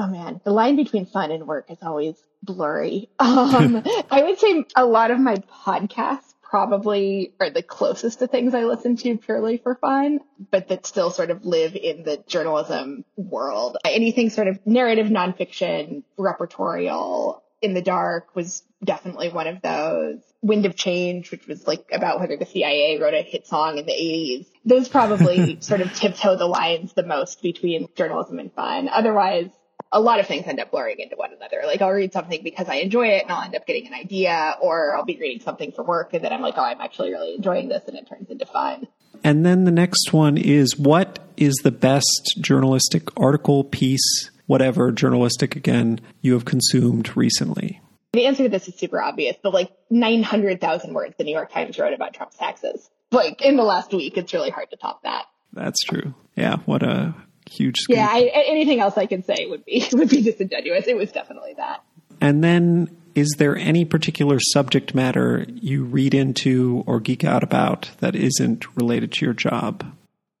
[0.00, 3.10] Oh man, the line between fun and work is always blurry.
[3.20, 5.36] Um, I would say a lot of my
[5.66, 10.20] podcasts probably are the closest to things I listen to purely for fun,
[10.50, 13.76] but that still sort of live in the journalism world.
[13.84, 20.18] Anything sort of narrative nonfiction, repertorial, in the dark was definitely one of those.
[20.42, 23.84] Wind of Change, which was like about whether the CIA wrote a hit song in
[23.84, 24.46] the 80s.
[24.64, 28.88] Those probably sort of tiptoe the lines the most between journalism and fun.
[28.88, 29.50] Otherwise,
[29.92, 31.62] a lot of things end up blurring into one another.
[31.66, 34.56] Like I'll read something because I enjoy it and I'll end up getting an idea
[34.60, 37.34] or I'll be reading something for work and then I'm like, oh, I'm actually really
[37.34, 38.86] enjoying this and it turns into fun.
[39.24, 45.56] And then the next one is what is the best journalistic article, piece, whatever journalistic
[45.56, 47.80] again you have consumed recently?
[48.12, 49.36] The answer to this is super obvious.
[49.42, 52.88] The like 900,000 words the New York Times wrote about Trump's taxes.
[53.10, 55.26] Like in the last week, it's really hard to top that.
[55.52, 56.14] That's true.
[56.36, 56.58] Yeah.
[56.64, 57.14] What a
[57.50, 57.96] huge scoop.
[57.96, 60.86] Yeah, I, anything else I can say would be would be disingenuous.
[60.86, 61.82] It was definitely that.
[62.20, 67.90] And then, is there any particular subject matter you read into or geek out about
[68.00, 69.84] that isn't related to your job?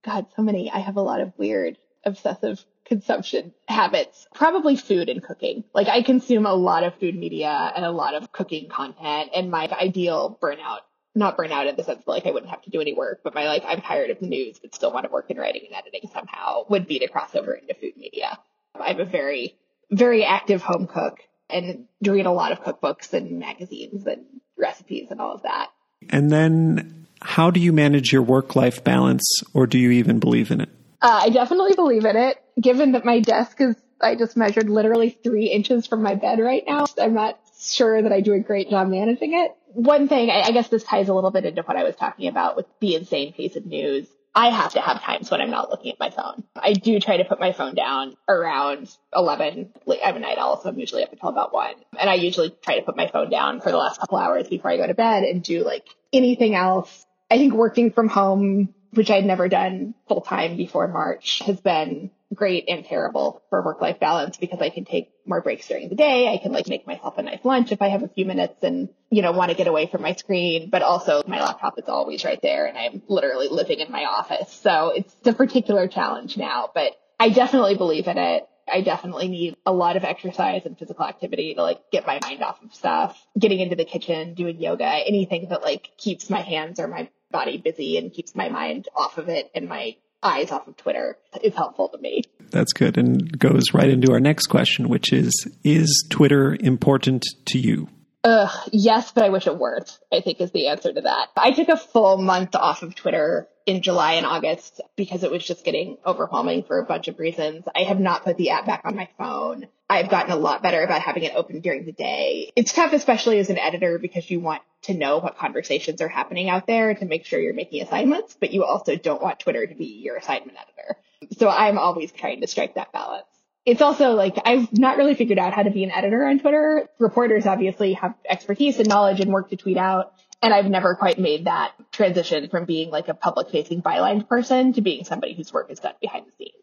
[0.04, 0.70] God, so many.
[0.70, 4.26] I have a lot of weird obsessive consumption habits.
[4.34, 5.64] Probably food and cooking.
[5.74, 9.50] Like I consume a lot of food media and a lot of cooking content, and
[9.50, 10.80] my ideal burnout
[11.14, 13.20] not burn out in the sense that like I wouldn't have to do any work,
[13.24, 15.62] but my like I'm tired of the news but still want to work in writing
[15.66, 18.38] and editing somehow would be to cross over into food media.
[18.78, 19.56] I'm a very,
[19.90, 21.18] very active home cook
[21.48, 24.24] and read a lot of cookbooks and magazines and
[24.56, 25.70] recipes and all of that.
[26.08, 30.50] And then how do you manage your work life balance or do you even believe
[30.50, 30.68] in it?
[31.02, 32.38] Uh, I definitely believe in it.
[32.60, 36.62] Given that my desk is, I just measured literally three inches from my bed right
[36.66, 36.86] now.
[36.98, 39.52] I'm not sure that I do a great job managing it.
[39.72, 42.28] One thing, I, I guess this ties a little bit into what I was talking
[42.28, 44.08] about with the insane pace of news.
[44.34, 46.44] I have to have times when I'm not looking at my phone.
[46.56, 49.72] I do try to put my phone down around 11.
[50.04, 51.74] I'm a night owl, so I'm usually up until about 1.
[51.98, 54.70] And I usually try to put my phone down for the last couple hours before
[54.70, 57.04] I go to bed and do like anything else.
[57.28, 62.12] I think working from home, which I'd never done full time before March, has been
[62.34, 65.96] great and terrible for work life balance because I can take more breaks during the
[65.96, 66.32] day.
[66.32, 68.88] I can like make myself a nice lunch if I have a few minutes and,
[69.10, 72.24] you know, want to get away from my screen, but also my laptop is always
[72.24, 74.52] right there and I'm literally living in my office.
[74.52, 78.46] So it's a particular challenge now, but I definitely believe in it.
[78.72, 82.42] I definitely need a lot of exercise and physical activity to like get my mind
[82.42, 86.78] off of stuff, getting into the kitchen, doing yoga, anything that like keeps my hands
[86.78, 90.68] or my body busy and keeps my mind off of it and my eyes off
[90.68, 92.22] of Twitter is helpful to me.
[92.50, 97.58] That's good and goes right into our next question, which is Is Twitter important to
[97.58, 97.88] you?
[98.22, 101.28] Uh, yes, but I wish it weren't, I think is the answer to that.
[101.36, 105.44] I took a full month off of Twitter in July and August because it was
[105.44, 107.64] just getting overwhelming for a bunch of reasons.
[107.74, 109.68] I have not put the app back on my phone.
[109.90, 112.52] I've gotten a lot better about having it open during the day.
[112.54, 116.48] It's tough, especially as an editor, because you want to know what conversations are happening
[116.48, 119.74] out there to make sure you're making assignments, but you also don't want Twitter to
[119.74, 120.96] be your assignment editor.
[121.38, 123.26] So I'm always trying to strike that balance.
[123.66, 126.88] It's also like I've not really figured out how to be an editor on Twitter.
[127.00, 130.14] Reporters obviously have expertise and knowledge and work to tweet out.
[130.40, 134.72] And I've never quite made that transition from being like a public facing byline person
[134.74, 136.59] to being somebody whose work is done behind the scenes.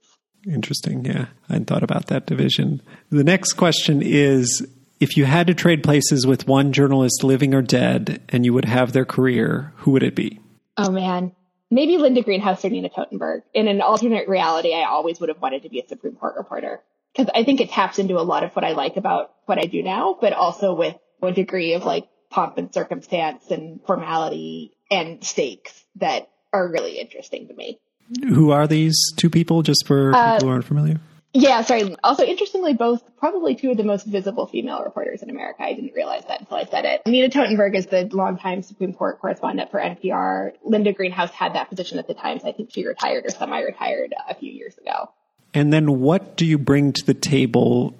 [0.48, 1.06] Interesting.
[1.06, 1.28] Yeah.
[1.49, 2.82] I hadn't thought about that division.
[3.10, 4.65] The next question is
[4.99, 8.65] if you had to trade places with one journalist living or dead and you would
[8.65, 10.40] have their career, who would it be?
[10.78, 11.34] Oh man.
[11.69, 13.41] Maybe Linda Greenhouse or Nina Totenberg.
[13.53, 16.82] In an alternate reality, I always would have wanted to be a Supreme Court reporter
[17.14, 19.65] because I think it taps into a lot of what I like about what I
[19.65, 25.24] do now, but also with a degree of like pomp and circumstance and formality and
[25.24, 27.80] stakes that are really interesting to me.
[28.28, 31.00] Who are these two people, just for uh, people who aren't familiar?
[31.34, 31.96] Yeah, sorry.
[32.04, 35.62] Also, interestingly, both probably two of the most visible female reporters in America.
[35.64, 37.02] I didn't realize that until I said it.
[37.06, 40.54] Nina Totenberg is the longtime Supreme Court correspondent for NPR.
[40.64, 42.44] Linda Greenhouse had that position at the Times.
[42.44, 45.12] I think she retired or semi-retired a few years ago.
[45.54, 47.94] And then what do you bring to the table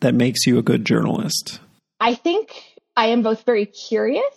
[0.00, 1.60] that makes you a good journalist?
[2.00, 2.52] I think
[2.96, 4.34] I am both very curious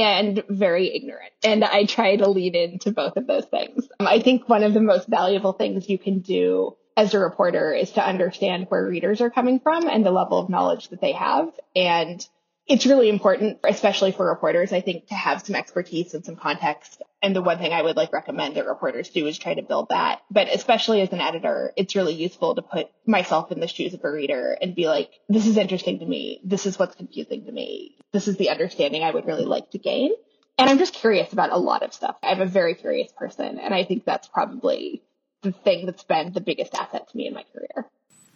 [0.00, 1.32] and very ignorant.
[1.42, 3.88] And I try to lead into both of those things.
[3.98, 7.72] Um, I think one of the most valuable things you can do as a reporter
[7.72, 11.12] is to understand where readers are coming from and the level of knowledge that they
[11.12, 11.48] have.
[11.74, 12.26] And
[12.70, 17.02] it's really important, especially for reporters, I think, to have some expertise and some context.
[17.20, 19.88] And the one thing I would like recommend that reporters do is try to build
[19.88, 20.20] that.
[20.30, 24.04] But especially as an editor, it's really useful to put myself in the shoes of
[24.04, 26.40] a reader and be like, this is interesting to me.
[26.44, 27.96] This is what's confusing to me.
[28.12, 30.12] This is the understanding I would really like to gain.
[30.56, 32.18] And I'm just curious about a lot of stuff.
[32.22, 33.58] I'm a very curious person.
[33.58, 35.02] And I think that's probably
[35.42, 37.90] the thing that's been the biggest asset to me in my career.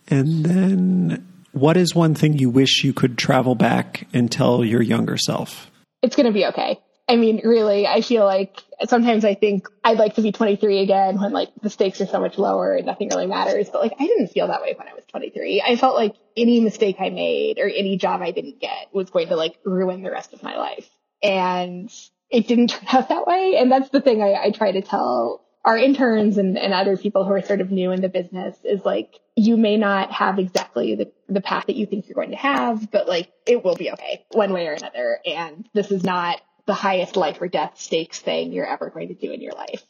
[0.09, 4.82] And then what is one thing you wish you could travel back and tell your
[4.82, 5.70] younger self?
[6.02, 6.81] It's going to be okay.
[7.09, 11.20] I mean, really, I feel like sometimes I think I'd like to be 23 again
[11.20, 13.68] when like the stakes are so much lower and nothing really matters.
[13.70, 15.62] But like, I didn't feel that way when I was 23.
[15.64, 19.28] I felt like any mistake I made or any job I didn't get was going
[19.28, 20.89] to like ruin the rest of my life.
[21.22, 21.93] And
[22.31, 23.56] it didn't turn out that way.
[23.59, 27.24] And that's the thing I, I try to tell our interns and, and other people
[27.24, 30.94] who are sort of new in the business is like, you may not have exactly
[30.94, 33.90] the, the path that you think you're going to have, but like it will be
[33.90, 35.18] okay one way or another.
[35.24, 39.14] And this is not the highest life or death stakes thing you're ever going to
[39.14, 39.82] do in your life.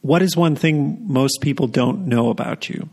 [0.00, 2.88] What is one thing most people don't know about you?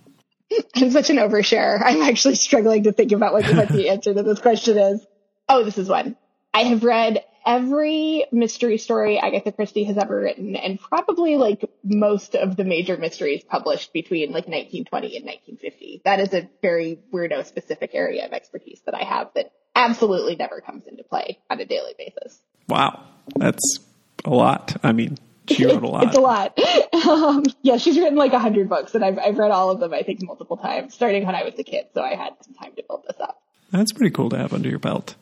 [0.75, 1.81] I'm such an overshare.
[1.83, 5.05] I'm actually struggling to think about what, what the answer to this question is.
[5.47, 6.15] Oh, this is one.
[6.53, 12.35] I have read every mystery story Agatha Christie has ever written and probably like most
[12.35, 16.01] of the major mysteries published between like 1920 and 1950.
[16.05, 20.61] That is a very weirdo specific area of expertise that I have that absolutely never
[20.61, 22.39] comes into play on a daily basis.
[22.67, 23.03] Wow.
[23.35, 23.79] That's
[24.25, 24.77] a lot.
[24.83, 25.17] I mean,
[25.47, 26.03] she wrote a lot.
[26.03, 26.57] it's a lot.
[27.09, 29.93] Um, yeah, she's written like a hundred books and I've, I've read all of them,
[29.93, 31.85] I think, multiple times, starting when I was a kid.
[31.95, 33.41] So I had some time to build this up.
[33.71, 35.15] That's pretty cool to have under your belt.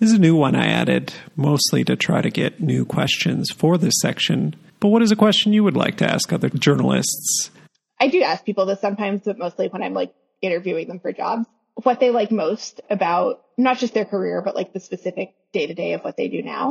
[0.00, 3.78] This is a new one I added, mostly to try to get new questions for
[3.78, 4.56] this section.
[4.80, 7.50] But what is a question you would like to ask other journalists?
[8.00, 10.12] I do ask people this sometimes, but mostly when I'm like
[10.42, 11.46] interviewing them for jobs,
[11.82, 15.74] what they like most about not just their career, but like the specific day to
[15.74, 16.70] day of what they do now.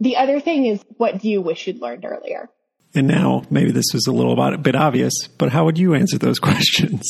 [0.00, 2.50] The other thing is, what do you wish you'd learned earlier?
[2.94, 6.38] And now, maybe this was a little bit obvious, but how would you answer those
[6.40, 7.02] questions?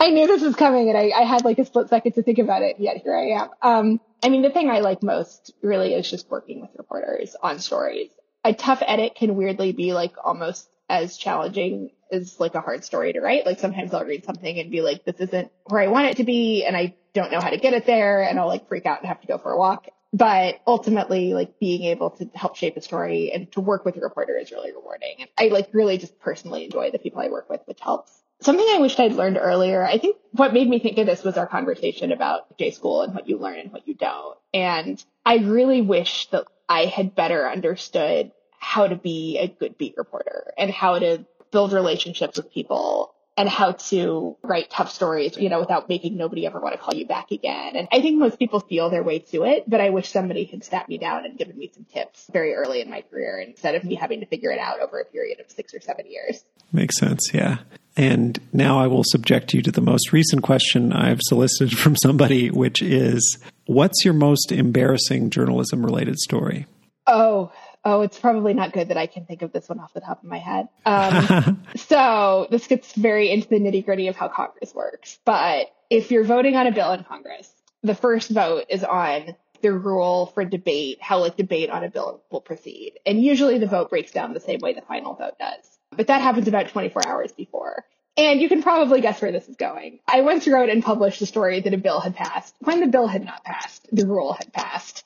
[0.00, 2.38] I knew this was coming and I, I, had like a split second to think
[2.38, 3.48] about it, yet here I am.
[3.60, 7.58] Um, I mean, the thing I like most really is just working with reporters on
[7.58, 8.10] stories.
[8.44, 13.12] A tough edit can weirdly be like almost as challenging as like a hard story
[13.12, 13.44] to write.
[13.44, 16.24] Like sometimes I'll read something and be like, this isn't where I want it to
[16.24, 19.00] be and I don't know how to get it there and I'll like freak out
[19.00, 19.88] and have to go for a walk.
[20.12, 24.00] But ultimately, like being able to help shape a story and to work with a
[24.00, 25.16] reporter is really rewarding.
[25.20, 28.66] And I like really just personally enjoy the people I work with, which helps something
[28.68, 29.84] I wished I'd learned earlier.
[29.84, 33.14] I think what made me think of this was our conversation about J school and
[33.14, 34.38] what you learn and what you don't.
[34.54, 39.94] And I really wish that I had better understood how to be a good beat
[39.96, 45.48] reporter and how to build relationships with people and how to write tough stories, you
[45.48, 47.76] know, without making nobody ever want to call you back again.
[47.76, 50.64] And I think most people feel their way to it, but I wish somebody had
[50.64, 53.84] sat me down and given me some tips very early in my career instead of
[53.84, 56.44] me having to figure it out over a period of six or seven years.
[56.72, 57.30] Makes sense.
[57.34, 57.58] Yeah.
[57.96, 62.50] And now I will subject you to the most recent question I've solicited from somebody,
[62.50, 66.66] which is what's your most embarrassing journalism related story?
[67.06, 67.52] Oh,
[67.88, 70.20] Oh, it's probably not good that I can think of this one off the top
[70.20, 70.66] of my head.
[70.84, 75.20] Um, so this gets very into the nitty gritty of how Congress works.
[75.24, 77.48] But if you're voting on a bill in Congress,
[77.84, 82.24] the first vote is on the rule for debate, how like debate on a bill
[82.28, 82.94] will proceed.
[83.06, 85.78] And usually the vote breaks down the same way the final vote does.
[85.96, 87.84] But that happens about 24 hours before.
[88.16, 90.00] And you can probably guess where this is going.
[90.08, 92.56] I once wrote and published a story that a bill had passed.
[92.58, 95.04] When the bill had not passed, the rule had passed.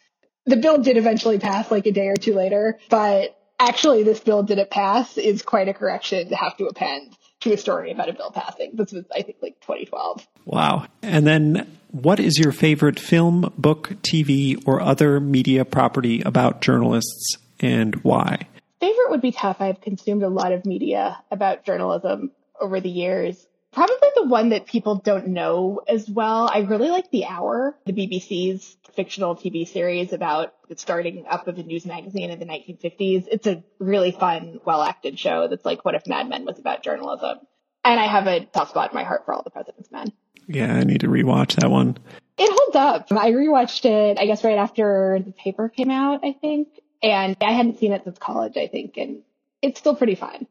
[0.50, 4.42] The bill did eventually pass like a day or two later, but actually this bill
[4.42, 8.14] didn't pass is quite a correction to have to append to a story about a
[8.14, 8.72] bill passing.
[8.74, 10.26] This was, I think, like 2012.
[10.46, 10.86] Wow.
[11.02, 17.36] And then what is your favorite film, book, TV, or other media property about journalists
[17.60, 18.48] and why?
[18.80, 19.60] Favorite would be tough.
[19.60, 23.46] I've consumed a lot of media about journalism over the years.
[23.70, 26.50] Probably the one that people don't know as well.
[26.52, 31.58] I really like The Hour, the BBC's fictional TV series about the starting up of
[31.58, 33.26] a news magazine in the 1950s.
[33.30, 36.82] It's a really fun, well acted show that's like what if Mad Men was about
[36.82, 37.38] journalism.
[37.84, 40.12] And I have a soft spot in my heart for All the President's Men.
[40.46, 41.96] Yeah, I need to rewatch that one.
[42.36, 43.12] It holds up.
[43.12, 46.68] I rewatched it, I guess, right after the paper came out, I think.
[47.02, 48.96] And I hadn't seen it since college, I think.
[48.96, 49.22] And
[49.62, 50.46] it's still pretty fun.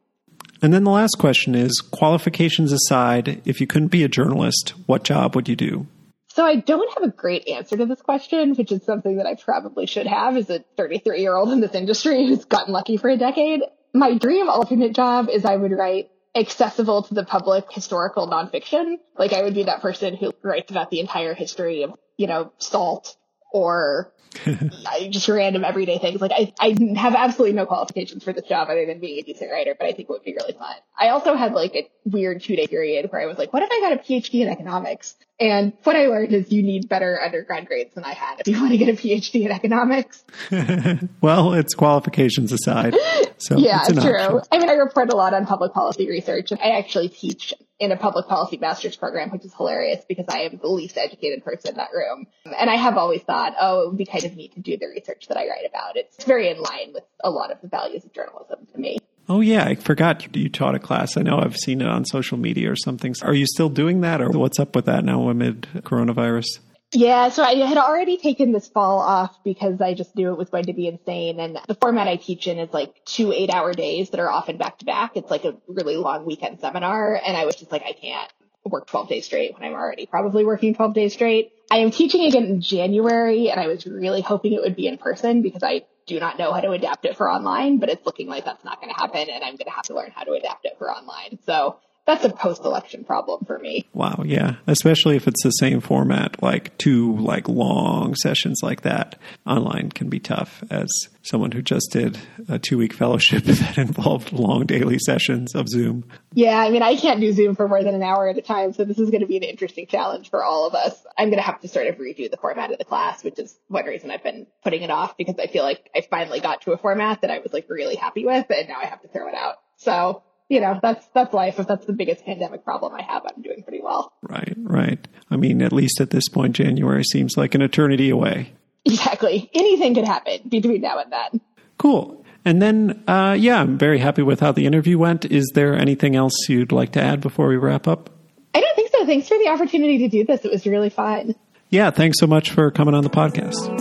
[0.62, 5.04] And then the last question is qualifications aside, if you couldn't be a journalist, what
[5.04, 5.86] job would you do?
[6.34, 9.34] So I don't have a great answer to this question, which is something that I
[9.34, 13.10] probably should have as a 33 year old in this industry who's gotten lucky for
[13.10, 13.62] a decade.
[13.92, 18.98] My dream alternate job is I would write accessible to the public historical nonfiction.
[19.18, 22.52] Like I would be that person who writes about the entire history of, you know,
[22.58, 23.16] salt
[23.52, 24.12] or
[25.10, 26.20] just random everyday things.
[26.20, 29.50] Like I, I have absolutely no qualifications for this job other than being a decent
[29.50, 30.74] writer, but I think it would be really fun.
[30.98, 33.70] I also had like a weird two day period where I was like, what if
[33.72, 35.16] I got a PhD in economics?
[35.38, 38.60] And what I learned is you need better undergrad grades than I had if you
[38.60, 40.22] want to get a PhD in economics.
[41.20, 42.94] well, it's qualifications aside.
[43.38, 44.18] So yeah, it's true.
[44.20, 44.40] Option.
[44.52, 47.90] I mean, I report a lot on public policy research and I actually teach in
[47.92, 51.70] a public policy master's program, which is hilarious because I am the least educated person
[51.70, 52.26] in that room.
[52.44, 54.86] And I have always thought, oh, it would be kind of neat to do the
[54.86, 55.96] research that I write about.
[55.96, 58.98] It's very in line with a lot of the values of journalism to me.
[59.30, 61.16] Oh yeah, I forgot you taught a class.
[61.16, 63.14] I know I've seen it on social media or something.
[63.22, 66.58] Are you still doing that, or what's up with that now amid coronavirus?
[66.92, 70.50] Yeah, so I had already taken this fall off because I just knew it was
[70.50, 71.38] going to be insane.
[71.38, 74.56] And the format I teach in is like two eight hour days that are often
[74.56, 75.16] back to back.
[75.16, 77.20] It's like a really long weekend seminar.
[77.24, 78.30] And I was just like, I can't
[78.64, 81.52] work 12 days straight when I'm already probably working 12 days straight.
[81.70, 84.98] I am teaching again in January and I was really hoping it would be in
[84.98, 88.26] person because I do not know how to adapt it for online, but it's looking
[88.26, 90.32] like that's not going to happen and I'm going to have to learn how to
[90.32, 91.38] adapt it for online.
[91.46, 91.76] So
[92.06, 93.88] that's a post-election problem for me.
[93.92, 99.18] Wow, yeah, especially if it's the same format, like two like long sessions like that.
[99.46, 100.64] Online can be tough.
[100.70, 100.88] As
[101.22, 102.18] someone who just did
[102.48, 106.04] a two-week fellowship that involved long daily sessions of Zoom.
[106.32, 108.72] Yeah, I mean, I can't do Zoom for more than an hour at a time,
[108.72, 111.04] so this is going to be an interesting challenge for all of us.
[111.18, 113.56] I'm going to have to sort of redo the format of the class, which is
[113.68, 116.72] one reason I've been putting it off because I feel like I finally got to
[116.72, 119.28] a format that I was like really happy with, and now I have to throw
[119.28, 119.56] it out.
[119.76, 121.58] So you know, that's that's life.
[121.58, 124.12] If that's the biggest pandemic problem I have, I'm doing pretty well.
[124.20, 125.08] Right, right.
[125.30, 128.52] I mean, at least at this point, January seems like an eternity away.
[128.84, 129.48] Exactly.
[129.54, 131.40] Anything could happen between now and then.
[131.78, 132.24] Cool.
[132.44, 135.24] And then, uh, yeah, I'm very happy with how the interview went.
[135.24, 138.10] Is there anything else you'd like to add before we wrap up?
[138.54, 139.06] I don't think so.
[139.06, 140.44] Thanks for the opportunity to do this.
[140.44, 141.36] It was really fun.
[141.68, 143.78] Yeah, thanks so much for coming on the podcast.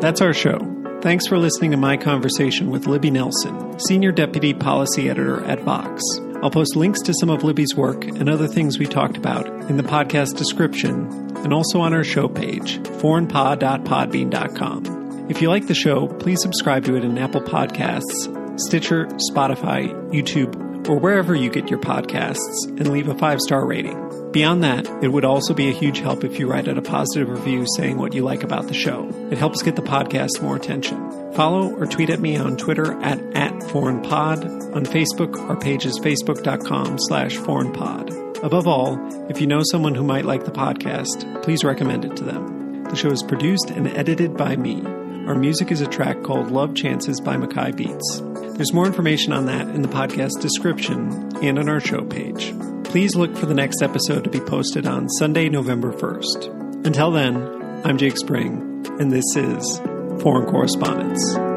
[0.00, 0.71] That's our show.
[1.02, 6.00] Thanks for listening to my conversation with Libby Nelson, Senior Deputy Policy Editor at Vox.
[6.42, 9.78] I'll post links to some of Libby's work and other things we talked about in
[9.78, 11.08] the podcast description
[11.38, 15.26] and also on our show page, foreignpod.podbean.com.
[15.28, 20.88] If you like the show, please subscribe to it in Apple Podcasts, Stitcher, Spotify, YouTube,
[20.88, 24.11] or wherever you get your podcasts and leave a five star rating.
[24.32, 27.28] Beyond that, it would also be a huge help if you write out a positive
[27.28, 29.06] review saying what you like about the show.
[29.30, 31.34] It helps get the podcast more attention.
[31.34, 34.74] Follow or tweet at me on Twitter at, at foreignpod.
[34.74, 38.42] On Facebook, our page is facebook.com slash foreignpod.
[38.42, 38.98] Above all,
[39.30, 42.84] if you know someone who might like the podcast, please recommend it to them.
[42.84, 44.80] The show is produced and edited by me.
[45.26, 48.22] Our music is a track called Love Chances by Mackay Beats.
[48.56, 52.54] There's more information on that in the podcast description and on our show page
[52.92, 56.84] please look for the next episode to be posted on Sunday, November 1st.
[56.84, 57.38] Until then,
[57.86, 59.80] I'm Jake Spring, and this is
[60.20, 61.51] Foreign Correspondence.